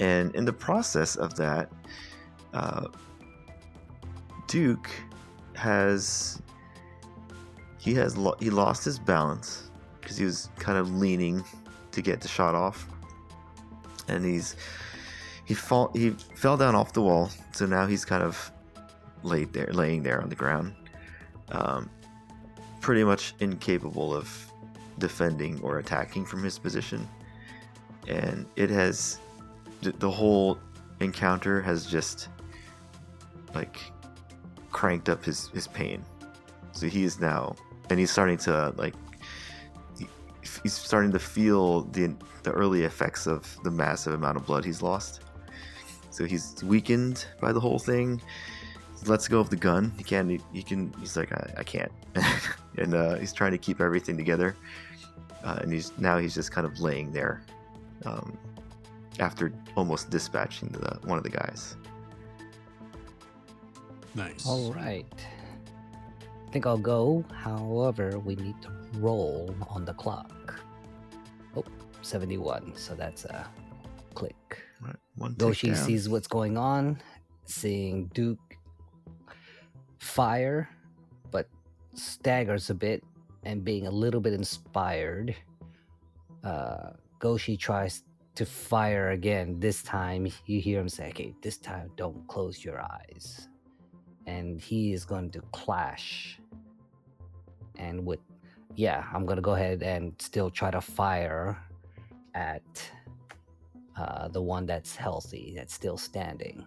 And 0.00 0.34
in 0.34 0.44
the 0.44 0.52
process 0.52 1.16
of 1.16 1.34
that, 1.36 1.70
uh, 2.52 2.88
Duke 4.46 4.90
has 5.54 6.40
he 7.78 7.94
has 7.94 8.16
lo- 8.16 8.36
he 8.40 8.50
lost 8.50 8.84
his 8.84 8.98
balance 8.98 9.70
because 10.00 10.16
he 10.16 10.24
was 10.24 10.48
kind 10.58 10.78
of 10.78 10.94
leaning 10.94 11.44
to 11.92 12.02
get 12.02 12.20
the 12.20 12.28
shot 12.28 12.54
off, 12.54 12.88
and 14.08 14.24
he's 14.24 14.56
he 15.44 15.54
fall 15.54 15.90
he 15.94 16.10
fell 16.34 16.56
down 16.56 16.74
off 16.74 16.92
the 16.92 17.02
wall. 17.02 17.30
So 17.52 17.66
now 17.66 17.86
he's 17.86 18.04
kind 18.04 18.22
of 18.22 18.50
laid 19.22 19.52
there, 19.52 19.68
laying 19.72 20.02
there 20.02 20.20
on 20.20 20.28
the 20.28 20.34
ground, 20.34 20.74
um, 21.52 21.90
pretty 22.80 23.04
much 23.04 23.34
incapable 23.40 24.14
of 24.14 24.28
defending 24.98 25.60
or 25.60 25.78
attacking 25.78 26.24
from 26.24 26.42
his 26.42 26.58
position, 26.58 27.08
and 28.08 28.46
it 28.56 28.70
has 28.70 29.18
the 29.80 30.10
whole 30.10 30.58
encounter 31.00 31.60
has 31.60 31.86
just 31.86 32.28
like 33.54 33.80
cranked 34.70 35.08
up 35.08 35.24
his 35.24 35.48
his 35.48 35.66
pain. 35.66 36.04
So 36.72 36.86
he 36.86 37.04
is 37.04 37.20
now, 37.20 37.54
and 37.90 37.98
he's 37.98 38.10
starting 38.10 38.38
to 38.38 38.74
like, 38.76 38.94
he's 40.62 40.72
starting 40.72 41.12
to 41.12 41.18
feel 41.18 41.82
the 41.82 42.14
the 42.42 42.52
early 42.52 42.84
effects 42.84 43.26
of 43.26 43.56
the 43.64 43.70
massive 43.70 44.14
amount 44.14 44.36
of 44.36 44.46
blood 44.46 44.64
he's 44.64 44.82
lost. 44.82 45.22
So 46.10 46.24
he's 46.24 46.62
weakened 46.62 47.26
by 47.40 47.52
the 47.52 47.60
whole 47.60 47.78
thing. 47.78 48.20
He 49.00 49.06
lets 49.06 49.26
go 49.26 49.40
of 49.40 49.50
the 49.50 49.56
gun. 49.56 49.92
He 49.98 50.04
can't. 50.04 50.30
He, 50.30 50.40
he 50.52 50.62
can. 50.62 50.92
He's 51.00 51.16
like, 51.16 51.32
I, 51.32 51.54
I 51.58 51.62
can't. 51.64 51.90
and 52.78 52.94
uh, 52.94 53.16
he's 53.16 53.32
trying 53.32 53.52
to 53.52 53.58
keep 53.58 53.80
everything 53.80 54.16
together. 54.16 54.56
Uh, 55.44 55.58
and 55.60 55.72
he's 55.72 55.92
now 55.98 56.18
he's 56.18 56.34
just 56.34 56.50
kind 56.50 56.66
of 56.66 56.80
laying 56.80 57.12
there, 57.12 57.42
um, 58.06 58.36
after 59.20 59.52
almost 59.76 60.10
dispatching 60.10 60.68
the, 60.70 60.98
one 61.04 61.18
of 61.18 61.24
the 61.24 61.30
guys. 61.30 61.76
Nice. 64.14 64.46
All 64.46 64.72
right. 64.72 65.06
I 66.48 66.50
think 66.50 66.66
I'll 66.66 66.78
go. 66.78 67.24
However, 67.32 68.18
we 68.18 68.36
need 68.36 68.60
to 68.62 68.70
roll 68.94 69.54
on 69.68 69.84
the 69.84 69.92
clock. 69.92 70.60
Oh, 71.56 71.64
71. 72.02 72.72
So 72.76 72.94
that's 72.94 73.24
a 73.24 73.46
click. 74.14 74.62
Right, 74.80 74.96
one 75.16 75.32
tick 75.32 75.38
Goshi 75.38 75.74
sees 75.74 76.08
what's 76.08 76.28
going 76.28 76.56
on, 76.56 77.00
seeing 77.46 78.06
Duke 78.14 78.56
fire, 79.98 80.68
but 81.30 81.48
staggers 81.94 82.70
a 82.70 82.74
bit 82.74 83.02
and 83.44 83.64
being 83.64 83.86
a 83.86 83.90
little 83.90 84.20
bit 84.20 84.32
inspired. 84.32 85.34
Uh, 86.42 86.90
Goshi 87.18 87.56
tries 87.56 88.02
to 88.34 88.44
fire 88.44 89.10
again. 89.10 89.58
This 89.60 89.82
time, 89.82 90.26
you 90.46 90.60
hear 90.60 90.80
him 90.80 90.88
say, 90.88 91.08
Okay, 91.08 91.34
this 91.42 91.58
time 91.58 91.90
don't 91.96 92.26
close 92.28 92.64
your 92.64 92.82
eyes. 92.82 93.48
And 94.26 94.60
he 94.60 94.92
is 94.92 95.04
going 95.04 95.30
to 95.32 95.40
clash. 95.52 96.38
And 97.76 98.04
with, 98.06 98.20
yeah, 98.74 99.04
I'm 99.12 99.26
going 99.26 99.36
to 99.36 99.42
go 99.42 99.54
ahead 99.54 99.82
and 99.82 100.14
still 100.18 100.50
try 100.50 100.70
to 100.70 100.80
fire 100.80 101.58
at 102.34 102.62
uh, 103.96 104.28
the 104.28 104.42
one 104.42 104.66
that's 104.66 104.96
healthy, 104.96 105.52
that's 105.56 105.74
still 105.74 105.96
standing. 105.96 106.66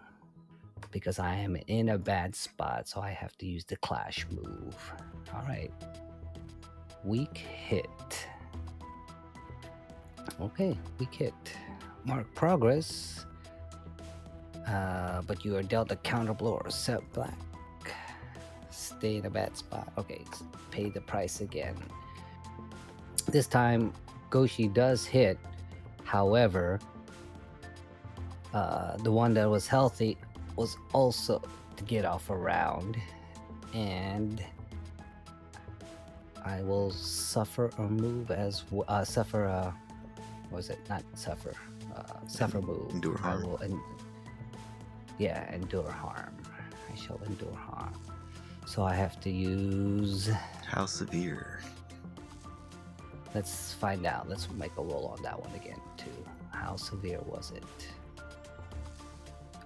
Because 0.90 1.18
I 1.18 1.34
am 1.34 1.56
in 1.66 1.90
a 1.90 1.98
bad 1.98 2.34
spot, 2.34 2.88
so 2.88 3.00
I 3.00 3.10
have 3.10 3.36
to 3.38 3.46
use 3.46 3.64
the 3.64 3.76
clash 3.76 4.26
move. 4.30 4.76
All 5.34 5.42
right. 5.42 5.72
Weak 7.04 7.36
hit. 7.38 8.26
Okay, 10.40 10.76
weak 10.98 11.14
hit. 11.14 11.34
Mark 12.04 12.32
progress. 12.34 13.26
Uh, 14.66 15.22
but 15.22 15.44
you 15.44 15.56
are 15.56 15.62
dealt 15.62 15.90
a 15.90 15.96
counter 15.96 16.34
blow 16.34 16.60
or 16.64 16.70
set 16.70 17.00
black. 17.12 17.38
Stay 18.70 19.16
in 19.16 19.26
a 19.26 19.30
bad 19.30 19.56
spot. 19.56 19.92
Okay, 19.96 20.22
pay 20.70 20.90
the 20.90 21.00
price 21.00 21.40
again. 21.40 21.74
This 23.26 23.46
time, 23.46 23.92
Goshi 24.30 24.68
does 24.68 25.06
hit. 25.06 25.38
However, 26.04 26.78
uh, 28.52 28.96
the 28.98 29.12
one 29.12 29.34
that 29.34 29.48
was 29.48 29.66
healthy 29.66 30.16
was 30.56 30.76
also 30.92 31.42
to 31.76 31.84
get 31.84 32.04
off 32.04 32.30
a 32.30 32.36
round, 32.36 32.96
and 33.74 34.44
I 36.48 36.62
will 36.62 36.90
suffer 36.90 37.70
a 37.78 37.82
move 37.82 38.30
as 38.30 38.60
w- 38.72 38.84
uh, 38.88 39.04
suffer 39.04 39.44
a 39.44 39.74
what 40.48 40.56
was 40.58 40.70
it 40.70 40.78
not 40.88 41.02
suffer 41.14 41.52
uh, 41.94 42.26
suffer 42.26 42.60
move. 42.62 42.90
endure 42.90 43.18
I 43.18 43.22
harm. 43.22 43.42
will 43.42 43.60
en- 43.62 43.82
yeah, 45.18 45.52
endure 45.54 45.90
harm. 45.90 46.34
I 46.90 46.94
shall 46.96 47.20
endure 47.26 47.54
harm. 47.54 47.92
So 48.66 48.82
I 48.82 48.94
have 48.94 49.20
to 49.20 49.30
use. 49.30 50.30
How 50.66 50.86
severe? 50.86 51.60
Let's 53.34 53.74
find 53.74 54.06
out. 54.06 54.28
Let's 54.28 54.48
make 54.52 54.72
a 54.78 54.82
roll 54.82 55.06
on 55.14 55.22
that 55.22 55.38
one 55.38 55.54
again 55.54 55.80
too. 55.96 56.18
How 56.50 56.76
severe 56.76 57.20
was 57.26 57.52
it? 57.54 57.64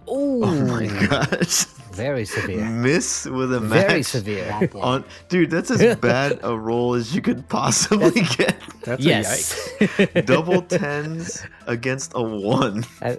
Ooh, 0.09 0.45
Oh 0.45 0.67
my 0.67 0.87
gosh! 1.09 1.65
Very 1.93 2.25
severe. 2.25 2.65
Miss 2.65 3.27
with 3.27 3.53
a 3.55 3.61
match. 3.61 3.87
Very 3.89 4.03
severe. 4.03 4.71
On 4.77 5.05
dude, 5.29 5.51
that's 5.51 5.71
as 5.71 5.97
bad 6.01 6.41
a 6.43 6.57
roll 6.57 6.95
as 6.95 7.15
you 7.15 7.21
could 7.23 7.47
possibly 7.49 8.23
get. 8.23 8.57
That's 8.83 9.05
yes. 9.05 9.53
a 9.81 9.87
yikes. 9.87 10.27
Double 10.27 10.63
tens 10.63 11.45
against 11.67 12.13
a 12.15 12.23
one. 12.23 12.85
Uh, 13.03 13.15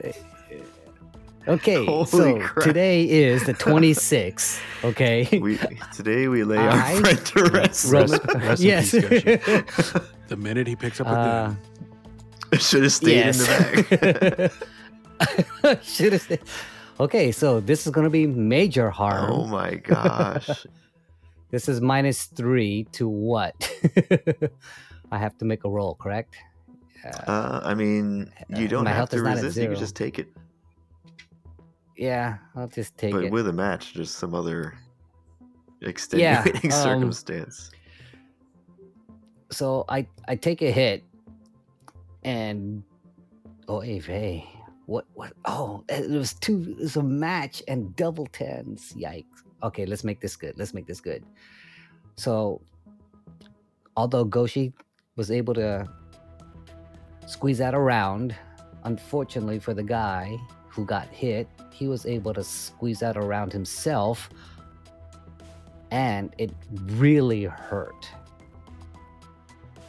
okay, 1.48 1.86
Holy 1.86 2.06
so 2.06 2.40
crap. 2.40 2.66
today 2.66 3.08
is 3.08 3.46
the 3.46 3.54
26th. 3.54 4.60
Okay. 4.84 5.40
We 5.40 5.60
today 5.96 6.28
we 6.28 6.44
lay 6.44 6.58
I- 6.58 6.96
our 6.96 7.00
friend 7.02 7.26
to 7.28 7.44
rest. 7.46 7.92
Roman- 7.92 8.20
Rest 8.42 8.62
yes. 8.64 8.92
peace, 8.92 9.94
The 10.30 10.36
minute 10.38 10.66
he 10.68 10.76
picks 10.76 11.00
up 11.00 11.08
a 11.08 11.10
Uh, 11.12 11.48
gun, 11.48 11.58
Should 12.60 12.84
have 12.84 12.92
stayed 12.92 13.16
yes. 13.18 13.40
in 13.40 13.46
the 13.92 14.52
bag. 15.60 15.84
Should 15.84 16.14
have 16.14 16.22
said. 16.24 16.40
Okay, 17.00 17.32
so 17.32 17.60
this 17.60 17.86
is 17.86 17.92
going 17.92 18.06
to 18.06 18.10
be 18.10 18.28
major 18.28 18.90
harm. 18.90 19.30
oh 19.32 19.46
my 19.46 19.76
gosh! 19.76 20.50
This 21.52 21.70
is 21.70 21.82
minus 21.82 22.26
three 22.26 22.86
to 22.94 23.08
what? 23.08 23.54
I 25.12 25.20
have 25.20 25.38
to 25.38 25.46
make 25.46 25.66
a 25.66 25.70
roll, 25.70 25.94
correct? 25.94 26.36
Uh, 27.06 27.32
Uh, 27.32 27.62
I 27.64 27.76
mean, 27.76 28.32
you 28.50 28.66
Uh, 28.66 28.70
don't 28.70 28.84
my 28.86 28.90
have 28.92 29.10
to 29.10 29.18
is 29.18 29.22
not 29.22 29.38
at 29.38 29.44
resist. 29.44 29.58
You 29.62 29.68
can 29.70 29.78
just 29.78 29.96
take 29.96 30.18
it. 30.18 30.30
yeah, 31.96 32.38
I'll 32.56 32.68
just 32.68 32.98
take 32.98 33.12
but 33.12 33.20
it. 33.20 33.24
But 33.26 33.34
with 33.34 33.48
a 33.50 33.54
match, 33.54 33.94
just 33.94 34.16
some 34.18 34.34
other 34.34 34.74
extenuating 35.82 36.72
um, 36.74 36.82
circumstance. 36.82 37.70
so 39.52 39.86
I 39.90 40.08
I 40.28 40.36
take 40.36 40.64
a 40.64 40.72
hit, 40.72 41.04
and 42.24 42.82
oh 43.68 43.80
hey 43.82 44.00
hey, 44.00 44.48
what 44.86 45.06
what? 45.14 45.34
Oh, 45.46 45.84
eh, 45.90 46.02
it 46.02 46.12
was 46.12 46.34
two. 46.34 46.76
It 46.78 46.78
was 46.78 46.96
a 46.98 47.04
match 47.04 47.64
and 47.68 47.96
double 47.96 48.26
tens. 48.28 48.94
Yikes. 48.94 49.26
Okay, 49.62 49.86
let's 49.86 50.04
make 50.04 50.20
this 50.20 50.36
good. 50.36 50.58
Let's 50.58 50.74
make 50.74 50.86
this 50.86 51.00
good. 51.00 51.24
So, 52.16 52.62
although 53.96 54.26
Goshi 54.26 54.74
was 55.16 55.32
able 55.32 55.54
to 55.54 55.88
squeeze 57.26 57.62
out 57.62 57.74
a 57.74 57.80
round, 57.80 58.36
unfortunately 58.84 59.60
for 59.60 59.74
the 59.74 59.84
guy 59.84 60.38
who 60.68 60.86
got 60.86 61.08
hit, 61.08 61.48
he 61.72 61.88
was 61.88 62.06
able 62.06 62.34
to 62.34 62.44
squeeze 62.44 63.04
out 63.04 63.16
a 63.16 63.22
round 63.22 63.54
himself, 63.54 64.30
and 65.92 66.34
it 66.38 66.52
really 66.88 67.46
hurt. 67.46 68.10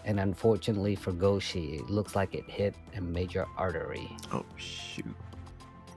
And 0.07 0.20
unfortunately 0.20 0.94
for 0.96 1.12
Goshi, 1.12 1.76
it 1.76 1.88
looks 1.88 2.14
like 2.14 2.34
it 2.34 2.44
hit 2.48 2.74
a 2.96 3.00
major 3.00 3.46
artery. 3.57 4.11
Oh 4.32 4.44
shoot! 4.57 5.07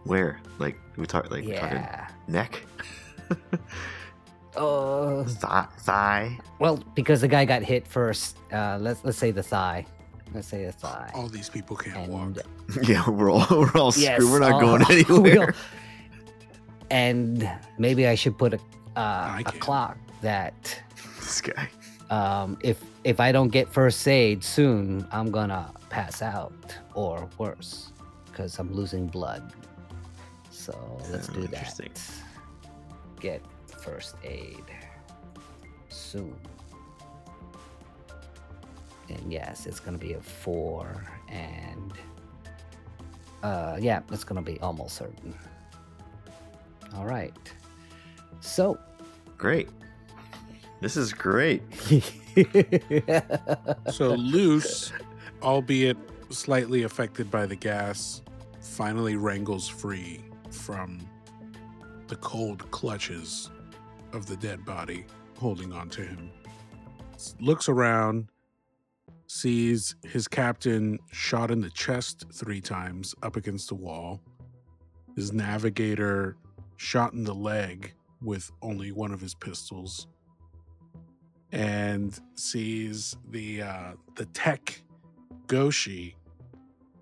Where? 0.06 0.40
Like 0.60 0.78
we 0.96 1.06
talk? 1.06 1.30
Like 1.30 1.44
talking 1.44 1.78
yeah. 1.78 2.08
neck? 2.28 2.64
Uh, 4.56 5.24
Thigh. 5.28 5.68
thigh. 5.80 6.40
well, 6.60 6.78
because 6.96 7.22
the 7.22 7.28
guy 7.28 7.46
got 7.46 7.64
hit 7.64 7.86
first. 7.88 8.38
Uh, 8.52 8.78
let's 8.80 9.04
let's 9.04 9.18
say 9.18 9.32
the 9.32 9.44
thigh. 9.44 9.86
Let's 10.34 10.48
say 10.48 10.66
the 10.66 10.72
thigh. 10.72 11.12
All 11.14 11.28
these 11.28 11.50
people 11.50 11.76
can't 11.76 11.98
and 11.98 12.14
walk. 12.36 12.46
Yeah, 12.84 13.10
we're 13.10 13.30
all 13.32 13.46
we're 13.52 13.72
all 13.76 13.94
Yes, 13.96 14.22
screwed. 14.22 14.32
We're 14.32 14.40
not 14.40 14.54
all- 14.54 14.62
going 14.62 14.86
we 14.88 15.04
all- 15.04 15.26
anywhere. 15.28 15.54
and 16.92 17.50
maybe 17.78 18.08
I 18.08 18.16
should 18.16 18.38
put 18.38 18.54
a 18.54 18.60
I 18.96 19.44
uh, 19.46 19.50
a 19.50 19.52
clock 19.60 19.98
that 20.22 20.82
this 21.20 21.42
guy. 21.42 21.70
Um, 22.10 22.58
if 22.62 22.82
if 23.04 23.20
I 23.20 23.32
don't 23.32 23.50
get 23.50 23.72
first 23.72 24.08
aid 24.08 24.44
soon, 24.44 25.08
I'm 25.12 25.32
gonna 25.32 25.72
pass 25.90 26.22
out 26.22 26.54
or 26.94 27.28
worse 27.38 27.92
because 28.26 28.60
I'm 28.60 28.74
losing 28.74 29.08
blood. 29.08 29.54
So 30.52 30.74
let's 31.12 31.30
Oh, 31.30 31.34
do 31.34 31.48
that. 31.48 31.80
Get 33.20 33.42
first 33.80 34.16
aid 34.24 34.64
soon. 35.90 36.36
And 39.10 39.32
yes, 39.32 39.66
it's 39.66 39.80
gonna 39.80 39.98
be 39.98 40.14
a 40.14 40.22
four, 40.22 41.06
and 41.30 41.94
uh, 43.44 43.78
yeah, 43.80 44.02
it's 44.12 44.24
gonna 44.26 44.42
be 44.42 44.60
almost 44.60 44.96
certain. 44.98 45.34
All 46.96 47.06
right. 47.06 47.34
So 48.42 48.78
Great. 49.38 49.70
This 50.82 50.98
is 50.98 51.14
great. 51.14 51.64
So 53.92 54.14
Luce, 54.14 54.92
albeit 55.42 55.98
slightly 56.30 56.84
affected 56.84 57.32
by 57.32 57.48
the 57.48 57.56
gas, 57.56 58.22
finally 58.62 59.16
wrangles 59.16 59.68
free 59.68 60.22
from 60.52 61.00
the 62.08 62.16
cold 62.18 62.70
clutches 62.70 63.50
of 64.14 64.28
the 64.28 64.38
dead 64.38 64.64
body 64.66 65.06
holding 65.38 65.74
on 65.74 65.90
to 65.90 66.02
him. 66.02 66.30
Looks 67.40 67.68
around, 67.68 68.28
sees 69.26 69.96
his 70.04 70.28
captain 70.28 71.00
shot 71.12 71.50
in 71.50 71.60
the 71.60 71.72
chest 71.72 72.26
three 72.32 72.62
times 72.62 73.16
up 73.24 73.36
against 73.36 73.70
the 73.70 73.76
wall, 73.76 74.22
his 75.16 75.34
navigator 75.34 76.38
shot 76.76 77.14
in 77.14 77.24
the 77.24 77.34
leg 77.34 77.94
with 78.22 78.52
only 78.62 78.92
one 78.92 79.12
of 79.12 79.20
his 79.20 79.34
pistols 79.34 80.06
and 81.52 82.20
sees 82.36 83.16
the 83.30 83.62
uh, 83.62 83.92
the 84.16 84.26
tech 84.28 84.82
Goshi 85.48 86.16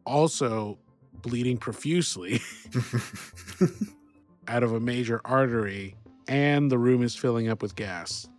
also 0.05 0.77
bleeding 1.21 1.57
profusely 1.57 2.39
out 4.47 4.63
of 4.63 4.73
a 4.73 4.79
major 4.79 5.21
artery, 5.25 5.95
and 6.27 6.71
the 6.71 6.77
room 6.77 7.01
is 7.01 7.15
filling 7.15 7.49
up 7.49 7.61
with 7.61 7.75
gas. 7.75 8.29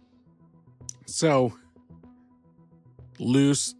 So, 1.06 1.52
Luce 3.18 3.74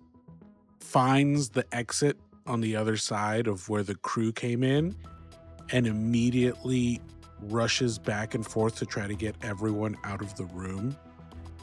finds 0.81 1.51
the 1.51 1.65
exit 1.73 2.19
on 2.47 2.61
the 2.61 2.77
other 2.77 2.97
side 2.97 3.47
of 3.47 3.69
where 3.69 3.83
the 3.83 3.97
crew 3.97 4.33
came 4.33 4.63
in 4.63 4.97
and 5.71 5.87
immediately 5.87 7.01
rushes 7.43 7.99
back 7.99 8.35
and 8.35 8.47
forth 8.47 8.77
to 8.77 8.87
try 8.87 9.07
to 9.07 9.15
get 9.15 9.37
everyone 9.43 9.97
out 10.05 10.23
of 10.23 10.35
the 10.37 10.45
room 10.47 10.97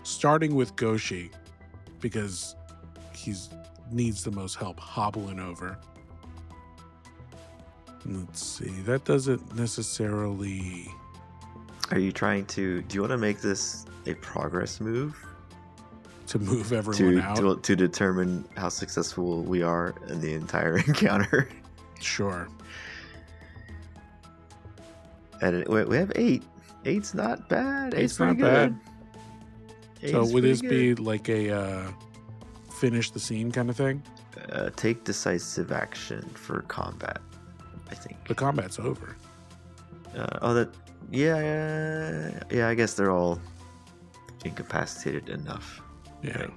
starting 0.04 0.56
with 0.56 0.76
Goshi 0.76 1.32
because 1.99 2.56
he 3.16 3.34
needs 3.91 4.24
the 4.24 4.32
most 4.32 4.56
help 4.56 4.80
hobbling 4.80 5.39
over. 5.39 5.78
Let's 8.06 8.43
see. 8.45 8.70
That 8.82 9.06
doesn't 9.06 9.56
necessarily 9.56 10.88
Are 11.91 11.99
you 11.99 12.12
trying 12.12 12.45
to? 12.47 12.82
Do 12.82 12.95
you 12.95 13.01
want 13.01 13.12
to 13.12 13.18
make 13.18 13.39
this 13.39 13.86
a 14.06 14.14
progress 14.16 14.82
move 14.82 15.18
to 16.28 16.39
move 16.39 16.74
everyone 16.74 16.97
to, 16.97 17.22
out. 17.22 17.38
to 17.38 17.56
to 17.62 17.76
determine 17.76 18.43
how 18.58 18.70
successful 18.70 19.43
we 19.43 19.64
are 19.64 19.95
in 20.10 20.20
the 20.20 20.34
entire 20.34 20.78
encounter? 20.88 21.47
Sure. 22.01 22.49
And 25.41 25.56
it, 25.56 25.70
we 25.70 25.84
we 25.86 25.95
have 25.97 26.12
eight. 26.16 26.43
Eight's 26.86 27.14
not 27.14 27.47
bad. 27.47 27.93
Eight's, 27.93 28.01
Eight's 28.04 28.18
pretty 28.18 28.41
not 28.41 28.51
bad. 28.51 28.80
Good. 30.04 30.12
so 30.12 30.22
would 30.26 30.43
pretty 30.43 30.47
this 30.49 30.62
be 30.62 30.95
like 30.95 31.30
a 31.30 31.51
uh, 31.51 31.91
finish 32.80 33.12
the 33.12 33.20
scene 33.20 33.51
kind 33.51 33.70
of 33.70 33.76
thing? 33.78 34.04
uh, 34.51 34.70
take 34.76 35.04
decisive 35.04 35.72
action 35.72 36.22
for 36.34 36.62
combat? 36.64 37.20
I 37.89 37.95
think. 37.95 38.28
The 38.28 38.36
combat's 38.36 38.80
over. 38.80 39.16
Uh, 40.16 40.28
oh, 40.41 40.54
that. 40.54 40.70
Yeah, 41.12 41.39
yeah, 41.39 42.43
yeah. 42.51 42.68
I 42.68 42.76
guess 42.76 42.93
they're 42.93 43.12
all 43.12 43.39
incapacitated 44.45 45.30
enough. 45.30 45.82
Yeah. 46.24 46.39
Right. 46.39 46.54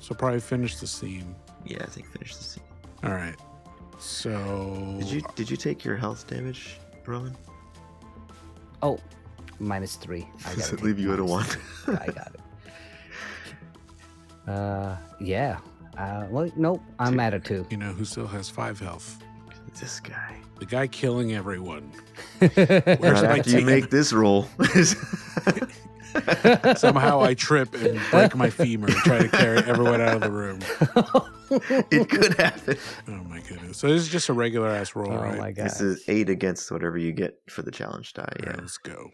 So 0.00 0.14
probably 0.14 0.40
finish 0.40 0.76
the 0.76 0.86
scene. 0.86 1.34
Yeah, 1.64 1.78
I 1.82 1.86
think 1.86 2.06
finish 2.08 2.36
the 2.36 2.44
scene. 2.44 2.64
All 3.04 3.10
right. 3.10 3.36
So 3.98 4.96
Did 4.98 5.08
you 5.08 5.22
did 5.34 5.50
you 5.50 5.56
take 5.56 5.84
your 5.84 5.96
health 5.96 6.26
damage, 6.26 6.78
Roman? 7.06 7.36
Oh, 8.82 8.98
minus 9.58 9.96
three. 9.96 10.26
I 10.46 10.54
Does 10.54 10.72
it 10.72 10.82
leave 10.82 10.98
you 10.98 11.12
at 11.12 11.18
a 11.18 11.24
minus 11.24 11.24
one? 11.24 11.46
I 11.86 12.06
got 12.06 12.34
it. 12.34 12.39
Uh, 14.50 14.96
yeah. 15.20 15.58
Uh, 15.96 16.26
well, 16.30 16.50
nope. 16.56 16.82
I'm 16.98 17.14
Two. 17.14 17.20
at 17.20 17.34
a 17.34 17.40
two. 17.40 17.64
you 17.70 17.76
know 17.76 17.92
who 17.92 18.04
still 18.04 18.26
has 18.26 18.50
five 18.50 18.80
health? 18.80 19.22
this 19.80 20.00
guy. 20.00 20.36
The 20.58 20.66
guy 20.66 20.88
killing 20.88 21.32
everyone. 21.34 21.92
Right 22.40 22.56
Where's 23.00 23.22
my 23.22 23.38
after 23.38 23.50
you 23.50 23.58
team? 23.58 23.66
make 23.66 23.90
this 23.90 24.12
roll. 24.12 24.48
Somehow 26.76 27.20
I 27.22 27.34
trip 27.34 27.72
and 27.74 28.00
break 28.10 28.34
my 28.34 28.50
femur 28.50 28.88
and 28.88 28.96
try 28.96 29.18
to 29.20 29.28
carry 29.28 29.58
everyone 29.58 30.00
out 30.00 30.16
of 30.16 30.22
the 30.22 30.32
room. 30.32 30.58
it 31.92 32.08
could 32.10 32.34
happen. 32.34 32.76
Oh 33.08 33.22
my 33.28 33.38
goodness. 33.40 33.78
So 33.78 33.86
this 33.88 34.02
is 34.02 34.08
just 34.08 34.28
a 34.28 34.32
regular 34.32 34.66
ass 34.68 34.96
roll, 34.96 35.12
oh 35.12 35.22
right? 35.22 35.38
my 35.38 35.52
god. 35.52 35.66
This 35.66 35.80
is 35.80 36.02
eight 36.08 36.28
against 36.28 36.70
whatever 36.72 36.98
you 36.98 37.12
get 37.12 37.38
for 37.48 37.62
the 37.62 37.70
challenge 37.70 38.12
die. 38.14 38.22
All 38.22 38.46
right, 38.46 38.56
Yeah. 38.56 38.60
let's 38.60 38.78
go. 38.78 39.10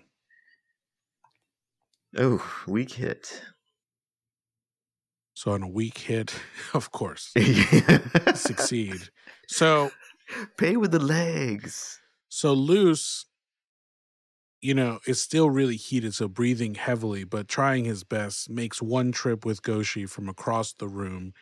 Oh, 2.17 2.43
weak 2.67 2.93
hit. 2.93 3.43
So 5.37 5.53
on 5.53 5.63
a 5.63 5.69
weak 5.69 5.99
hit, 5.99 6.35
of 6.75 6.93
course, 6.93 7.33
succeed. 8.35 9.11
So 9.49 9.91
Pay 10.57 10.77
with 10.77 10.93
the 10.93 10.99
legs. 10.99 12.01
so 12.29 12.53
Luce, 12.53 13.27
you 14.61 14.75
know, 14.75 14.99
is 15.07 15.21
still 15.21 15.51
really 15.51 15.77
heated, 15.77 16.15
so 16.15 16.27
breathing 16.27 16.75
heavily, 16.75 17.25
but 17.25 17.49
trying 17.49 17.85
his 17.85 18.03
best, 18.03 18.51
makes 18.51 18.81
one 18.83 19.13
trip 19.13 19.45
with 19.45 19.63
Goshi 19.63 20.07
from 20.07 20.29
across 20.29 20.73
the 20.73 20.89
room. 20.89 21.33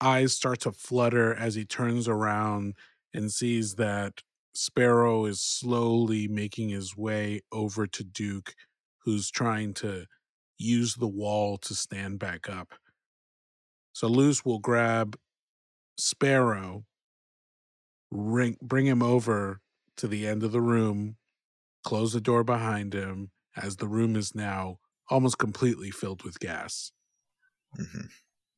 Eyes 0.00 0.34
start 0.34 0.60
to 0.60 0.72
flutter 0.72 1.34
as 1.34 1.54
he 1.54 1.64
turns 1.64 2.06
around 2.06 2.74
and 3.14 3.32
sees 3.32 3.76
that 3.76 4.22
Sparrow 4.54 5.24
is 5.24 5.40
slowly 5.40 6.28
making 6.28 6.68
his 6.68 6.96
way 6.96 7.40
over 7.50 7.86
to 7.86 8.04
Duke, 8.04 8.54
who's 9.04 9.30
trying 9.30 9.74
to 9.74 10.06
use 10.58 10.94
the 10.94 11.08
wall 11.08 11.56
to 11.58 11.74
stand 11.74 12.18
back 12.18 12.48
up. 12.48 12.74
So 13.94 14.08
Luce 14.08 14.44
will 14.44 14.58
grab 14.58 15.16
Sparrow, 15.98 16.86
ring, 18.10 18.56
bring 18.62 18.86
him 18.86 19.02
over 19.02 19.60
to 19.96 20.08
the 20.08 20.26
end 20.26 20.42
of 20.42 20.52
the 20.52 20.60
room, 20.60 21.16
close 21.84 22.12
the 22.12 22.20
door 22.20 22.44
behind 22.44 22.94
him, 22.94 23.30
as 23.56 23.76
the 23.76 23.88
room 23.88 24.16
is 24.16 24.34
now 24.34 24.78
almost 25.10 25.38
completely 25.38 25.90
filled 25.90 26.22
with 26.24 26.40
gas. 26.40 26.92
Mhm. 27.78 28.10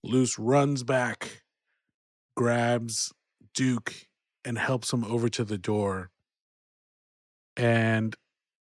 Luce 0.05 0.39
runs 0.39 0.82
back, 0.84 1.45
grabs 2.37 3.12
Duke, 3.55 4.09
and 4.45 4.59
helps 4.59 4.93
him 4.93 5.05
over 5.05 5.28
to 5.30 5.45
the 5.45 5.59
door. 5.59 6.11
And 7.57 8.16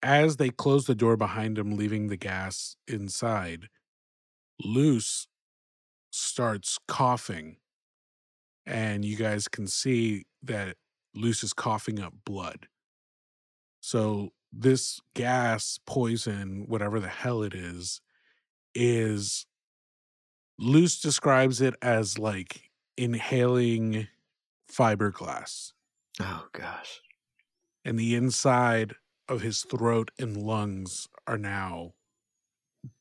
as 0.02 0.36
they 0.36 0.50
close 0.50 0.86
the 0.86 0.94
door 0.94 1.16
behind 1.16 1.58
him, 1.58 1.76
leaving 1.76 2.08
the 2.08 2.16
gas 2.16 2.76
inside, 2.86 3.68
Luce 4.64 5.28
starts 6.10 6.78
coughing. 6.88 7.56
And 8.66 9.04
you 9.04 9.16
guys 9.16 9.48
can 9.48 9.66
see 9.66 10.26
that 10.42 10.76
Luce 11.14 11.42
is 11.42 11.52
coughing 11.52 12.00
up 12.00 12.12
blood. 12.24 12.66
So, 13.80 14.30
this 14.52 15.00
gas, 15.14 15.78
poison, 15.86 16.64
whatever 16.68 17.00
the 17.00 17.08
hell 17.08 17.42
it 17.42 17.54
is, 17.54 18.00
is 18.74 19.46
Luce 20.58 21.00
describes 21.00 21.60
it 21.60 21.74
as 21.82 22.18
like 22.18 22.70
inhaling 22.96 24.08
fiberglass. 24.70 25.72
Oh 26.20 26.46
gosh. 26.52 27.00
And 27.84 27.98
the 27.98 28.14
inside 28.14 28.94
of 29.28 29.40
his 29.40 29.62
throat 29.62 30.10
and 30.18 30.36
lungs 30.36 31.08
are 31.26 31.38
now 31.38 31.92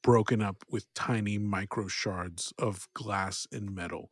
broken 0.03 0.41
up 0.41 0.63
with 0.69 0.85
tiny 0.93 1.37
micro 1.37 1.87
shards 1.87 2.53
of 2.59 2.87
glass 2.93 3.47
and 3.51 3.73
metal. 3.73 4.11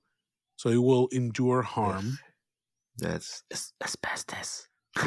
So 0.58 0.70
it 0.70 0.78
will 0.78 1.08
endure 1.12 1.62
harm. 1.62 2.18
That's 2.98 3.44
as- 3.52 3.74
asbestos. 3.84 4.68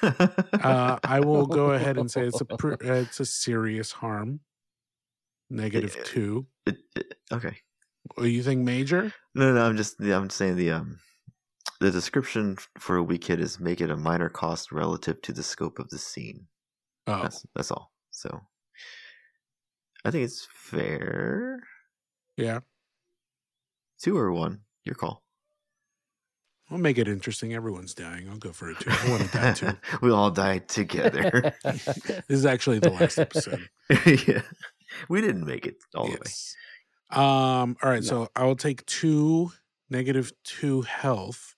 Uh, 0.00 0.96
I 1.02 1.18
will 1.18 1.46
go 1.46 1.72
ahead 1.72 1.98
and 1.98 2.08
say 2.08 2.24
it's 2.26 2.40
a 2.40 2.44
pr- 2.44 2.74
uh, 2.74 2.92
it's 3.02 3.18
a 3.18 3.24
serious 3.24 3.90
harm. 3.90 4.38
Negative 5.50 5.92
Yeah. 5.96 6.02
two. 6.04 6.46
It, 6.66 6.76
it, 6.94 7.14
okay. 7.32 7.56
Or 8.16 8.26
you 8.26 8.42
think 8.44 8.60
major? 8.62 9.12
No, 9.34 9.52
no, 9.52 9.66
I'm 9.66 9.76
just 9.76 10.00
I'm 10.00 10.30
saying 10.30 10.54
the 10.56 10.70
um 10.70 11.00
the 11.80 11.90
description 11.90 12.58
for 12.78 12.96
a 12.96 13.02
weak 13.02 13.24
hit 13.24 13.40
is 13.40 13.58
make 13.58 13.80
it 13.80 13.90
a 13.90 13.96
minor 13.96 14.28
cost 14.28 14.70
relative 14.70 15.20
to 15.22 15.32
the 15.32 15.42
scope 15.42 15.80
of 15.80 15.88
the 15.90 15.98
scene. 15.98 16.46
Oh, 17.08 17.22
That's 17.22 17.44
that's 17.56 17.72
all. 17.72 17.90
So 18.12 18.40
I 20.04 20.10
think 20.10 20.24
it's 20.24 20.46
fair. 20.50 21.62
yeah. 22.36 22.60
Two 24.00 24.16
or 24.16 24.32
one, 24.32 24.60
your 24.84 24.94
call. 24.94 25.22
We'll 26.70 26.78
make 26.80 26.98
it 26.98 27.08
interesting. 27.08 27.54
Everyone's 27.54 27.94
dying. 27.94 28.28
I'll 28.28 28.36
go 28.36 28.52
for 28.52 28.70
a 28.70 28.74
two. 28.74 28.90
I 28.90 29.10
want 29.10 29.22
to 29.22 29.36
die 29.36 29.52
too. 29.54 29.70
we 30.02 30.10
all 30.12 30.30
die 30.30 30.58
together. 30.58 31.54
This 31.64 32.22
is 32.28 32.46
actually 32.46 32.78
the 32.78 32.90
last 32.90 33.18
episode. 33.18 33.68
yeah, 34.06 34.42
we 35.08 35.20
didn't 35.20 35.46
make 35.46 35.66
it 35.66 35.76
all 35.94 36.06
the 36.06 36.12
way. 36.12 37.20
Um. 37.22 37.76
All 37.82 37.90
right. 37.90 38.02
No. 38.02 38.08
So 38.08 38.28
I 38.36 38.44
will 38.44 38.54
take 38.56 38.84
two 38.86 39.50
negative 39.90 40.30
two 40.44 40.82
health, 40.82 41.56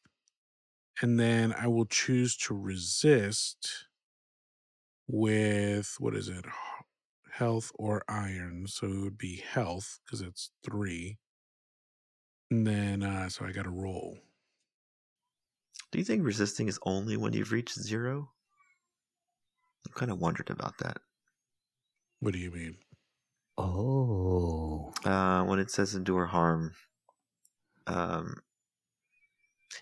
and 1.03 1.19
then 1.19 1.53
I 1.53 1.67
will 1.67 1.87
choose 1.87 2.37
to 2.47 2.55
resist 2.55 3.89
with 5.09 5.97
what 5.99 6.15
is 6.15 6.29
it? 6.29 6.45
H- 7.41 7.47
Health 7.47 7.73
or 7.77 8.03
iron. 8.09 8.67
So 8.69 8.87
it 8.87 8.99
would 9.01 9.19
be 9.19 9.37
health 9.37 10.01
because 10.05 10.21
it's 10.21 10.51
three. 10.63 11.19
And 12.51 12.67
then 12.67 13.03
uh 13.03 13.29
so 13.29 13.45
I 13.47 13.53
got 13.53 13.65
to 13.65 13.71
roll. 13.71 14.19
Do 15.93 15.99
you 15.99 16.05
think 16.05 16.25
resisting 16.25 16.67
is 16.69 16.81
only 16.83 17.17
when 17.17 17.33
you've 17.33 17.53
reached 17.53 17.79
zero? 17.79 18.33
I'm 19.87 19.93
kind 19.93 20.11
of 20.11 20.19
wondered 20.19 20.51
about 20.51 20.79
that. 20.79 20.99
What 22.21 22.33
do 22.33 22.39
you 22.39 22.51
mean? 22.51 22.79
oh. 23.59 24.93
Uh, 25.05 25.45
when 25.45 25.59
it 25.59 25.71
says 25.71 25.95
endure 25.95 26.27
harm, 26.27 26.75
um, 27.87 28.43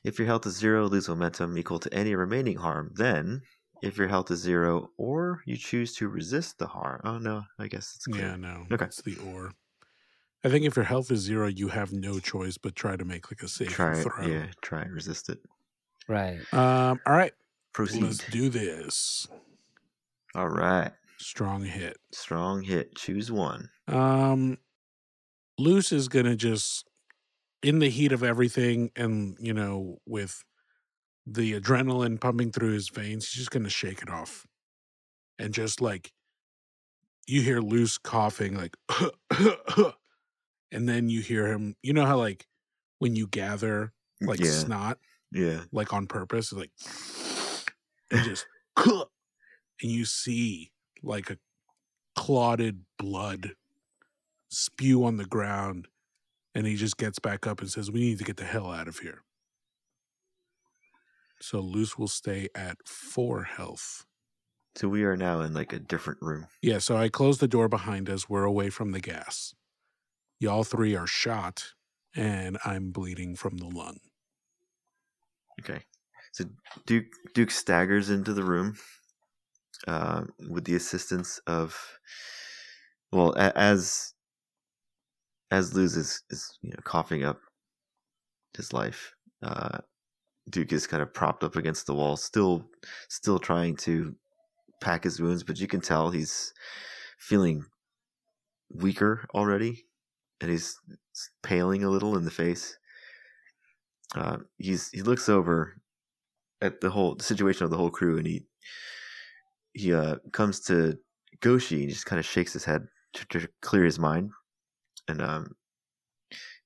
if 0.05 0.19
your 0.19 0.27
health 0.27 0.47
is 0.47 0.57
zero, 0.57 0.89
lose 0.89 1.09
momentum 1.09 1.57
equal 1.59 1.79
to 1.81 1.93
any 1.95 2.15
remaining 2.15 2.57
harm. 2.59 2.93
Then, 2.95 3.43
if 3.83 3.97
your 3.97 4.09
health 4.09 4.31
is 4.31 4.41
zero, 4.41 4.91
or 4.97 5.43
you 5.47 5.57
choose 5.57 5.95
to 5.97 6.09
resist 6.09 6.59
the 6.59 6.67
harm. 6.67 7.01
Oh 7.05 7.19
no, 7.19 7.45
I 7.59 7.69
guess 7.69 7.93
it's 7.97 8.07
clear. 8.07 8.27
Yeah, 8.29 8.37
no. 8.37 8.67
Okay. 8.73 8.85
It's 8.87 9.03
the 9.03 9.17
or. 9.33 9.53
I 10.45 10.49
think 10.51 10.65
if 10.65 10.77
your 10.77 10.85
health 10.85 11.11
is 11.11 11.21
zero, 11.21 11.49
you 11.49 11.69
have 11.69 11.93
no 11.93 12.21
choice 12.21 12.57
but 12.59 12.77
try 12.77 12.97
to 12.97 13.05
make 13.05 13.31
like 13.31 13.43
a 13.43 13.49
safe 13.49 13.69
try 13.71 13.99
it. 13.99 14.03
throw. 14.05 14.27
Yeah, 14.27 14.47
try 14.63 14.83
and 14.83 14.93
resist 14.93 15.29
it. 15.29 15.39
Right. 16.09 16.39
Um. 16.53 17.01
All 17.07 17.15
right. 17.17 17.33
Proceed. 17.73 18.03
Let's 18.03 18.27
do 18.31 18.49
this. 18.49 19.27
All 20.35 20.49
right, 20.49 20.93
Strong 21.19 21.65
hit. 21.65 21.97
strong 22.13 22.63
hit. 22.63 22.95
Choose 22.97 23.31
one. 23.33 23.71
Um, 23.89 24.59
Luce 25.59 25.91
is 25.91 26.07
gonna 26.09 26.37
just, 26.37 26.87
in 27.63 27.79
the 27.79 27.89
heat 27.89 28.13
of 28.13 28.23
everything, 28.23 28.91
and 28.95 29.37
you 29.41 29.53
know, 29.55 29.99
with 30.07 30.45
the 31.31 31.59
adrenaline 31.61 32.21
pumping 32.21 32.53
through 32.53 32.73
his 32.73 32.89
veins, 32.89 33.29
he's 33.29 33.41
just 33.41 33.51
gonna 33.51 33.69
shake 33.69 34.03
it 34.03 34.11
off, 34.11 34.47
and 35.39 35.53
just 35.53 35.81
like 35.81 36.13
you 37.27 37.43
hear 37.43 37.61
Luce 37.61 37.99
coughing, 37.99 38.57
like, 38.57 38.75
and 40.73 40.89
then 40.89 41.09
you 41.09 41.21
hear 41.21 41.47
him. 41.47 41.77
You 41.83 41.93
know 41.93 42.07
how 42.07 42.19
like 42.19 42.47
when 42.99 43.15
you 43.15 43.27
gather 43.27 43.93
mm, 44.23 44.29
like 44.29 44.41
yeah, 44.41 44.51
snot, 44.51 44.99
yeah. 45.33 45.61
like 45.73 45.93
on 45.93 46.07
purpose, 46.07 46.53
like, 46.53 46.71
and 48.11 48.25
just, 48.25 48.47
and 48.87 49.07
you 49.81 50.05
see 50.05 50.73
like 51.03 51.31
a 51.31 51.39
clotted 52.17 52.81
blood 52.99 53.53
spew 54.51 55.05
on 55.05 55.19
the 55.19 55.25
ground 55.25 55.87
and 56.55 56.67
he 56.67 56.75
just 56.75 56.97
gets 56.97 57.19
back 57.19 57.47
up 57.47 57.61
and 57.61 57.71
says 57.71 57.91
we 57.91 58.01
need 58.01 58.19
to 58.19 58.25
get 58.25 58.37
the 58.37 58.45
hell 58.45 58.73
out 58.73 58.89
of 58.89 58.99
here 58.99 59.23
so 61.41 61.61
luce 61.61 61.99
will 61.99 62.09
stay 62.09 62.49
at 62.55 62.77
four 62.87 63.45
health 63.45 64.07
So 64.77 64.89
we 64.89 65.05
are 65.05 65.17
now 65.17 65.41
in 65.41 65.55
like 65.55 65.73
a 65.73 65.79
different 65.79 66.21
room. 66.23 66.47
yeah 66.63 66.79
so 66.79 66.97
i 66.97 67.09
close 67.09 67.39
the 67.39 67.49
door 67.49 67.69
behind 67.69 68.09
us 68.09 68.29
we're 68.29 68.45
away 68.45 68.71
from 68.71 68.93
the 68.93 69.01
gas 69.01 69.55
y'all 70.41 70.65
three 70.65 70.95
are 70.97 71.07
shot 71.07 71.75
and 72.15 72.59
i'm 72.65 72.91
bleeding 72.91 73.35
from 73.37 73.57
the 73.59 73.67
lung 73.67 73.99
Okay. 75.61 75.83
So 76.33 76.45
Duke 76.87 77.07
Duke 77.35 77.51
staggers 77.51 78.11
into 78.11 78.33
the 78.33 78.45
room 78.45 78.77
uh, 79.87 80.25
with 80.51 80.65
the 80.65 80.75
assistance 80.77 81.39
of 81.47 81.99
well 83.13 83.33
a- 83.37 83.57
as 83.59 84.15
as 85.51 85.75
Luce 85.75 85.97
is, 85.97 86.23
is 86.31 86.59
you 86.63 86.71
know 86.71 86.81
coughing 86.85 87.25
up 87.25 87.41
his 88.57 88.73
life. 88.73 89.15
Uh, 89.43 89.79
Duke 90.49 90.73
is 90.73 90.87
kind 90.87 91.03
of 91.03 91.13
propped 91.13 91.45
up 91.45 91.57
against 91.57 91.87
the 91.87 91.95
wall, 91.95 92.17
still 92.17 92.69
still 93.09 93.39
trying 93.39 93.77
to 93.77 94.15
pack 94.81 95.05
his 95.05 95.21
wounds, 95.21 95.43
but 95.43 95.59
you 95.61 95.67
can 95.67 95.81
tell 95.81 96.11
he's 96.11 96.53
feeling 97.19 97.65
weaker 98.71 99.27
already, 99.35 99.85
and 100.41 100.51
he's 100.51 100.79
paling 101.43 101.85
a 101.85 101.91
little 101.91 102.17
in 102.17 102.25
the 102.25 102.31
face 102.31 102.79
uh, 104.17 104.39
he's 104.57 104.91
he 104.91 105.03
looks 105.03 105.29
over 105.29 105.81
at 106.63 106.81
the 106.81 106.91
whole 106.91 107.15
the 107.15 107.25
situation 107.25 107.65
of 107.65 107.71
the 107.71 107.77
whole 107.77 107.91
crew, 107.91 108.17
and 108.17 108.27
he 108.27 108.47
he 109.75 109.93
uh, 109.93 110.17
comes 110.33 110.61
to 110.61 110.99
Goshi 111.41 111.83
and 111.83 111.91
just 111.91 112.07
kind 112.07 112.19
of 112.19 112.27
shakes 112.27 112.53
his 112.53 112.65
head 112.65 112.87
to, 113.15 113.27
to 113.27 113.49
clear 113.61 113.85
his 113.85 113.99
mind, 113.99 114.31
and 115.09 115.21
um, 115.21 115.57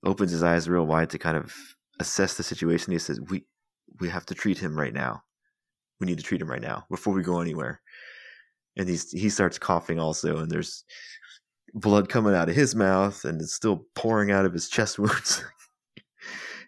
opens 0.04 0.30
his 0.30 0.42
eyes 0.42 0.68
real 0.68 0.86
wide 0.86 1.10
to 1.10 1.18
kind 1.18 1.36
of 1.36 1.52
assess 1.98 2.36
the 2.36 2.42
situation. 2.42 2.92
He 2.92 2.98
says, 2.98 3.20
"We 3.20 3.44
we 4.00 4.08
have 4.08 4.26
to 4.26 4.34
treat 4.34 4.58
him 4.58 4.78
right 4.78 4.92
now. 4.94 5.22
We 6.00 6.06
need 6.06 6.18
to 6.18 6.24
treat 6.24 6.40
him 6.40 6.50
right 6.50 6.62
now 6.62 6.84
before 6.90 7.14
we 7.14 7.22
go 7.22 7.40
anywhere." 7.40 7.80
And 8.76 8.88
he's 8.88 9.10
he 9.10 9.28
starts 9.28 9.58
coughing 9.58 9.98
also, 10.00 10.38
and 10.38 10.50
there's 10.50 10.84
blood 11.74 12.08
coming 12.08 12.34
out 12.34 12.48
of 12.48 12.54
his 12.54 12.74
mouth, 12.74 13.24
and 13.24 13.40
it's 13.40 13.54
still 13.54 13.86
pouring 13.94 14.30
out 14.30 14.44
of 14.44 14.52
his 14.52 14.68
chest 14.68 14.98
wounds. 14.98 15.42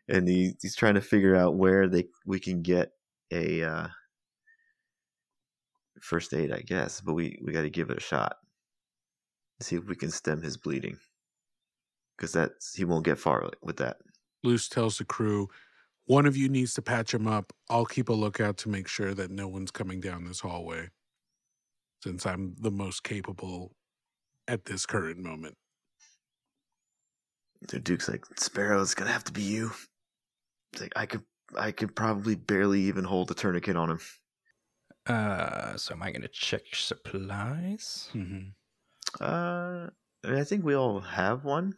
and 0.09 0.29
he, 0.29 0.55
he's 0.61 0.77
trying 0.77 0.95
to 0.95 1.01
figure 1.01 1.37
out 1.37 1.57
where 1.57 1.89
they 1.89 2.07
we 2.27 2.41
can 2.41 2.63
get 2.63 2.91
a 3.31 3.63
uh, 3.63 3.87
first 6.01 6.33
aid, 6.35 6.53
I 6.53 6.61
guess. 6.61 7.01
But 7.01 7.15
we 7.15 7.39
we 7.43 7.53
got 7.53 7.63
to 7.63 7.71
give 7.71 7.91
it 7.91 7.99
a 7.99 8.03
shot. 8.03 8.37
See 9.61 9.77
if 9.77 9.87
we 9.87 9.97
can 9.97 10.11
stem 10.11 10.43
his 10.43 10.57
bleeding, 10.57 10.99
because 12.17 12.33
that's 12.33 12.75
he 12.75 12.85
won't 12.85 13.05
get 13.05 13.19
far 13.19 13.51
with 13.63 13.77
that. 13.79 13.99
luce 14.43 14.69
tells 14.69 14.99
the 14.99 15.05
crew 15.05 15.49
one 16.07 16.27
of 16.27 16.37
you 16.37 16.49
needs 16.49 16.75
to 16.75 16.83
patch 16.83 17.13
him 17.15 17.27
up 17.27 17.53
i'll 17.71 17.87
keep 17.87 18.09
a 18.09 18.13
lookout 18.13 18.57
to 18.57 18.69
make 18.69 18.89
sure 18.89 19.15
that 19.15 19.31
no 19.31 19.49
one's 19.49 19.71
coming 19.71 20.01
down 20.01 20.25
this 20.25 20.41
hallway 20.41 20.89
since 22.03 22.27
i'm 22.27 22.55
the 22.61 22.71
most 22.71 23.03
capable 23.05 23.75
at 24.49 24.65
this 24.67 24.87
current 24.87 25.19
moment 25.19 25.57
So 27.71 27.79
Duke's 27.79 28.09
like, 28.09 28.25
Sparrow, 28.37 28.83
it's 28.83 28.95
gonna 28.95 29.13
have 29.13 29.25
to 29.25 29.33
be 29.33 29.43
you. 29.43 29.71
It's 30.73 30.83
like 30.83 30.93
I 30.97 31.07
could 31.07 31.23
I 31.57 31.73
could 31.73 31.95
probably 31.95 32.35
barely 32.35 32.81
even 32.83 33.05
hold 33.05 33.31
a 33.31 33.35
tourniquet 33.35 33.77
on 33.77 33.91
him. 33.91 34.01
Uh, 35.07 35.77
so 35.77 35.95
am 35.95 36.03
I 36.03 36.11
gonna 36.13 36.29
check 36.29 36.63
supplies? 36.75 38.11
mm-hmm. 38.15 38.49
Uh, 39.21 39.89
I, 40.25 40.29
mean, 40.29 40.41
I 40.41 40.45
think 40.45 40.65
we 40.65 40.75
all 40.75 41.01
have 41.01 41.45
one. 41.45 41.75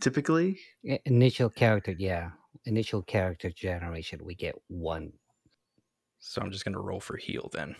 Typically, 0.00 0.58
Initial 1.06 1.48
character, 1.50 1.94
yeah. 1.98 2.30
Initial 2.64 3.02
character 3.02 3.50
generation, 3.50 4.20
we 4.24 4.34
get 4.34 4.54
one. 4.68 5.12
So 6.20 6.40
I'm 6.40 6.52
just 6.52 6.64
gonna 6.64 6.80
roll 6.80 7.00
for 7.00 7.16
heal 7.16 7.50
then. 7.52 7.74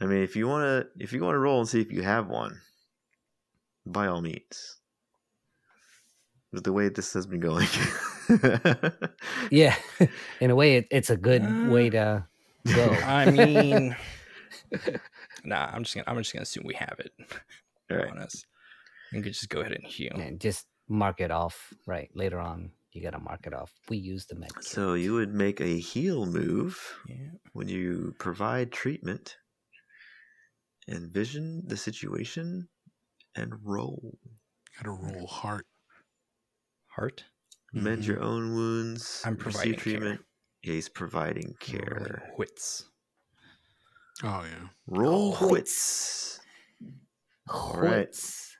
I 0.00 0.06
mean, 0.06 0.22
if 0.22 0.34
you 0.36 0.48
wanna 0.48 0.86
if 0.98 1.12
you 1.12 1.22
wanna 1.22 1.38
roll 1.38 1.60
and 1.60 1.68
see 1.68 1.80
if 1.80 1.92
you 1.92 2.02
have 2.02 2.28
one, 2.28 2.58
by 3.84 4.06
all 4.06 4.22
means. 4.22 4.78
With 6.52 6.64
the 6.64 6.72
way 6.72 6.88
this 6.90 7.12
has 7.14 7.26
been 7.26 7.40
going, 7.40 7.66
Yeah, 9.50 9.74
in 10.40 10.50
a 10.50 10.54
way, 10.54 10.76
it, 10.76 10.86
it's 10.90 11.08
a 11.10 11.16
good 11.16 11.42
way 11.70 11.88
Uh, 11.88 11.90
to 11.90 12.26
go. 12.74 12.90
I 13.04 13.30
mean, 13.30 13.96
nah. 15.44 15.70
I'm 15.72 15.82
just 15.84 15.94
gonna 15.94 16.04
I'm 16.06 16.18
just 16.18 16.32
gonna 16.32 16.42
assume 16.42 16.64
we 16.66 16.74
have 16.74 16.96
it. 16.98 17.12
All 17.90 17.96
right. 17.98 18.10
On 18.10 18.18
us. 18.18 18.44
You 19.12 19.22
could 19.22 19.32
just 19.34 19.48
go 19.50 19.60
ahead 19.60 19.72
and 19.72 19.84
heal. 19.84 20.12
and 20.18 20.40
just 20.40 20.66
mark 20.88 21.20
it 21.20 21.30
off. 21.30 21.72
Right 21.86 22.10
later 22.14 22.38
on, 22.40 22.70
you 22.92 23.02
gotta 23.02 23.18
mark 23.18 23.46
it 23.46 23.54
off. 23.54 23.72
We 23.88 23.96
use 23.96 24.26
the 24.26 24.34
med. 24.36 24.54
kit. 24.54 24.64
So 24.64 24.94
you 24.94 25.14
would 25.14 25.32
make 25.34 25.60
a 25.60 25.78
heal 25.78 26.26
move 26.26 26.78
Yeah. 27.06 27.30
when 27.52 27.68
you 27.68 28.14
provide 28.18 28.70
treatment, 28.72 29.36
envision 30.88 31.66
the 31.66 31.76
situation, 31.76 32.68
and 33.34 33.54
roll. 33.64 34.18
gotta 34.76 34.90
roll 34.90 35.26
heart 35.26 35.66
Heart. 36.96 37.24
Mend 37.72 38.02
Mhm. 38.02 38.06
your 38.06 38.20
own 38.22 38.54
wounds. 38.54 39.22
I'm 39.24 39.36
providing 39.36 39.72
receive 39.72 39.84
care. 39.84 39.92
treatment. 40.00 40.26
Yeah, 40.62 40.72
he's 40.74 40.88
providing 40.90 41.44
Rolling 41.46 41.56
care. 41.56 42.34
Wits. 42.36 42.88
oh 44.22 44.44
yeah 44.44 44.68
Roll 44.86 45.30
Wits. 45.30 45.50
wits. 45.50 46.40
All 47.48 47.80
right. 47.80 48.06
Wits. 48.08 48.54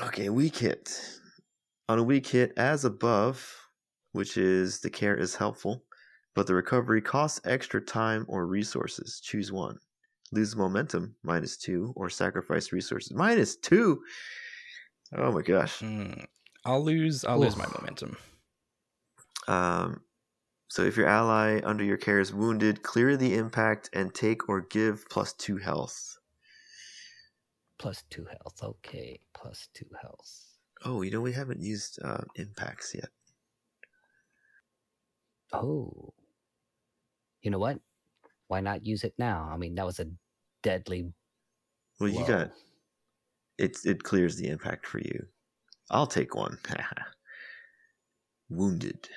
Okay, 0.00 0.28
weak 0.28 0.56
hit. 0.58 1.20
On 1.88 1.98
a 1.98 2.02
weak 2.02 2.26
hit, 2.26 2.52
as 2.56 2.84
above, 2.84 3.68
which 4.12 4.36
is 4.36 4.80
the 4.80 4.90
care 4.90 5.16
is 5.16 5.36
helpful, 5.36 5.84
but 6.34 6.46
the 6.46 6.54
recovery 6.54 7.00
costs 7.00 7.40
extra 7.44 7.80
time 7.80 8.26
or 8.28 8.46
resources. 8.46 9.20
Choose 9.20 9.50
one. 9.50 9.78
Lose 10.30 10.54
momentum, 10.54 11.16
minus 11.22 11.56
two, 11.56 11.94
or 11.96 12.10
sacrifice 12.10 12.72
resources, 12.72 13.14
minus 13.14 13.56
two. 13.56 14.02
Oh 15.16 15.32
my 15.32 15.40
gosh. 15.40 15.78
Mm, 15.78 16.26
I'll 16.66 16.84
lose. 16.84 17.24
I'll 17.24 17.38
lose 17.38 17.56
my 17.56 17.66
momentum. 17.78 18.18
Um, 19.46 20.02
so 20.68 20.82
if 20.82 20.98
your 20.98 21.06
ally 21.06 21.62
under 21.64 21.82
your 21.82 21.96
care 21.96 22.20
is 22.20 22.34
wounded, 22.34 22.82
clear 22.82 23.16
the 23.16 23.34
impact 23.34 23.88
and 23.94 24.14
take 24.14 24.50
or 24.50 24.60
give 24.60 25.08
plus 25.08 25.32
two 25.32 25.56
health. 25.56 26.18
Plus 27.78 28.04
two 28.10 28.26
health. 28.26 28.62
Okay, 28.62 29.20
plus 29.32 29.68
two 29.72 29.88
health. 30.02 30.47
Oh, 30.84 31.02
you 31.02 31.10
know 31.10 31.20
we 31.20 31.32
haven't 31.32 31.60
used 31.62 31.98
uh, 32.02 32.24
impacts 32.36 32.94
yet. 32.94 33.10
Oh. 35.52 36.12
You 37.42 37.50
know 37.50 37.58
what? 37.58 37.80
Why 38.48 38.60
not 38.60 38.86
use 38.86 39.04
it 39.04 39.14
now? 39.18 39.48
I 39.52 39.56
mean, 39.56 39.74
that 39.76 39.86
was 39.86 40.00
a 40.00 40.06
deadly 40.62 41.12
Well, 42.00 42.08
you 42.08 42.24
got 42.26 42.52
it. 43.58 43.78
It 43.84 44.04
clears 44.04 44.36
the 44.36 44.48
impact 44.48 44.86
for 44.86 44.98
you. 45.00 45.26
I'll 45.90 46.06
take 46.06 46.34
one. 46.34 46.58
Wounded. 48.50 49.08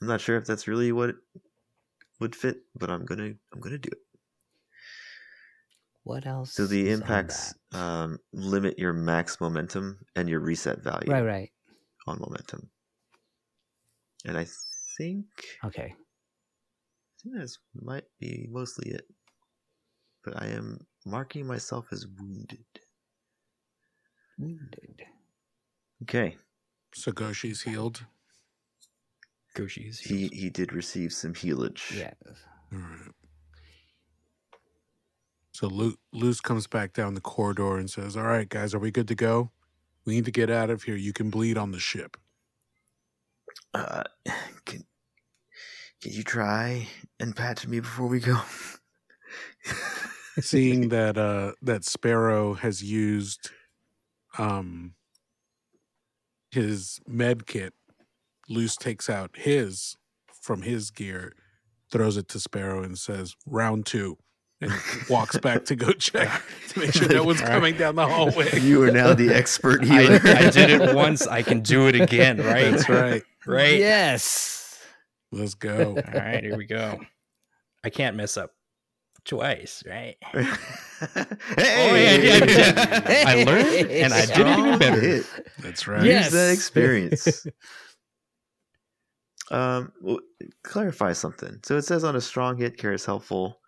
I'm 0.00 0.06
not 0.08 0.20
sure 0.20 0.36
if 0.36 0.46
that's 0.46 0.68
really 0.68 0.92
what 0.92 1.10
it 1.10 1.16
would 2.20 2.36
fit, 2.36 2.58
but 2.74 2.90
I'm 2.90 3.04
gonna 3.04 3.34
I'm 3.52 3.60
gonna 3.60 3.78
do 3.78 3.90
it. 3.92 4.07
What 6.08 6.26
else? 6.26 6.54
So 6.54 6.66
the 6.66 6.90
impacts 6.90 7.54
um, 7.72 8.18
limit 8.32 8.78
your 8.78 8.94
max 8.94 9.42
momentum 9.42 9.98
and 10.16 10.26
your 10.26 10.40
reset 10.40 10.82
value 10.82 11.10
Right, 11.12 11.20
right. 11.22 11.50
on 12.06 12.18
momentum. 12.18 12.70
And 14.24 14.38
I 14.38 14.46
think 14.96 15.26
Okay. 15.62 15.94
I 15.94 17.22
think 17.22 17.34
that's 17.36 17.58
might 17.74 18.04
be 18.18 18.48
mostly 18.50 18.90
it. 18.90 19.04
But 20.24 20.40
I 20.40 20.46
am 20.46 20.78
marking 21.04 21.46
myself 21.46 21.88
as 21.92 22.06
wounded. 22.06 22.64
Wounded. 24.38 25.02
Okay. 26.04 26.38
So 26.94 27.12
Goshi's 27.12 27.60
healed. 27.60 28.06
Goshi's. 29.54 29.98
He 29.98 30.28
he 30.28 30.48
did 30.48 30.72
receive 30.72 31.12
some 31.12 31.34
healage. 31.34 31.90
Yes. 31.98 32.14
All 32.72 32.78
right. 32.78 33.10
So 35.58 35.92
Luce 36.12 36.40
comes 36.40 36.68
back 36.68 36.92
down 36.92 37.14
the 37.14 37.20
corridor 37.20 37.78
and 37.78 37.90
says, 37.90 38.16
"All 38.16 38.22
right, 38.22 38.48
guys, 38.48 38.74
are 38.74 38.78
we 38.78 38.92
good 38.92 39.08
to 39.08 39.16
go? 39.16 39.50
We 40.04 40.14
need 40.14 40.24
to 40.26 40.30
get 40.30 40.50
out 40.50 40.70
of 40.70 40.84
here. 40.84 40.94
You 40.94 41.12
can 41.12 41.30
bleed 41.30 41.58
on 41.58 41.72
the 41.72 41.80
ship." 41.80 42.16
Uh, 43.74 44.04
can, 44.64 44.84
can 46.00 46.12
you 46.12 46.22
try 46.22 46.86
and 47.18 47.34
patch 47.34 47.66
me 47.66 47.80
before 47.80 48.06
we 48.06 48.20
go? 48.20 48.40
Seeing 50.40 50.90
that 50.90 51.18
uh, 51.18 51.54
that 51.60 51.84
Sparrow 51.84 52.54
has 52.54 52.80
used 52.80 53.50
um, 54.38 54.94
his 56.52 57.00
med 57.04 57.48
kit, 57.48 57.74
Luce 58.48 58.76
takes 58.76 59.10
out 59.10 59.32
his 59.34 59.96
from 60.40 60.62
his 60.62 60.92
gear, 60.92 61.32
throws 61.90 62.16
it 62.16 62.28
to 62.28 62.38
Sparrow, 62.38 62.84
and 62.84 62.96
says, 62.96 63.34
"Round 63.44 63.84
two, 63.84 64.18
and 64.60 64.72
walks 65.08 65.38
back 65.38 65.64
to 65.66 65.76
go 65.76 65.92
check 65.92 66.42
to 66.68 66.80
make 66.80 66.92
sure 66.92 67.08
no 67.08 67.22
one's 67.24 67.40
coming 67.42 67.76
down 67.76 67.94
the 67.94 68.06
hallway. 68.06 68.58
you 68.60 68.82
are 68.82 68.90
now 68.90 69.14
the 69.14 69.32
expert 69.32 69.82
I, 69.82 69.84
healer. 69.84 70.20
I 70.24 70.50
did 70.50 70.70
it 70.70 70.94
once. 70.94 71.26
I 71.26 71.42
can 71.42 71.60
do 71.60 71.86
it 71.88 71.94
again. 71.94 72.38
Right. 72.48 72.70
That's 72.70 72.88
right. 72.88 73.22
Right. 73.46 73.78
Yes. 73.78 74.80
Let's 75.32 75.54
go. 75.54 75.96
All 75.96 76.12
right. 76.20 76.42
Here 76.42 76.56
we 76.56 76.64
go. 76.66 76.98
I 77.84 77.90
can't 77.90 78.16
mess 78.16 78.36
up 78.36 78.52
twice. 79.24 79.82
Right. 79.86 80.16
hey, 80.22 80.46
Oh, 81.00 81.94
yeah, 81.94 82.10
I 82.10 82.16
did, 82.18 82.42
I 82.42 82.46
did. 82.46 83.26
I 83.26 83.44
learned 83.44 83.90
and 83.90 84.12
I 84.14 84.26
did 84.26 84.46
it 84.46 84.58
even 84.58 84.78
better. 84.78 85.00
Hit. 85.00 85.26
That's 85.60 85.86
right. 85.86 86.04
Yeah. 86.04 86.24
Use 86.24 86.32
that 86.32 86.52
experience. 86.52 87.46
um, 89.50 89.92
well, 90.00 90.18
clarify 90.64 91.12
something. 91.12 91.60
So 91.64 91.76
it 91.76 91.82
says 91.82 92.04
on 92.04 92.16
a 92.16 92.20
strong 92.20 92.56
hit, 92.58 92.76
care 92.78 92.92
is 92.92 93.04
helpful. 93.04 93.60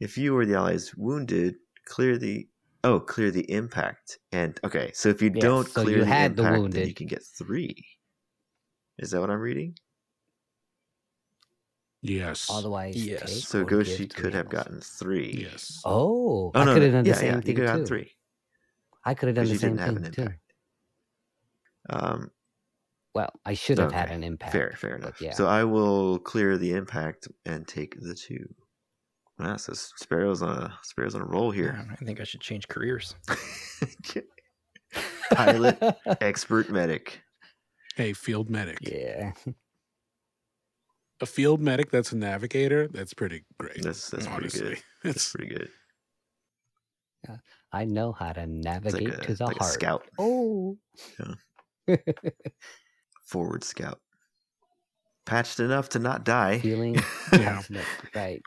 If 0.00 0.16
you 0.16 0.34
or 0.34 0.46
the 0.46 0.54
allies 0.54 0.94
wounded, 0.94 1.56
clear 1.84 2.16
the 2.16 2.48
oh 2.82 2.98
clear 3.00 3.30
the 3.30 3.50
impact. 3.50 4.18
And 4.32 4.58
okay, 4.64 4.90
so 4.94 5.10
if 5.10 5.20
you 5.20 5.28
Yes, 5.32 5.58
don't 5.58 5.74
so 5.74 5.82
clear 5.82 6.02
you 6.02 6.04
the 6.04 6.16
had 6.16 6.36
the 6.36 6.44
impact, 6.44 6.72
then 6.72 6.84
you 6.86 6.94
can 6.94 7.06
get 7.08 7.22
three. 7.22 7.86
Is 8.98 9.10
that 9.12 9.20
what 9.20 9.30
I'm 9.30 9.40
reading? 9.40 9.78
Yes. 12.02 12.68
Otherwise, 12.92 13.08
Yes. 13.10 13.32
So 13.44 13.64
Goshi 13.64 14.08
could 14.08 14.32
have 14.32 14.48
health. 14.48 14.48
gotten 14.48 14.80
three. 14.80 15.50
Yes. 15.50 15.86
Oh, 15.86 16.52
Oh 16.54 16.62
I 16.62 16.66
no, 16.66 16.74
could 16.74 16.82
have 16.82 16.92
done 16.92 17.06
the 17.06 17.14
yeah, 17.14 17.16
same 17.16 17.40
yeah, 17.40 17.42
you 17.44 17.54
thing 17.54 17.54
could 17.54 17.66
have 17.68 17.84
too. 17.84 17.86
three 17.86 18.16
I 19.04 19.14
could 19.14 19.28
have 19.28 19.36
done 19.36 19.48
the 19.48 19.54
you 19.54 19.56
same 19.56 19.78
didn't 19.78 19.80
have 19.80 19.96
thing 19.96 19.96
an 19.96 20.04
too. 20.12 20.28
impact. 20.28 20.52
Um, 21.88 22.30
Well, 23.14 23.32
I 23.44 23.54
should 23.54 23.78
have 23.78 23.90
had 23.90 24.12
an 24.12 24.22
impact. 24.22 24.62
Fair, 24.62 24.72
fair 24.76 24.96
enough. 24.96 25.20
yeah. 25.20 25.30
So 25.30 25.46
I 25.46 25.64
will 25.64 26.18
clear 26.18 26.56
the 26.56 26.72
impact 26.72 27.28
and 27.44 27.66
take 27.68 27.94
the 28.00 28.14
two. 28.14 28.54
Wow, 29.38 29.56
so 29.58 29.72
Sparrow's 29.74 30.40
on 30.42 30.56
a 30.62 30.78
Sparrow's 30.82 31.14
on 31.14 31.20
a 31.20 31.26
roll 31.26 31.50
here. 31.50 31.84
Yeah, 31.86 31.94
I 32.00 32.04
think 32.04 32.20
I 32.20 32.24
should 32.24 32.40
change 32.40 32.68
careers. 32.68 33.14
Pilot, 35.32 35.78
expert 36.20 36.70
medic. 36.70 37.20
Hey, 37.96 38.12
field 38.12 38.48
medic. 38.48 38.78
yeah. 38.80 39.32
A 41.20 41.26
field 41.26 41.60
medic 41.60 41.90
that's 41.90 42.12
a 42.12 42.16
navigator. 42.16 42.88
That's 42.88 43.12
pretty 43.14 43.44
great. 43.58 43.82
That's 43.82 44.10
that's 44.10 44.26
pretty 44.26 44.48
good. 44.48 44.78
That's 45.02 45.16
It's 45.16 45.32
pretty 45.32 45.54
good. 45.54 45.68
I 47.72 47.84
know 47.84 48.12
how 48.12 48.32
to 48.32 48.46
navigate 48.46 49.08
like 49.10 49.18
a, 49.18 49.26
to 49.26 49.34
the 49.34 49.44
like 49.46 49.56
a 49.56 49.58
heart. 49.64 49.72
scout, 49.74 50.04
Oh. 50.18 50.78
forward 53.24 53.64
scout. 53.64 53.98
Patched 55.26 55.58
enough 55.58 55.88
to 55.90 55.98
not 55.98 56.24
die. 56.24 56.60
Feeling 56.60 56.96
Yeah. 57.32 57.62
right. 58.14 58.40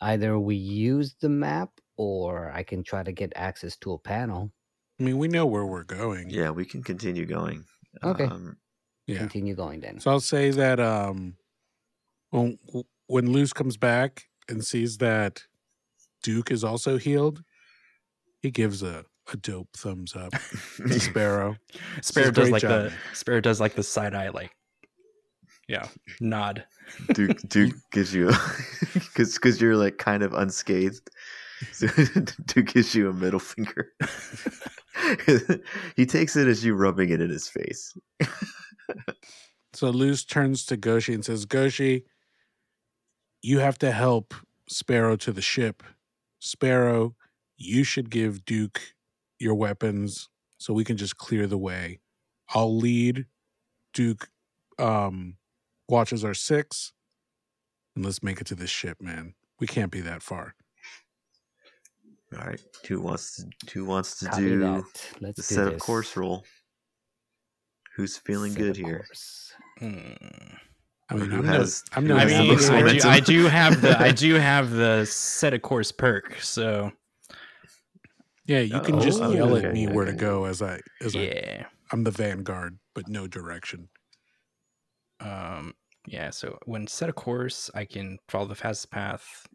Either 0.00 0.38
we 0.38 0.56
use 0.56 1.14
the 1.20 1.28
map 1.28 1.70
or 1.96 2.50
I 2.52 2.62
can 2.62 2.82
try 2.82 3.02
to 3.02 3.12
get 3.12 3.32
access 3.36 3.76
to 3.78 3.92
a 3.92 3.98
panel. 3.98 4.52
I 5.00 5.02
mean, 5.04 5.18
we 5.18 5.28
know 5.28 5.46
where 5.46 5.64
we're 5.66 5.84
going. 5.84 6.30
yeah, 6.30 6.50
we 6.50 6.64
can 6.64 6.82
continue 6.82 7.26
going. 7.26 7.64
Okay. 8.04 8.24
Um, 8.24 8.56
Yeah. 9.06 9.18
Continue 9.18 9.54
going 9.54 9.80
then. 9.80 10.00
So 10.00 10.10
I'll 10.10 10.20
say 10.20 10.50
that 10.50 10.80
um, 10.80 11.36
when 12.30 12.58
when 13.06 13.30
Luce 13.32 13.52
comes 13.52 13.76
back 13.76 14.24
and 14.48 14.64
sees 14.64 14.98
that 14.98 15.44
Duke 16.22 16.50
is 16.50 16.64
also 16.64 16.98
healed, 16.98 17.42
he 18.42 18.50
gives 18.50 18.82
a, 18.82 19.04
a 19.32 19.36
dope 19.36 19.68
thumbs 19.76 20.16
up 20.16 20.32
to 20.76 21.00
Sparrow. 21.00 21.56
Sparrow 22.02 22.32
does 22.32 22.50
like 22.50 22.62
job, 22.62 22.70
the. 22.70 22.92
Sparrow 23.14 23.40
does 23.40 23.60
like 23.60 23.74
the 23.74 23.82
side 23.82 24.14
eye, 24.14 24.30
like 24.30 24.50
yeah, 25.68 25.88
nod. 26.20 26.64
Duke 27.12 27.38
Duke 27.48 27.74
gives 27.92 28.14
you 28.14 28.30
because 28.94 29.34
because 29.34 29.60
you're 29.60 29.76
like 29.76 29.98
kind 29.98 30.22
of 30.22 30.34
unscathed. 30.34 31.10
So 31.72 31.86
Duke 32.46 32.66
gives 32.66 32.94
you 32.94 33.08
a 33.08 33.14
middle 33.14 33.40
finger. 33.40 33.92
he 35.96 36.04
takes 36.04 36.36
it 36.36 36.48
as 36.48 36.64
you 36.64 36.74
rubbing 36.74 37.08
it 37.08 37.22
in 37.22 37.30
his 37.30 37.48
face. 37.48 37.96
So 39.76 39.90
Luce 39.90 40.24
turns 40.24 40.64
to 40.66 40.76
Goshi 40.76 41.12
and 41.12 41.24
says, 41.24 41.44
Goshi, 41.44 42.04
you 43.42 43.58
have 43.58 43.78
to 43.78 43.90
help 43.90 44.34
Sparrow 44.68 45.16
to 45.16 45.32
the 45.32 45.42
ship. 45.42 45.82
Sparrow, 46.38 47.14
you 47.56 47.84
should 47.84 48.10
give 48.10 48.44
Duke 48.44 48.94
your 49.38 49.54
weapons 49.54 50.28
so 50.58 50.72
we 50.72 50.84
can 50.84 50.96
just 50.96 51.18
clear 51.18 51.46
the 51.46 51.58
way. 51.58 52.00
I'll 52.54 52.76
lead. 52.76 53.26
Duke 53.92 54.30
um, 54.78 55.36
watches 55.88 56.24
are 56.24 56.34
six. 56.34 56.92
And 57.94 58.04
let's 58.04 58.22
make 58.22 58.40
it 58.40 58.46
to 58.48 58.54
this 58.54 58.70
ship, 58.70 59.00
man. 59.00 59.34
We 59.58 59.66
can't 59.66 59.90
be 59.90 60.00
that 60.02 60.22
far. 60.22 60.54
All 62.36 62.44
right, 62.44 62.60
who 62.88 63.00
wants 63.00 63.36
to 63.36 63.70
who 63.72 63.84
wants 63.84 64.18
to 64.18 64.26
Copy 64.26 64.42
do 64.42 64.58
that. 64.58 64.84
Let's 65.20 65.36
the 65.48 65.54
do 65.54 65.54
set 65.54 65.64
this. 65.66 65.74
of 65.74 65.78
course 65.80 66.16
roll? 66.16 66.44
Who's 67.94 68.16
feeling 68.18 68.52
Set 68.52 68.60
good 68.60 68.76
here? 68.76 68.96
course. 69.06 69.52
Hmm. 69.78 70.00
I 71.08 71.14
mean, 71.14 71.30
who 71.30 71.38
I'm, 71.38 71.44
has- 71.44 71.84
no, 71.92 71.96
I'm 71.96 72.02
who 72.02 72.08
no 72.08 72.16
I 72.16 72.20
has 72.28 72.66
the 72.66 72.72
mean, 72.74 72.84
I 72.86 72.98
do. 72.98 73.08
I 73.08 73.20
do 73.20 73.44
have 73.46 73.80
the 73.80 73.98
I 73.98 74.10
do 74.12 74.34
have 74.34 74.70
the 74.72 75.04
set 75.06 75.54
of 75.54 75.62
course 75.62 75.92
perk, 75.92 76.36
so 76.40 76.90
yeah, 78.44 78.58
you 78.60 78.80
can 78.80 79.00
just 79.00 79.22
Oh, 79.22 79.30
yell 79.30 79.56
okay, 79.56 79.68
at 79.68 79.72
me 79.72 79.86
where 79.86 80.04
to 80.04 80.12
go 80.12 80.46
as 80.46 80.60
I 80.60 80.80
as 81.00 81.14
I 81.14 81.20
yeah. 81.20 81.66
I'm 81.92 82.02
the 82.02 82.10
vanguard, 82.10 82.76
but 82.92 83.08
no 83.08 83.28
direction. 83.28 83.88
Um, 85.20 85.74
yeah, 86.06 86.30
so 86.30 86.58
when 86.66 86.86
set 86.86 87.08
a 87.08 87.12
course, 87.12 87.70
I 87.74 87.84
can 87.84 88.18
follow 88.28 88.46
the 88.46 88.54
fastest 88.54 88.90
path, 88.90 89.46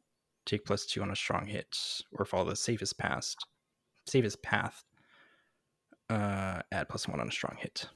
take 0.46 0.66
plus 0.66 0.86
two 0.86 1.02
on 1.02 1.12
a 1.12 1.16
strong 1.16 1.48
hit, 1.48 1.78
or 2.14 2.26
follow 2.26 2.50
the 2.50 2.56
safest 2.56 2.98
path. 2.98 3.36
Safest 4.06 4.42
path. 4.42 4.84
uh, 6.10 6.62
add 6.72 6.90
plus 6.90 7.08
one 7.08 7.20
on 7.22 7.30
a 7.30 7.32
strong 7.32 7.56
hit. 7.58 7.88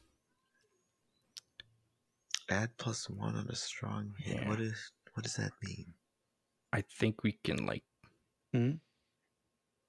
Add 2.49 2.69
plus 2.77 3.09
one 3.09 3.35
on 3.35 3.47
a 3.49 3.55
strong 3.55 4.13
hit. 4.19 4.37
Yeah. 4.37 4.49
What 4.49 4.61
is 4.61 4.91
what 5.13 5.23
does 5.23 5.35
that 5.35 5.51
mean? 5.63 5.93
I 6.71 6.81
think 6.81 7.23
we 7.23 7.37
can 7.43 7.65
like 7.65 7.83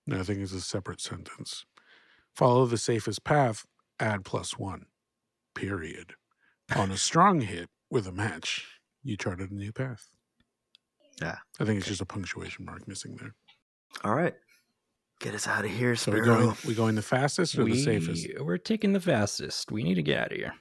No, 0.06 0.20
I 0.20 0.22
think 0.22 0.40
it's 0.40 0.52
a 0.52 0.60
separate 0.60 1.00
sentence. 1.00 1.66
Follow 2.34 2.66
the 2.66 2.78
safest 2.78 3.24
path, 3.24 3.64
add 4.00 4.24
plus 4.24 4.58
one. 4.58 4.86
Period. 5.54 6.14
On 6.74 6.90
a 6.90 6.96
strong 6.96 7.40
hit 7.42 7.68
with 7.91 8.07
a 8.07 8.12
match, 8.12 8.66
you 9.03 9.16
charted 9.16 9.51
a 9.51 9.55
new 9.55 9.72
path. 9.72 10.09
Yeah. 11.20 11.37
I 11.61 11.64
think 11.64 11.78
it's 11.78 11.89
just 11.89 12.01
a 12.01 12.07
punctuation 12.07 12.64
mark 12.64 12.87
missing 12.87 13.16
there. 13.20 13.34
All 14.05 14.14
right. 14.14 14.34
Get 15.20 15.34
us 15.34 15.47
out 15.49 15.64
of 15.64 15.70
here, 15.70 15.97
So 15.97 16.11
Sparrow. 16.12 16.20
we 16.20 16.26
going 16.45 16.57
we 16.66 16.74
going 16.74 16.95
the 16.95 17.03
fastest 17.03 17.59
or 17.59 17.64
we, 17.64 17.72
the 17.72 17.82
safest? 17.82 18.26
We're 18.39 18.59
taking 18.59 18.93
the 18.93 19.01
fastest. 19.01 19.72
We 19.72 19.82
need 19.82 19.95
to 19.95 20.03
get 20.03 20.18
out 20.18 20.32
of 20.32 20.37
here. 20.37 20.53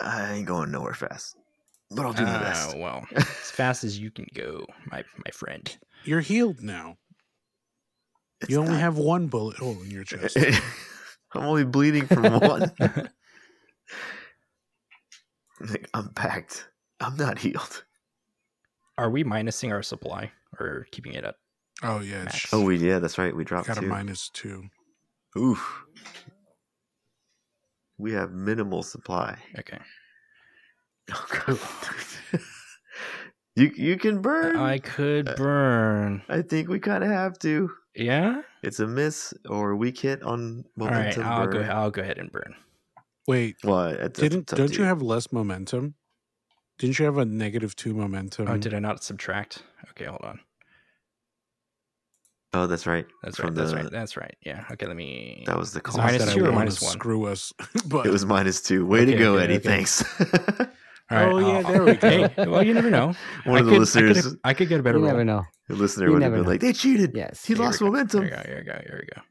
I 0.00 0.32
ain't 0.34 0.46
going 0.46 0.70
nowhere 0.72 0.94
fast. 0.94 1.36
But 1.90 2.04
I'll 2.04 2.12
do 2.12 2.24
my 2.24 2.34
Uh, 2.34 2.40
best. 2.40 2.76
well, 2.76 3.06
as 3.16 3.24
fast 3.50 3.84
as 3.84 3.98
you 3.98 4.10
can 4.10 4.26
go, 4.34 4.66
my 4.90 5.04
my 5.24 5.30
friend. 5.32 5.76
You're 6.04 6.20
healed 6.20 6.60
now. 6.62 6.98
It's 8.40 8.50
you 8.50 8.58
only 8.58 8.72
not- 8.72 8.80
have 8.80 8.98
one 8.98 9.28
bullet 9.28 9.56
hole 9.56 9.80
in 9.82 9.90
your 9.90 10.04
chest. 10.04 10.36
I'm 11.32 11.42
only 11.44 11.64
bleeding 11.64 12.06
from 12.06 12.24
one. 12.40 12.72
Like, 15.68 15.88
I'm 15.94 16.10
packed. 16.10 16.68
I'm 17.00 17.16
not 17.16 17.38
healed. 17.38 17.84
Are 18.96 19.10
we 19.10 19.24
minusing 19.24 19.72
our 19.72 19.82
supply 19.82 20.30
or 20.58 20.86
keeping 20.92 21.14
it 21.14 21.24
at? 21.24 21.34
oh 21.82 22.00
yeah, 22.00 22.24
Max. 22.24 22.44
it's 22.44 22.54
Oh, 22.54 22.62
we 22.64 22.76
yeah, 22.76 22.98
that's 22.98 23.18
right. 23.18 23.34
We 23.34 23.44
dropped 23.44 23.68
got 23.68 23.78
a 23.78 23.80
two. 23.80 23.86
minus. 23.86 24.30
Oof. 25.36 25.84
We 27.98 28.12
have 28.12 28.32
minimal 28.32 28.82
supply. 28.82 29.36
Okay. 29.58 29.78
Oh, 31.10 31.58
you 33.56 33.72
you 33.74 33.96
can 33.96 34.20
burn. 34.20 34.56
I 34.56 34.74
I, 34.74 34.78
could 34.78 35.26
uh, 35.26 35.34
burn. 35.36 36.22
I 36.28 36.42
think 36.42 36.68
we 36.68 36.78
kind 36.78 37.02
of 37.02 37.08
have 37.08 37.38
to. 37.38 37.70
Yeah. 37.94 38.42
It's 38.62 38.78
a 38.80 38.86
miss 38.86 39.32
or 39.48 39.70
a 39.70 39.76
weak 39.76 39.98
hit 39.98 40.22
on 40.22 40.64
momentum. 40.76 41.24
All 41.26 41.30
right. 41.30 41.40
I'll 41.40 41.46
go. 41.46 41.60
I'll 41.62 41.90
go 41.90 42.02
ahead 42.02 42.18
and 42.18 42.30
burn. 42.30 42.54
Wait, 43.28 43.56
Well, 43.62 43.86
it's, 43.88 44.18
it's 44.18 44.18
didn't 44.20 44.52
up 44.52 44.56
don't 44.58 44.68
to 44.72 44.78
you 44.78 44.84
have 44.84 45.02
less 45.02 45.30
momentum? 45.32 45.94
Didn't 46.78 46.98
you 46.98 47.04
have 47.04 47.18
a 47.18 47.24
negative 47.24 47.76
two 47.76 47.92
momentum? 47.94 48.48
Oh, 48.48 48.56
did 48.56 48.72
I 48.74 48.78
not 48.78 49.04
subtract? 49.04 49.62
Okay, 49.90 50.06
hold 50.06 50.22
on. 50.24 50.40
Oh, 52.54 52.66
that's 52.66 52.86
right. 52.86 53.04
That's 53.22 53.36
From 53.36 53.48
right. 53.48 53.54
That's 53.56 53.70
the- 53.70 53.76
right. 53.76 53.90
That's 53.90 54.16
right. 54.16 54.34
Yeah. 54.42 54.64
Okay. 54.72 54.86
Let 54.86 54.96
me. 54.96 55.42
That 55.46 55.58
was 55.58 55.72
the 55.72 55.80
Is 55.80 55.82
cost. 55.82 55.98
Not 55.98 56.06
minus 56.06 56.24
that 56.24 56.30
I 56.30 56.34
two 56.34 56.46
or 56.46 56.52
minus 56.52 56.80
one? 56.80 56.92
Screw 56.92 57.26
us, 57.26 57.52
but 57.86 58.06
It 58.06 58.10
was 58.10 58.24
minus 58.24 58.62
two. 58.62 58.86
Way 58.86 59.04
to 59.04 59.14
go, 59.16 59.34
okay, 59.34 59.44
Eddie. 59.44 59.56
okay. 59.56 59.68
Thanks. 59.68 60.02
All 61.10 61.16
right, 61.16 61.32
Oh, 61.32 61.38
yeah, 61.38 61.46
I'll- 61.58 61.62
there 61.72 61.84
we 61.84 61.94
go. 61.94 62.08
Hey, 62.38 62.46
well, 62.46 62.62
you 62.62 62.72
never 62.72 62.90
know. 62.90 63.14
One 63.44 63.56
I 63.56 63.60
of 63.60 63.66
the 63.66 63.70
could, 63.72 63.76
I 63.76 63.78
listeners, 63.80 64.22
could, 64.26 64.38
I 64.44 64.54
could 64.54 64.68
get 64.70 64.80
a 64.80 64.82
better 64.82 64.96
You 64.98 65.04
roll. 65.04 65.12
never 65.12 65.24
know. 65.24 65.44
the 65.68 65.74
listener 65.74 66.06
you 66.06 66.12
would 66.14 66.22
have 66.22 66.32
been 66.32 66.42
know. 66.44 66.48
like, 66.48 66.60
"They 66.60 66.72
cheated. 66.72 67.12
Yes. 67.14 67.44
He 67.44 67.52
Here 67.52 67.60
we 67.60 67.66
lost 67.66 67.80
go. 67.80 67.86
momentum." 67.86 68.22
Here 68.24 68.30
we 68.30 68.36
go. 68.36 68.48
Here 68.48 68.58
we 68.58 68.64
go. 68.64 68.80
Here 68.86 69.00
we 69.04 69.14
go. 69.14 69.22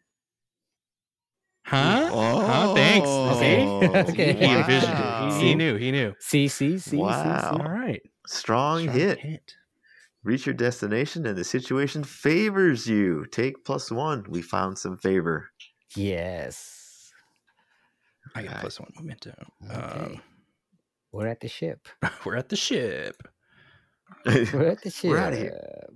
Huh? 1.67 2.09
Huh? 2.11 2.73
Thanks. 2.75 3.07
Oh, 3.09 3.39
See? 3.39 3.87
Okay. 4.11 4.33
He, 4.33 4.45
envisioned 4.45 4.93
it. 4.93 4.99
wow. 5.01 5.37
He, 5.39 5.47
he 5.49 5.55
knew. 5.55 5.75
He 5.75 5.91
knew. 5.91 6.13
See, 6.19 6.47
see, 6.47 6.77
see, 6.77 6.95
Wow. 6.97 7.41
see, 7.57 7.61
All 7.61 7.69
right. 7.69 8.01
Strong, 8.25 8.83
Strong 8.83 8.95
hit. 8.97 9.53
Reach 10.23 10.45
your 10.45 10.55
destination, 10.55 11.25
and 11.25 11.37
the 11.37 11.43
situation 11.43 12.03
favors 12.03 12.87
you. 12.87 13.25
Take 13.31 13.63
plus 13.65 13.91
one. 13.91 14.25
We 14.29 14.41
found 14.41 14.77
some 14.77 14.97
favor. 14.97 15.49
see. 15.89 16.05
Yes. 16.07 17.11
I 18.35 18.43
got 18.43 18.51
Okay. 18.51 18.61
plus 18.61 18.79
one 18.79 18.91
momentum. 18.97 19.33
Okay. 19.69 20.19
We're 21.11 21.27
at 21.27 21.39
the 21.39 21.47
ship. 21.47 21.87
Um, 22.01 22.11
we're 22.25 22.35
at 22.35 22.49
the 22.49 22.55
ship. 22.57 23.15
We're 24.25 24.67
at 24.67 24.81
the 24.83 24.89
ship. 24.91 25.03
We're 25.11 25.17
outta 25.17 25.35
here. 25.37 25.87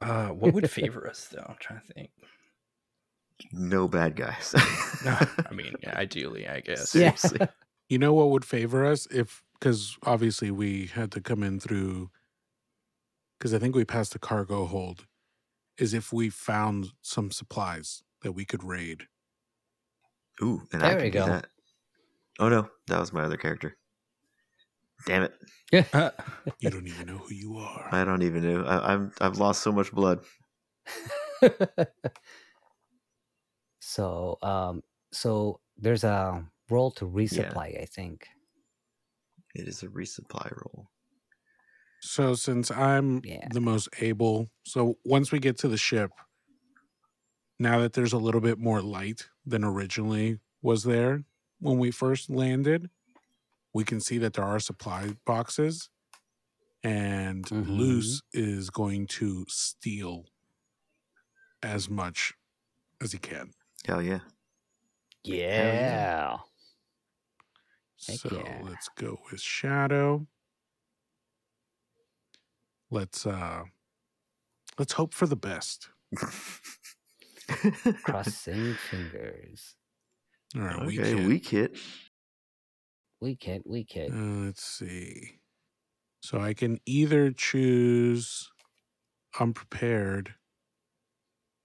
Uh, 0.00 0.28
what 0.28 0.52
would 0.54 0.68
favor 0.70 1.06
us, 1.08 1.28
though? 1.32 1.44
I'm 1.48 1.56
trying 1.60 1.80
to 1.86 1.92
think. 1.92 2.10
No 3.52 3.88
bad 3.88 4.16
guys. 4.16 4.54
No, 5.04 5.16
I 5.48 5.54
mean, 5.54 5.74
ideally, 5.86 6.48
I 6.48 6.60
guess. 6.60 6.92
Yeah. 6.94 7.14
Seriously. 7.14 7.40
You 7.88 7.98
know 7.98 8.12
what 8.12 8.28
would 8.28 8.44
favor 8.44 8.84
us 8.84 9.06
if, 9.10 9.42
because 9.58 9.96
obviously 10.02 10.50
we 10.50 10.86
had 10.88 11.10
to 11.12 11.22
come 11.22 11.42
in 11.42 11.58
through, 11.58 12.10
because 13.38 13.54
I 13.54 13.58
think 13.58 13.74
we 13.74 13.86
passed 13.86 14.12
the 14.12 14.18
cargo 14.18 14.66
hold, 14.66 15.06
is 15.78 15.94
if 15.94 16.12
we 16.12 16.28
found 16.28 16.88
some 17.00 17.30
supplies 17.30 18.02
that 18.20 18.32
we 18.32 18.44
could 18.44 18.62
raid. 18.62 19.04
Ooh, 20.42 20.60
and 20.70 20.82
I 20.82 20.88
There 20.88 20.96
can 20.96 21.04
we 21.06 21.10
do 21.12 21.18
that. 21.20 21.46
Oh 22.40 22.50
no, 22.50 22.68
that 22.88 23.00
was 23.00 23.10
my 23.14 23.22
other 23.22 23.38
character. 23.38 23.78
Damn 25.06 25.22
it! 25.22 25.88
Uh, 25.94 26.10
You 26.60 26.68
don't 26.68 26.86
even 26.88 27.06
know 27.06 27.18
who 27.18 27.32
you 27.32 27.56
are. 27.56 27.88
I 27.90 28.04
don't 28.04 28.22
even 28.22 28.42
know. 28.42 28.64
I, 28.64 28.92
I'm 28.92 29.12
I've 29.20 29.38
lost 29.38 29.62
so 29.62 29.72
much 29.72 29.92
blood. 29.92 30.24
So, 33.88 34.36
um, 34.42 34.82
so 35.12 35.60
there's 35.78 36.04
a 36.04 36.44
roll 36.68 36.90
to 36.92 37.06
resupply. 37.06 37.80
I 37.80 37.86
think. 37.86 38.28
It 39.54 39.66
is 39.66 39.82
a 39.82 39.88
resupply 39.88 40.50
roll. 40.54 40.90
So 42.00 42.34
since 42.34 42.70
I'm 42.70 43.24
Yeah. 43.24 43.48
the 43.50 43.62
most 43.62 43.88
able, 43.98 44.50
so 44.64 44.98
once 45.04 45.32
we 45.32 45.38
get 45.40 45.56
to 45.58 45.68
the 45.68 45.78
ship, 45.78 46.10
now 47.58 47.80
that 47.80 47.94
there's 47.94 48.12
a 48.12 48.18
little 48.18 48.42
bit 48.42 48.58
more 48.58 48.82
light 48.82 49.30
than 49.46 49.64
originally 49.64 50.38
was 50.60 50.84
there 50.84 51.24
when 51.60 51.78
we 51.78 51.90
first 51.90 52.28
landed, 52.28 52.90
we 53.72 53.84
can 53.84 54.00
see 54.00 54.18
that 54.18 54.34
there 54.34 54.44
are 54.44 54.60
supply 54.60 55.16
boxes, 55.24 55.88
and 56.84 57.46
Mhm. 57.46 57.78
Luce 57.78 58.20
is 58.34 58.68
going 58.70 59.06
to 59.06 59.46
steal 59.48 60.26
as 61.62 61.88
much 61.88 62.34
as 63.00 63.12
he 63.12 63.18
can. 63.18 63.54
Hell 63.86 64.02
yeah! 64.02 64.20
Yeah. 65.24 66.36
Heck 68.06 68.18
So 68.18 68.28
yeah. 68.32 68.60
let's 68.62 68.88
go 68.96 69.18
with 69.30 69.40
Shadow. 69.40 70.26
Let's 72.90 73.26
uh 73.26 73.62
let's 74.78 74.92
hope 74.94 75.14
for 75.14 75.26
the 75.26 75.36
best. 75.36 75.90
Crossing 78.04 78.74
fingers. 78.74 79.74
All 80.56 80.62
right, 80.62 80.86
we 80.86 80.98
okay, 81.00 81.14
can. 81.14 81.28
weak 81.28 81.48
hit. 81.48 81.76
We 83.20 83.36
can't. 83.36 83.66
We 83.66 83.84
can't. 83.84 84.12
Uh, 84.12 84.46
let's 84.46 84.64
see. 84.64 85.40
So 86.22 86.40
I 86.40 86.54
can 86.54 86.78
either 86.86 87.30
choose 87.30 88.50
unprepared, 89.38 90.34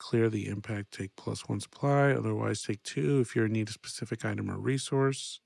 clear 0.03 0.29
the 0.29 0.47
impact, 0.47 0.91
take 0.91 1.15
plus 1.15 1.47
one 1.47 1.61
supply, 1.61 2.11
otherwise 2.11 2.61
take 2.61 2.83
two 2.83 3.21
if 3.21 3.35
you're 3.35 3.45
in 3.45 3.53
need 3.53 3.69
a 3.69 3.71
specific 3.71 4.25
item 4.25 4.51
or 4.51 4.57
resource. 4.57 5.39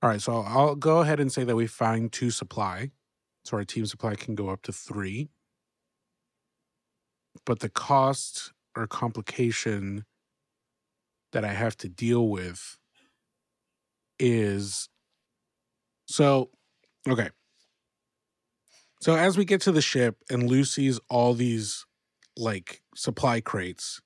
All 0.00 0.08
right, 0.08 0.22
so 0.22 0.36
I'll 0.46 0.76
go 0.76 1.00
ahead 1.00 1.18
and 1.18 1.32
say 1.32 1.42
that 1.42 1.56
we 1.56 1.66
find 1.66 2.12
two 2.12 2.30
supply. 2.30 2.92
So 3.44 3.56
our 3.56 3.64
team 3.64 3.86
supply 3.86 4.14
can 4.14 4.36
go 4.36 4.50
up 4.50 4.62
to 4.62 4.72
three. 4.72 5.30
But 7.44 7.58
the 7.58 7.68
cost 7.68 8.52
or 8.76 8.86
complication 8.86 10.04
that 11.32 11.44
I 11.44 11.52
have 11.52 11.76
to 11.78 11.88
deal 11.88 12.28
with 12.28 12.78
is 14.20 14.88
so 16.06 16.50
okay. 17.08 17.30
So 19.00 19.16
as 19.16 19.36
we 19.36 19.44
get 19.44 19.60
to 19.62 19.72
the 19.72 19.82
ship 19.82 20.18
and 20.30 20.48
Lucy's 20.48 21.00
all 21.10 21.34
these 21.34 21.84
like 22.36 22.81
supply 22.94 23.40
crates, 23.40 24.00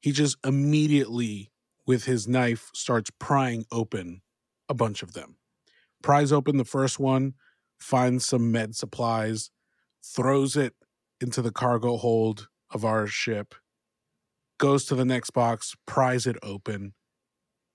he 0.00 0.12
just 0.12 0.36
immediately 0.44 1.50
with 1.86 2.04
his 2.04 2.28
knife 2.28 2.70
starts 2.74 3.10
prying 3.18 3.64
open 3.72 4.22
a 4.68 4.74
bunch 4.74 5.02
of 5.02 5.14
them. 5.14 5.36
Pries 6.02 6.32
open 6.32 6.56
the 6.56 6.64
first 6.64 6.98
one, 6.98 7.34
finds 7.78 8.26
some 8.26 8.52
med 8.52 8.76
supplies, 8.76 9.50
throws 10.04 10.56
it 10.56 10.74
into 11.20 11.42
the 11.42 11.50
cargo 11.50 11.96
hold 11.96 12.48
of 12.70 12.84
our 12.84 13.06
ship, 13.06 13.54
goes 14.58 14.84
to 14.84 14.94
the 14.94 15.04
next 15.04 15.30
box, 15.30 15.74
pries 15.86 16.26
it 16.26 16.36
open, 16.42 16.94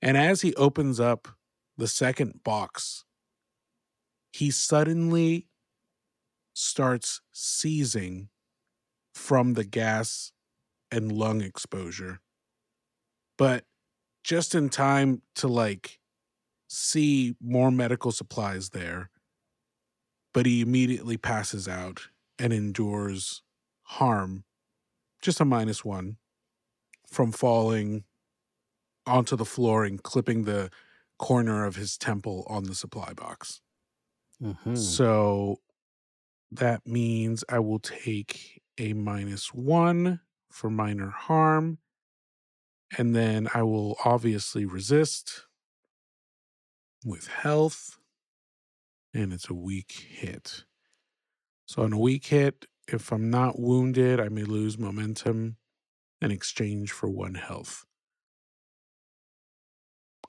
and 0.01 0.17
as 0.17 0.41
he 0.41 0.53
opens 0.55 0.99
up 0.99 1.29
the 1.77 1.87
second 1.87 2.43
box, 2.43 3.05
he 4.31 4.51
suddenly 4.51 5.47
starts 6.53 7.21
seizing 7.31 8.29
from 9.13 9.53
the 9.53 9.63
gas 9.63 10.31
and 10.93 11.11
lung 11.11 11.41
exposure. 11.41 12.21
But 13.37 13.65
just 14.23 14.55
in 14.55 14.69
time 14.69 15.21
to 15.35 15.47
like 15.47 15.99
see 16.69 17.35
more 17.41 17.71
medical 17.71 18.11
supplies 18.11 18.69
there. 18.69 19.09
But 20.33 20.45
he 20.45 20.61
immediately 20.61 21.17
passes 21.17 21.67
out 21.67 22.09
and 22.39 22.51
endures 22.51 23.43
harm, 23.83 24.45
just 25.21 25.39
a 25.39 25.45
minus 25.45 25.85
one 25.85 26.17
from 27.07 27.31
falling 27.31 28.05
onto 29.05 29.35
the 29.35 29.45
floor 29.45 29.85
and 29.85 30.01
clipping 30.01 30.43
the 30.43 30.71
corner 31.19 31.65
of 31.65 31.75
his 31.75 31.97
temple 31.97 32.45
on 32.47 32.63
the 32.63 32.75
supply 32.75 33.13
box. 33.13 33.61
Mhm. 34.41 34.77
So 34.77 35.61
that 36.51 36.85
means 36.87 37.43
I 37.49 37.59
will 37.59 37.79
take 37.79 38.61
a 38.77 38.93
minus 38.93 39.53
one 39.53 40.21
for 40.53 40.69
minor 40.69 41.09
harm. 41.09 41.79
And 42.95 43.15
then 43.15 43.49
I 43.55 43.63
will 43.63 43.97
obviously 44.05 44.65
resist 44.65 45.47
with 47.03 47.25
health. 47.27 47.97
And 49.15 49.33
it's 49.33 49.49
a 49.49 49.53
weak 49.55 49.91
hit. 49.91 50.63
So 51.65 51.81
on 51.81 51.91
a 51.91 51.97
weak 51.99 52.27
hit, 52.27 52.67
if 52.87 53.11
I'm 53.11 53.31
not 53.31 53.59
wounded, 53.59 54.19
I 54.19 54.29
may 54.29 54.43
lose 54.43 54.77
momentum 54.77 55.57
in 56.21 56.29
exchange 56.29 56.91
for 56.91 57.09
one 57.09 57.33
health. 57.33 57.85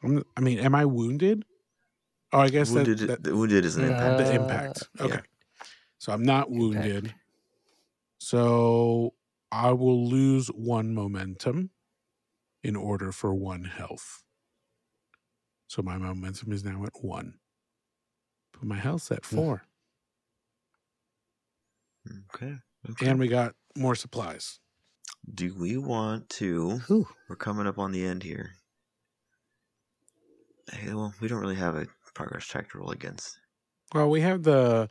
I'm- 0.03 0.25
mean, 0.41 0.59
am 0.59 0.75
I 0.75 0.87
wounded? 0.87 1.45
Oh, 2.33 2.41
I 2.41 2.49
guess 2.49 2.71
wounded, 2.71 2.99
that 3.01 3.23
the 3.23 3.37
wounded 3.37 3.65
is 3.65 3.77
an 3.77 3.85
Yeah. 3.85 3.89
impact. 3.91 4.19
the 4.19 4.27
Uh, 4.27 4.43
impact. 4.43 4.83
yeah. 4.97 5.05
Okay. 5.05 5.21
So 5.99 6.13
I'm 6.13 6.23
not 6.23 6.49
Impact. 6.49 6.59
wounded. 6.61 7.15
So 8.19 9.15
I 9.55 9.71
will 9.71 10.09
lose 10.09 10.49
one 10.49 10.95
momentum 10.95 11.71
in 12.65 12.75
order 12.75 13.13
for 13.13 13.33
one 13.33 13.65
health. 13.65 14.25
So 15.69 15.81
my 15.81 15.97
momentum 15.97 16.51
is 16.51 16.65
now 16.65 16.83
at 16.85 17.05
one. 17.05 17.35
But 18.53 18.65
my 18.65 18.77
health's 18.79 19.13
at 19.13 19.25
Hmm. 19.25 19.37
four. 19.37 19.63
Okay. 22.35 22.59
okay. 22.91 23.07
And 23.07 23.19
we 23.21 23.29
got 23.29 23.55
more 23.77 23.95
supplies. 23.95 24.59
Do 25.33 25.55
we 25.55 25.77
want 25.77 26.29
to? 26.31 26.79
Whew. 26.89 27.07
We're 27.29 27.37
coming 27.37 27.69
up 27.69 27.79
on 27.79 27.93
the 27.93 28.05
end 28.05 28.25
here. 28.25 28.55
Hey, 30.73 30.93
well, 30.93 31.15
we 31.21 31.29
don't 31.29 31.41
really 31.41 31.55
have 31.55 31.77
a 31.77 31.87
progress 32.13 32.45
check 32.45 32.71
to 32.71 32.79
roll 32.79 32.91
against. 32.91 33.39
Well, 33.95 34.11
we 34.11 34.21
have 34.23 34.43
the 34.43 34.91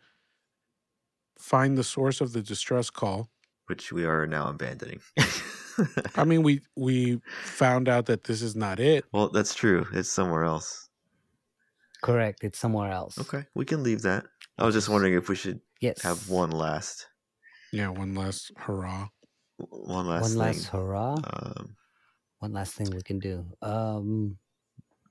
find 1.38 1.78
the 1.78 1.84
source 1.84 2.22
of 2.22 2.32
the 2.32 2.42
distress 2.42 2.90
call. 2.90 3.30
Which 3.68 3.92
we 3.92 4.06
are 4.06 4.26
now 4.28 4.48
abandoning. 4.50 5.00
I 6.16 6.24
mean, 6.26 6.44
we 6.44 6.62
we 6.76 7.20
found 7.44 7.90
out 7.90 8.06
that 8.08 8.26
this 8.26 8.42
is 8.42 8.56
not 8.56 8.80
it. 8.80 9.06
well, 9.14 9.30
that's 9.30 9.56
true. 9.56 9.86
It's 9.94 10.10
somewhere 10.10 10.44
else. 10.44 10.90
Correct. 12.04 12.44
It's 12.44 12.60
somewhere 12.60 12.92
else. 12.92 13.18
Okay, 13.18 13.46
we 13.56 13.66
can 13.66 13.82
leave 13.84 14.02
that. 14.04 14.26
I 14.58 14.66
was 14.66 14.76
just 14.76 14.90
wondering 14.90 15.14
if 15.14 15.30
we 15.30 15.36
should 15.36 15.62
Yes. 15.82 16.02
have 16.04 16.30
one 16.30 16.52
last, 16.52 17.08
Yeah, 17.72 17.90
one 17.90 18.14
last 18.16 18.52
hurrah. 18.58 19.08
one 19.58 20.08
last 20.08 20.22
One 20.22 20.32
thing. 20.32 20.40
last 20.40 20.68
hurrah. 20.68 21.16
Um, 21.24 21.76
One 22.40 22.54
last 22.54 22.74
thing 22.76 22.90
we 22.92 23.02
can 23.02 23.20
do. 23.20 23.46
Um, 23.62 24.38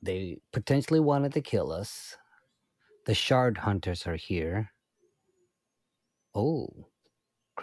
they 0.03 0.39
potentially 0.53 1.01
wanted 1.01 1.33
to 1.33 1.41
kill 1.41 1.73
us. 1.73 2.17
The 3.07 3.15
shard 3.15 3.59
hunters 3.59 4.07
are 4.07 4.17
here. 4.17 4.71
Oh, 6.35 6.89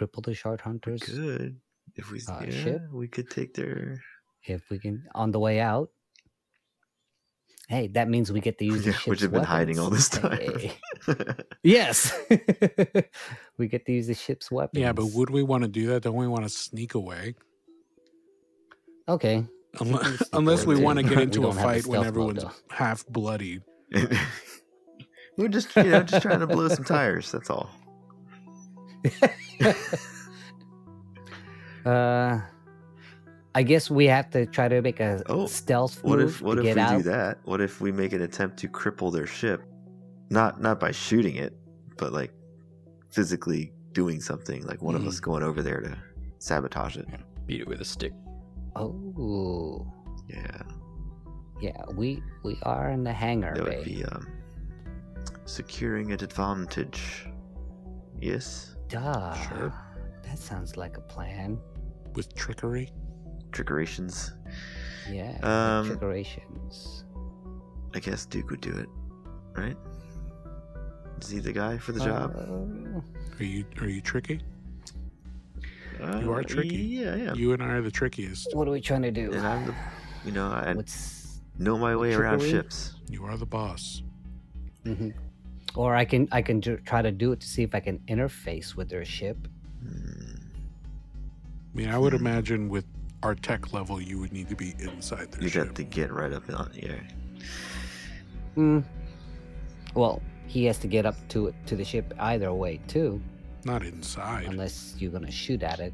cripple 0.00 0.24
the 0.24 0.34
shard 0.34 0.60
hunters. 0.60 1.02
good. 1.02 1.56
If 1.96 2.10
we, 2.10 2.20
Uh, 2.28 2.44
yeah, 2.44 2.50
ship? 2.50 2.82
we 2.92 3.08
could 3.08 3.28
take 3.30 3.54
their. 3.54 4.00
If 4.44 4.70
we 4.70 4.78
can, 4.78 5.04
on 5.14 5.32
the 5.32 5.38
way 5.40 5.60
out. 5.60 5.90
Hey, 7.68 7.86
that 7.88 8.08
means 8.08 8.32
we 8.32 8.40
get 8.40 8.58
to 8.58 8.64
use 8.64 8.84
the 8.84 8.90
Yeah, 8.90 8.96
which 9.06 9.20
have 9.20 9.32
been 9.32 9.44
hiding 9.44 9.78
all 9.78 9.90
this 9.90 10.08
time. 10.08 10.38
Hey. 10.38 10.72
Yes, 11.62 12.16
we 13.58 13.68
get 13.68 13.84
to 13.86 13.92
use 13.92 14.06
the 14.06 14.14
ship's 14.14 14.50
weapons. 14.50 14.80
Yeah, 14.80 14.92
but 14.92 15.06
would 15.12 15.28
we 15.30 15.42
want 15.42 15.62
to 15.64 15.68
do 15.68 15.88
that? 15.88 16.02
Don't 16.02 16.14
we 16.16 16.26
want 16.26 16.44
to 16.44 16.48
sneak 16.48 16.94
away? 16.94 17.34
okay. 19.08 19.44
Unless, 19.78 20.28
unless 20.32 20.66
we 20.66 20.74
want 20.80 20.98
to 20.98 21.04
get 21.04 21.20
into 21.20 21.40
a 21.40 21.52
don't 21.52 21.54
fight 21.54 21.86
when 21.86 22.00
stealth 22.00 22.04
mode, 22.04 22.06
everyone's 22.06 22.42
though. 22.42 22.50
half 22.70 23.06
bloodied. 23.06 23.62
We're 25.36 25.46
just, 25.48 25.74
you 25.76 25.84
know, 25.84 26.02
just 26.02 26.22
trying 26.22 26.40
to 26.40 26.46
blow 26.48 26.66
some 26.68 26.84
tires. 26.84 27.30
That's 27.30 27.50
all. 27.50 27.70
uh, 31.86 32.40
I 33.54 33.62
guess 33.62 33.90
we 33.90 34.06
have 34.06 34.30
to 34.30 34.46
try 34.46 34.68
to 34.68 34.80
make 34.82 35.00
a 35.00 35.22
Oh, 35.26 35.46
stealth 35.46 36.02
What 36.04 36.18
move 36.18 36.36
if, 36.36 36.42
what 36.42 36.54
to 36.56 36.60
if 36.60 36.64
get 36.64 36.76
we 36.76 36.82
out. 36.82 36.96
do 36.98 37.02
that? 37.10 37.38
What 37.44 37.60
if 37.60 37.80
we 37.80 37.90
make 37.92 38.12
an 38.12 38.22
attempt 38.22 38.58
to 38.58 38.68
cripple 38.68 39.12
their 39.12 39.26
ship, 39.26 39.62
not 40.30 40.60
not 40.60 40.78
by 40.78 40.92
shooting 40.92 41.36
it, 41.36 41.56
but 41.96 42.12
like 42.12 42.32
physically 43.10 43.72
doing 43.92 44.20
something, 44.20 44.64
like 44.66 44.82
one 44.82 44.94
of 44.94 45.02
Hmm. 45.02 45.08
us 45.08 45.20
going 45.20 45.42
over 45.42 45.62
there 45.62 45.80
to 45.80 45.96
sabotage 46.38 46.96
it. 46.96 47.08
Beat 47.46 47.62
it 47.62 47.68
with 47.68 47.80
a 47.80 47.84
stick. 47.84 48.12
Oh, 48.76 49.84
Yeah, 50.28 50.62
yeah. 51.60 51.82
We 51.94 52.22
we 52.44 52.56
are 52.62 52.90
in 52.90 53.02
the 53.02 53.12
hangar 53.12 53.54
that 53.56 53.64
bay. 53.64 53.76
would 53.78 53.84
be 53.84 54.04
um, 54.04 54.28
securing 55.44 56.12
an 56.12 56.22
advantage. 56.22 57.26
Yes, 58.20 58.76
Duh. 58.88 59.34
Sure. 59.48 59.72
That 60.24 60.38
sounds 60.38 60.76
like 60.76 60.96
a 60.96 61.00
plan. 61.00 61.58
with 62.14 62.34
trickery. 62.34 62.90
trickerations. 63.52 64.32
Yeah. 65.10 65.32
Um, 65.42 65.88
Trickerations. 65.90 67.04
I 67.94 67.98
guess 68.00 68.26
Duke 68.26 68.50
would 68.50 68.60
do 68.60 68.72
it, 68.76 68.88
right? 69.56 69.76
Is 71.20 71.30
he 71.30 71.38
the 71.40 71.52
guy 71.52 71.78
for 71.78 71.92
the 71.92 72.00
job? 72.00 72.34
Uh, 72.36 73.00
Are 73.40 73.44
you 73.44 73.64
are 73.80 73.88
you 73.88 74.00
tricky? 74.00 74.40
you 76.20 76.32
are 76.32 76.40
Uh, 76.40 76.42
tricky. 76.44 76.76
Yeah, 76.76 77.14
yeah. 77.16 77.34
You 77.34 77.52
and 77.52 77.62
I 77.62 77.66
are 77.74 77.82
the 77.82 77.90
trickiest. 77.90 78.54
what 78.54 78.66
are 78.68 78.70
we 78.70 78.80
trying 78.80 79.02
to 79.02 79.10
do? 79.10 79.32
And 79.32 79.46
I'm 79.46 79.66
the, 79.66 79.74
you 80.24 80.32
know, 80.32 80.48
I 80.50 80.72
What's 80.74 81.40
know 81.58 81.76
my 81.78 81.94
way 81.96 82.14
around 82.14 82.40
ships. 82.40 82.94
You 83.08 83.24
are 83.24 83.36
the 83.36 83.46
boss. 83.46 84.02
Mhm. 84.84 85.12
Or 85.74 85.94
I 85.94 86.04
can 86.04 86.28
I 86.32 86.42
can 86.42 86.60
ju- 86.60 86.80
try 86.84 87.00
to 87.02 87.10
do 87.12 87.32
it 87.32 87.40
to 87.40 87.46
see 87.46 87.62
if 87.62 87.74
I 87.74 87.80
can 87.80 87.98
interface 88.08 88.74
with 88.74 88.88
their 88.88 89.04
ship. 89.04 89.36
Hmm. 89.82 90.34
I 91.72 91.76
mean, 91.76 91.88
I 91.88 91.98
would 91.98 92.12
Hmm. 92.12 92.26
imagine 92.26 92.68
with 92.68 92.84
our 93.22 93.34
tech 93.34 93.72
level, 93.72 94.00
you 94.00 94.18
would 94.18 94.32
need 94.32 94.48
to 94.48 94.56
be 94.56 94.74
inside 94.78 95.30
their 95.30 95.40
ship. 95.40 95.42
You 95.42 95.48
ship. 95.48 95.66
got 95.66 95.74
to 95.76 95.84
get 95.84 96.12
right 96.12 96.32
up 96.32 96.48
on 96.52 96.70
the 96.72 96.84
air. 96.88 97.06
Mm. 98.56 98.84
Well, 99.94 100.20
he 100.46 100.64
has 100.64 100.78
to 100.78 100.88
get 100.88 101.06
up 101.06 101.16
to 101.28 101.48
it 101.48 101.54
to 101.66 101.76
the 101.76 101.84
ship 101.84 102.12
either 102.18 102.52
way 102.52 102.80
too, 102.88 103.20
Not 103.64 103.84
inside. 103.84 104.46
unless 104.46 104.96
you're 104.98 105.12
gonna 105.12 105.30
shoot 105.30 105.62
at 105.62 105.78
it. 105.80 105.92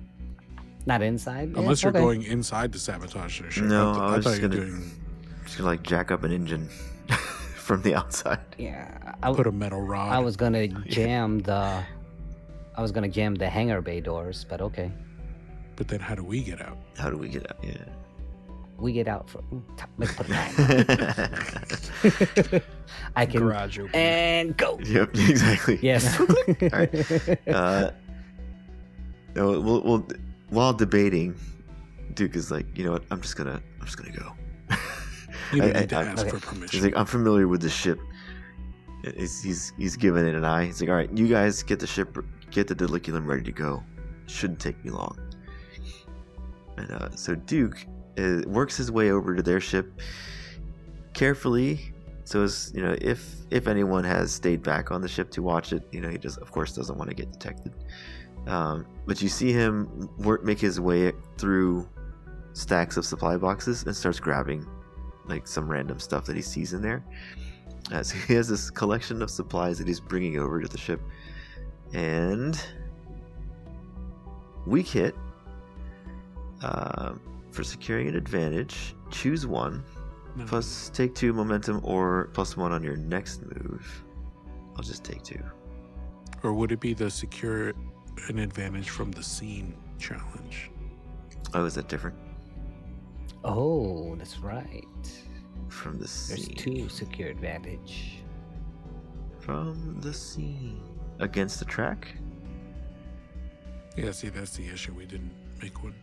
Not 0.86 1.02
inside. 1.02 1.50
Yeah, 1.52 1.60
Unless 1.60 1.82
you're 1.82 1.90
okay. 1.90 1.98
going 2.00 2.22
inside 2.22 2.72
to 2.72 2.78
sabotage 2.78 3.40
their 3.40 3.50
ship. 3.50 3.64
No, 3.64 3.92
th- 3.92 4.02
I 4.02 4.16
was 4.16 4.24
thought 4.24 4.30
just 4.30 4.40
gonna- 4.42 4.54
doing 4.56 4.90
Just 5.44 5.58
gonna 5.58 5.68
like 5.70 5.82
jack 5.82 6.10
up 6.10 6.22
an 6.24 6.32
engine 6.32 6.68
from 7.66 7.82
the 7.82 7.94
outside. 7.94 8.38
Yeah, 8.58 9.14
I, 9.22 9.32
put 9.32 9.46
a 9.46 9.52
metal 9.52 9.82
rod. 9.82 10.12
I 10.12 10.18
was 10.20 10.36
gonna 10.36 10.68
jam 10.96 11.40
the. 11.40 11.82
I 12.76 12.82
was 12.82 12.92
gonna 12.92 13.08
jam 13.08 13.34
the 13.34 13.48
hangar 13.48 13.80
bay 13.82 14.00
doors, 14.00 14.44
but 14.48 14.60
okay, 14.60 14.90
But 15.76 15.88
then 15.88 16.00
how 16.00 16.14
do 16.14 16.22
we 16.22 16.42
get 16.42 16.60
out? 16.62 16.78
How 16.96 17.10
do 17.10 17.16
we 17.18 17.28
get 17.28 17.50
out? 17.50 17.56
Yeah. 17.62 17.72
we 18.78 18.92
get 18.92 19.08
out 19.08 19.28
for. 19.28 19.42
t- 19.76 19.84
Let's 19.98 20.14
put 20.14 20.26
it. 20.30 20.36
I 23.16 23.26
can 23.26 23.40
Garage 23.40 23.78
open. 23.78 23.94
and 23.94 24.56
go. 24.56 24.78
yep, 24.84 25.10
exactly. 25.14 25.78
Yes. 25.82 26.18
Uh, 27.48 27.90
no, 29.34 29.60
we'll, 29.60 29.82
we'll, 29.82 30.06
while 30.50 30.72
debating, 30.72 31.34
Duke 32.14 32.36
is 32.36 32.50
like, 32.50 32.66
you 32.78 32.84
know 32.84 32.92
what? 32.92 33.02
I'm 33.10 33.20
just 33.20 33.36
gonna, 33.36 33.60
I'm 33.80 33.86
just 33.86 33.98
gonna 33.98 34.16
go. 34.16 34.32
You 35.52 35.62
I- 35.62 35.72
need 35.80 35.88
to 35.90 35.96
I- 35.98 36.04
ask 36.04 36.26
for 36.26 36.36
He's 36.36 36.44
permission. 36.44 36.82
like, 36.82 36.96
I'm 36.96 37.06
familiar 37.06 37.48
with 37.48 37.60
the 37.62 37.70
ship. 37.70 37.98
He's, 39.16 39.40
he's 39.42 39.72
he's 39.78 39.96
giving 39.96 40.26
it 40.26 40.34
an 40.34 40.44
eye. 40.44 40.64
He's 40.66 40.80
like, 40.80 40.90
all 40.90 40.96
right, 40.96 41.10
you 41.16 41.28
guys 41.28 41.62
get 41.62 41.78
the 41.78 41.86
ship, 41.86 42.16
get 42.50 42.66
the 42.66 42.74
Diliculum 42.74 43.26
ready 43.26 43.42
to 43.44 43.52
go. 43.52 43.82
Shouldn't 44.26 44.58
take 44.58 44.82
me 44.84 44.90
long. 44.90 45.16
And 46.76 46.90
uh, 46.90 47.10
so 47.14 47.34
Duke 47.36 47.86
uh, 48.18 48.40
works 48.46 48.76
his 48.76 48.90
way 48.90 49.12
over 49.12 49.36
to 49.36 49.42
their 49.42 49.60
ship 49.60 50.00
carefully. 51.14 51.92
So 52.24 52.42
as 52.42 52.72
you 52.74 52.82
know, 52.82 52.96
if 53.00 53.24
if 53.50 53.68
anyone 53.68 54.02
has 54.04 54.32
stayed 54.32 54.62
back 54.62 54.90
on 54.90 55.00
the 55.00 55.08
ship 55.08 55.30
to 55.32 55.42
watch 55.42 55.72
it, 55.72 55.86
you 55.92 56.00
know, 56.00 56.08
he 56.08 56.18
just 56.18 56.38
of 56.38 56.50
course 56.50 56.74
doesn't 56.74 56.98
want 56.98 57.08
to 57.10 57.14
get 57.14 57.30
detected. 57.30 57.72
Um, 58.48 58.86
but 59.06 59.22
you 59.22 59.28
see 59.28 59.52
him 59.52 60.08
work 60.18 60.44
make 60.44 60.58
his 60.60 60.80
way 60.80 61.12
through 61.38 61.88
stacks 62.54 62.96
of 62.96 63.04
supply 63.04 63.36
boxes 63.36 63.84
and 63.84 63.94
starts 63.94 64.18
grabbing 64.18 64.66
like 65.28 65.46
some 65.46 65.68
random 65.68 65.98
stuff 65.98 66.24
that 66.26 66.36
he 66.36 66.42
sees 66.42 66.72
in 66.72 66.82
there. 66.82 67.04
Uh, 67.92 68.02
so 68.02 68.16
he 68.16 68.34
has 68.34 68.48
this 68.48 68.70
collection 68.70 69.22
of 69.22 69.30
supplies 69.30 69.78
that 69.78 69.86
he's 69.86 70.00
bringing 70.00 70.38
over 70.38 70.60
to 70.60 70.68
the 70.68 70.78
ship, 70.78 71.00
and 71.92 72.60
weak 74.66 74.88
hit 74.88 75.14
um, 76.62 77.20
for 77.50 77.62
securing 77.64 78.08
an 78.08 78.16
advantage. 78.16 78.94
Choose 79.10 79.46
one 79.46 79.84
No. 80.34 80.44
plus 80.46 80.90
take 80.92 81.14
two 81.14 81.32
momentum 81.32 81.80
or 81.84 82.30
plus 82.32 82.56
one 82.56 82.72
on 82.72 82.82
your 82.82 82.96
next 82.96 83.42
move. 83.42 84.04
I'll 84.76 84.82
just 84.82 85.04
take 85.04 85.22
two. 85.22 85.42
Or 86.42 86.52
would 86.52 86.72
it 86.72 86.80
be 86.80 86.92
the 86.92 87.10
secure 87.10 87.72
an 88.28 88.38
advantage 88.38 88.90
from 88.90 89.10
the 89.12 89.22
scene 89.22 89.74
challenge? 89.98 90.70
Oh, 91.54 91.64
is 91.64 91.74
that 91.76 91.88
different? 91.88 92.16
Oh, 93.48 94.16
that's 94.16 94.38
right. 94.40 94.84
from 95.68 95.92
the 95.98 96.10
There's 96.28 96.48
two 96.48 96.88
secure 96.88 97.28
advantage. 97.28 98.18
From 99.38 100.00
the 100.00 100.12
scene 100.12 100.82
against 101.20 101.60
the 101.60 101.64
track. 101.64 102.08
Yeah, 103.96 104.10
see, 104.10 104.28
that's 104.30 104.56
the 104.56 104.66
issue. 104.66 104.92
We 104.92 105.06
didn't 105.06 105.30
make 105.62 105.82
one. 105.82 105.94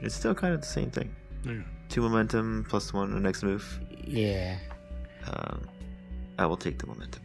It's 0.00 0.16
still 0.16 0.34
kind 0.34 0.52
of 0.52 0.60
the 0.60 0.66
same 0.66 0.90
thing. 0.90 1.14
Yeah. 1.44 1.60
Two 1.88 2.02
momentum 2.02 2.66
plus 2.68 2.92
one 2.92 3.08
on 3.10 3.14
the 3.14 3.20
next 3.20 3.44
move. 3.44 3.80
Yeah. 4.04 4.58
Um, 5.28 5.68
I 6.38 6.46
will 6.46 6.56
take 6.56 6.78
the 6.78 6.88
momentum. 6.88 7.22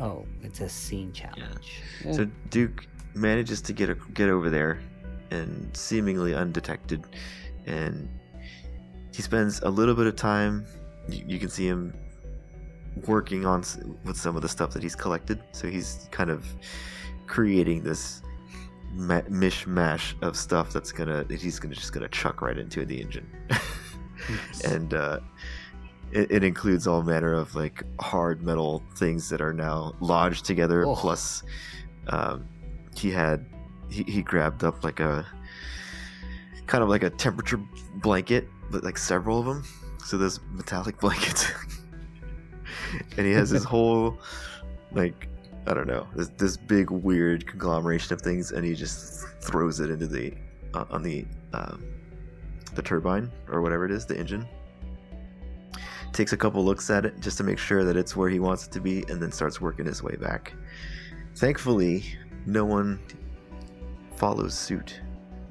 Oh, 0.00 0.24
it's 0.42 0.60
a 0.60 0.68
scene 0.68 1.12
challenge. 1.12 1.82
Yeah. 2.04 2.12
So 2.12 2.26
Duke 2.48 2.86
manages 3.14 3.60
to 3.62 3.72
get 3.74 3.90
a, 3.90 3.94
get 4.14 4.30
over 4.30 4.48
there, 4.48 4.80
and 5.30 5.74
seemingly 5.76 6.34
undetected, 6.34 7.04
and 7.66 8.08
he 9.14 9.22
spends 9.22 9.60
a 9.62 9.68
little 9.70 9.94
bit 9.94 10.06
of 10.06 10.16
time. 10.16 10.64
You, 11.08 11.24
you 11.26 11.38
can 11.38 11.48
see 11.48 11.66
him 11.66 11.94
working 13.06 13.44
on 13.44 13.60
s- 13.60 13.78
with 14.04 14.16
some 14.16 14.36
of 14.36 14.42
the 14.42 14.48
stuff 14.48 14.72
that 14.72 14.82
he's 14.82 14.96
collected. 14.96 15.42
So 15.52 15.68
he's 15.68 16.08
kind 16.10 16.30
of 16.30 16.46
creating 17.26 17.82
this 17.82 18.22
ma- 18.92 19.20
mishmash 19.22 20.20
of 20.22 20.36
stuff 20.36 20.72
that's 20.72 20.92
gonna 20.92 21.24
that 21.24 21.40
he's 21.40 21.58
gonna 21.58 21.74
just 21.74 21.92
gonna 21.92 22.08
chuck 22.08 22.40
right 22.42 22.58
into 22.58 22.84
the 22.84 23.00
engine, 23.00 23.28
and 24.64 24.94
uh, 24.94 25.20
it, 26.12 26.30
it 26.30 26.44
includes 26.44 26.86
all 26.86 27.02
manner 27.02 27.32
of 27.32 27.54
like 27.54 27.82
hard 28.00 28.42
metal 28.42 28.82
things 28.96 29.28
that 29.28 29.40
are 29.40 29.52
now 29.52 29.94
lodged 30.00 30.44
together. 30.44 30.86
Oh. 30.86 30.94
Plus, 30.94 31.42
um, 32.08 32.46
he 32.96 33.10
had 33.10 33.44
he, 33.90 34.02
he 34.04 34.22
grabbed 34.22 34.64
up 34.64 34.84
like 34.84 35.00
a 35.00 35.26
kind 36.66 36.82
of 36.82 36.90
like 36.90 37.02
a 37.02 37.10
temperature 37.10 37.60
blanket, 37.96 38.48
but 38.70 38.84
like 38.84 38.98
several 38.98 39.38
of 39.38 39.46
them. 39.46 39.64
So 40.04 40.16
there's 40.16 40.40
metallic 40.52 40.98
blankets, 41.00 41.50
and 43.16 43.26
he 43.26 43.32
has 43.32 43.50
this 43.50 43.64
whole 43.72 44.18
like 44.92 45.28
I 45.66 45.74
don't 45.74 45.88
know 45.88 46.06
this 46.14 46.28
this 46.36 46.56
big 46.56 46.90
weird 46.90 47.46
conglomeration 47.46 48.12
of 48.12 48.20
things, 48.20 48.52
and 48.52 48.64
he 48.64 48.74
just 48.74 49.26
throws 49.40 49.80
it 49.80 49.90
into 49.90 50.06
the 50.06 50.34
uh, 50.74 50.84
on 50.90 51.02
the 51.02 51.26
um, 51.52 51.84
the 52.74 52.82
turbine 52.82 53.30
or 53.48 53.62
whatever 53.62 53.84
it 53.84 53.90
is, 53.90 54.06
the 54.06 54.16
engine. 54.16 54.46
Takes 56.12 56.32
a 56.32 56.36
couple 56.36 56.64
looks 56.64 56.88
at 56.88 57.04
it 57.04 57.20
just 57.20 57.36
to 57.38 57.44
make 57.44 57.58
sure 57.58 57.84
that 57.84 57.96
it's 57.96 58.16
where 58.16 58.30
he 58.30 58.38
wants 58.38 58.66
it 58.66 58.72
to 58.72 58.80
be, 58.80 59.04
and 59.08 59.20
then 59.20 59.32
starts 59.32 59.60
working 59.60 59.84
his 59.86 60.02
way 60.02 60.16
back. 60.16 60.54
Thankfully, 61.34 62.04
no 62.46 62.64
one 62.64 63.00
follows 64.16 64.54
suit. 64.54 65.00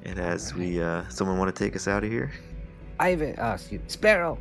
And 0.04 0.18
as 0.18 0.54
we, 0.54 0.80
uh, 0.82 1.08
someone 1.08 1.38
want 1.38 1.54
to 1.54 1.64
take 1.64 1.74
us 1.76 1.88
out 1.88 2.04
of 2.04 2.10
here? 2.10 2.30
Ivan, 3.00 3.38
uh, 3.38 3.52
excuse 3.54 3.80
Sparrow. 3.88 4.38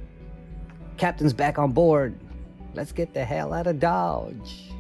Captain's 0.98 1.34
back 1.34 1.58
on 1.60 1.72
board. 1.72 2.16
Let's 2.74 2.92
get 2.92 3.14
the 3.14 3.24
hell 3.26 3.54
out 3.54 3.68
of 3.68 3.80
Dodge. 3.80 4.72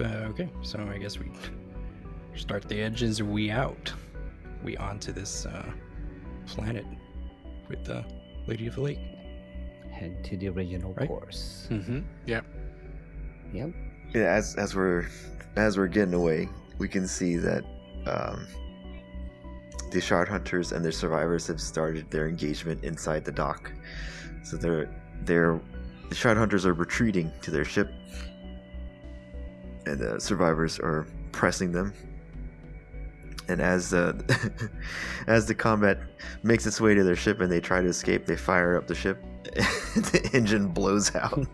Uh, 0.00 0.04
okay, 0.30 0.48
so 0.62 0.78
I 0.90 0.98
guess 0.98 1.18
we 1.18 1.30
start 2.34 2.68
the 2.68 2.80
edges. 2.80 3.22
We 3.22 3.50
out. 3.50 3.92
We 4.62 4.76
onto 4.76 5.12
this 5.12 5.46
uh, 5.46 5.70
planet 6.46 6.86
with 7.68 7.84
the 7.84 8.04
Lady 8.46 8.66
of 8.66 8.76
the 8.76 8.80
Lake. 8.82 8.98
Head 9.90 10.22
to 10.24 10.36
the 10.36 10.48
original 10.48 10.94
Right. 10.94 11.08
course. 11.08 11.66
Mm-hmm. 11.70 12.00
Yep. 12.26 12.44
Yep. 13.52 13.70
Yeah, 14.14 14.22
as 14.22 14.54
as 14.56 14.74
we're 14.74 15.06
as 15.56 15.76
we're 15.76 15.88
getting 15.88 16.14
away, 16.14 16.48
we 16.78 16.88
can 16.88 17.06
see 17.06 17.36
that 17.36 17.64
um, 18.06 18.46
the 19.90 20.00
shard 20.00 20.28
hunters 20.28 20.72
and 20.72 20.84
their 20.84 20.92
survivors 20.92 21.46
have 21.48 21.60
started 21.60 22.10
their 22.10 22.28
engagement 22.28 22.84
inside 22.84 23.24
the 23.24 23.32
dock. 23.32 23.72
So 24.42 24.56
they're 24.56 24.88
they're 25.22 25.60
the 26.08 26.14
shard 26.14 26.36
hunters 26.36 26.66
are 26.66 26.74
retreating 26.74 27.32
to 27.42 27.50
their 27.50 27.64
ship, 27.64 27.90
and 29.86 29.98
the 29.98 30.20
survivors 30.20 30.78
are 30.80 31.06
pressing 31.32 31.72
them. 31.72 31.92
And 33.48 33.60
as 33.60 33.92
uh, 33.92 34.12
as 35.26 35.46
the 35.46 35.54
combat 35.54 35.98
makes 36.42 36.66
its 36.66 36.80
way 36.80 36.94
to 36.94 37.02
their 37.04 37.16
ship 37.16 37.40
and 37.40 37.50
they 37.50 37.60
try 37.60 37.80
to 37.80 37.88
escape, 37.88 38.26
they 38.26 38.36
fire 38.36 38.76
up 38.76 38.86
the 38.86 38.94
ship. 38.94 39.22
the 39.44 40.30
engine 40.32 40.68
blows 40.68 41.14
out. 41.16 41.46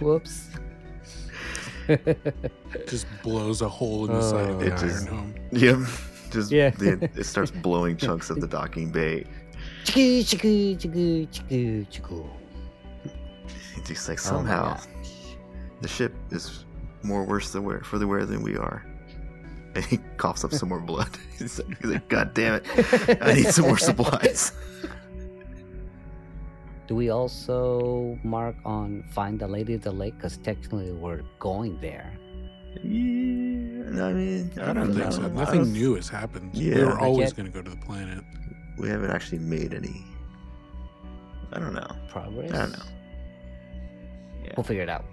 Whoops. 0.00 0.48
Just 2.86 3.06
blows 3.22 3.60
a 3.60 3.68
hole 3.68 4.06
in 4.06 4.12
the 4.12 4.22
side 4.22 4.48
of 4.48 4.60
the 4.60 4.66
It 4.66 4.72
iron 4.72 4.88
just- 4.88 5.08
home. 5.08 5.34
Yep. 5.50 5.78
Just 6.32 6.50
Yeah. 6.50 6.70
the, 6.70 7.08
it 7.14 7.24
starts 7.24 7.50
blowing 7.50 7.96
chunks 7.96 8.30
of 8.30 8.40
the 8.40 8.46
docking 8.48 8.90
bay. 8.90 9.24
Chiku, 9.84 10.22
chiku, 10.24 10.76
chiku, 10.76 11.26
chiku, 11.30 11.84
chiku. 11.90 12.24
It's 13.76 13.88
just 13.88 14.08
like 14.08 14.18
Oh 14.18 14.22
somehow 14.22 14.74
gosh. 14.74 14.86
the 15.80 15.88
ship 15.88 16.14
is 16.30 16.64
more 17.02 17.24
worse 17.24 17.52
than 17.52 17.64
wear 17.64 17.80
for 17.80 17.98
the 17.98 18.06
wear 18.06 18.24
than 18.26 18.42
we 18.42 18.56
are. 18.56 18.84
And 19.74 19.82
he 19.86 19.96
coughs 20.18 20.44
up 20.44 20.52
some 20.52 20.68
more 20.68 20.80
blood. 20.80 21.08
He's 21.38 21.58
like, 21.82 22.06
God 22.10 22.34
damn 22.34 22.56
it! 22.60 22.66
I 23.22 23.32
need 23.32 23.46
some 23.46 23.64
more 23.64 23.78
supplies. 23.78 24.52
Do 26.86 26.94
we 26.94 27.08
also 27.08 28.18
mark 28.22 28.54
on 28.66 29.02
find 29.12 29.40
the 29.40 29.48
lady 29.48 29.72
of 29.72 29.80
the 29.82 29.90
lake? 29.92 30.14
Because 30.16 30.36
technically 30.36 30.92
we're 30.92 31.22
going 31.38 31.80
there. 31.80 32.12
Yeah, 32.76 34.04
I 34.06 34.12
mean, 34.12 34.50
I, 34.58 34.70
I 34.70 34.72
don't 34.72 34.92
think 34.94 35.04
know. 35.04 35.10
so. 35.10 35.28
Nothing 35.28 35.58
don't- 35.60 35.72
new 35.72 35.94
has 35.94 36.08
happened. 36.08 36.50
Yeah. 36.54 36.76
we 36.76 36.84
were 36.84 36.98
always 37.00 37.32
going 37.32 37.46
to 37.50 37.52
go 37.52 37.62
to 37.62 37.70
the 37.70 37.76
planet. 37.84 38.24
We 38.78 38.88
haven't 38.88 39.10
actually 39.10 39.38
made 39.38 39.74
any. 39.74 40.04
I 41.52 41.58
don't 41.58 41.74
know. 41.74 41.90
Progress. 42.08 42.50
I 42.52 42.56
don't 42.56 42.72
know. 42.72 42.84
Yeah. 44.44 44.52
We'll 44.56 44.64
figure 44.64 44.82
it 44.82 44.88
out. 44.88 45.04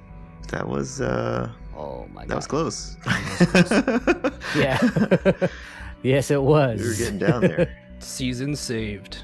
That 0.49 0.67
was 0.67 1.01
uh, 1.01 1.51
Oh 1.75 2.07
my 2.13 2.25
god. 2.25 2.29
that 2.29 2.35
was 2.35 2.47
close. 2.47 2.97
Yeah. 4.55 4.79
yes, 6.03 6.31
it 6.31 6.41
was. 6.41 6.79
we 6.81 6.87
were 6.87 6.93
getting 6.95 7.19
down 7.19 7.41
there. 7.41 7.75
Season 7.99 8.55
saved. 8.55 9.23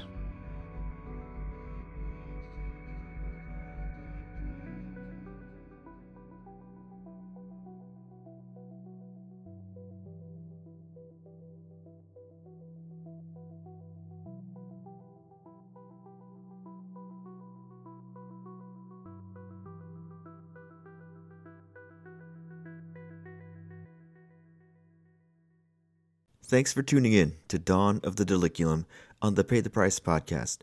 Thanks 26.48 26.72
for 26.72 26.84
tuning 26.84 27.12
in 27.12 27.32
to 27.48 27.58
Dawn 27.58 28.00
of 28.04 28.14
the 28.14 28.24
Diliculum 28.24 28.84
on 29.20 29.34
the 29.34 29.42
Pay 29.42 29.58
the 29.58 29.68
Price 29.68 29.98
podcast. 29.98 30.58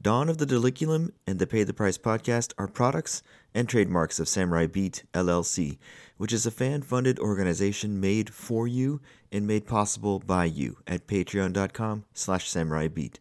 Dawn 0.00 0.28
of 0.28 0.38
the 0.38 0.46
Diliculum 0.46 1.10
and 1.26 1.40
the 1.40 1.46
Pay 1.48 1.64
the 1.64 1.74
Price 1.74 1.98
podcast 1.98 2.52
are 2.56 2.68
products 2.68 3.20
and 3.52 3.68
trademarks 3.68 4.20
of 4.20 4.28
Samurai 4.28 4.68
Beat 4.68 5.02
LLC, 5.12 5.78
which 6.18 6.32
is 6.32 6.46
a 6.46 6.52
fan-funded 6.52 7.18
organization 7.18 7.98
made 7.98 8.32
for 8.32 8.68
you 8.68 9.00
and 9.32 9.44
made 9.44 9.66
possible 9.66 10.20
by 10.20 10.44
you 10.44 10.78
at 10.86 11.08
patreon.com 11.08 12.04
slash 12.14 12.48
samuraibeat. 12.48 13.16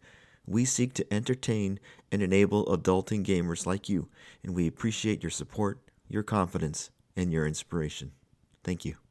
We 0.45 0.65
seek 0.65 0.93
to 0.93 1.11
entertain 1.11 1.79
and 2.11 2.21
enable 2.21 2.67
adulting 2.67 3.25
gamers 3.25 3.65
like 3.65 3.89
you, 3.89 4.07
and 4.43 4.53
we 4.53 4.67
appreciate 4.67 5.23
your 5.23 5.31
support, 5.31 5.79
your 6.07 6.21
confidence, 6.21 6.91
and 7.15 7.33
your 7.33 7.47
inspiration. 7.47 8.11
Thank 8.63 8.85
you. 8.85 9.02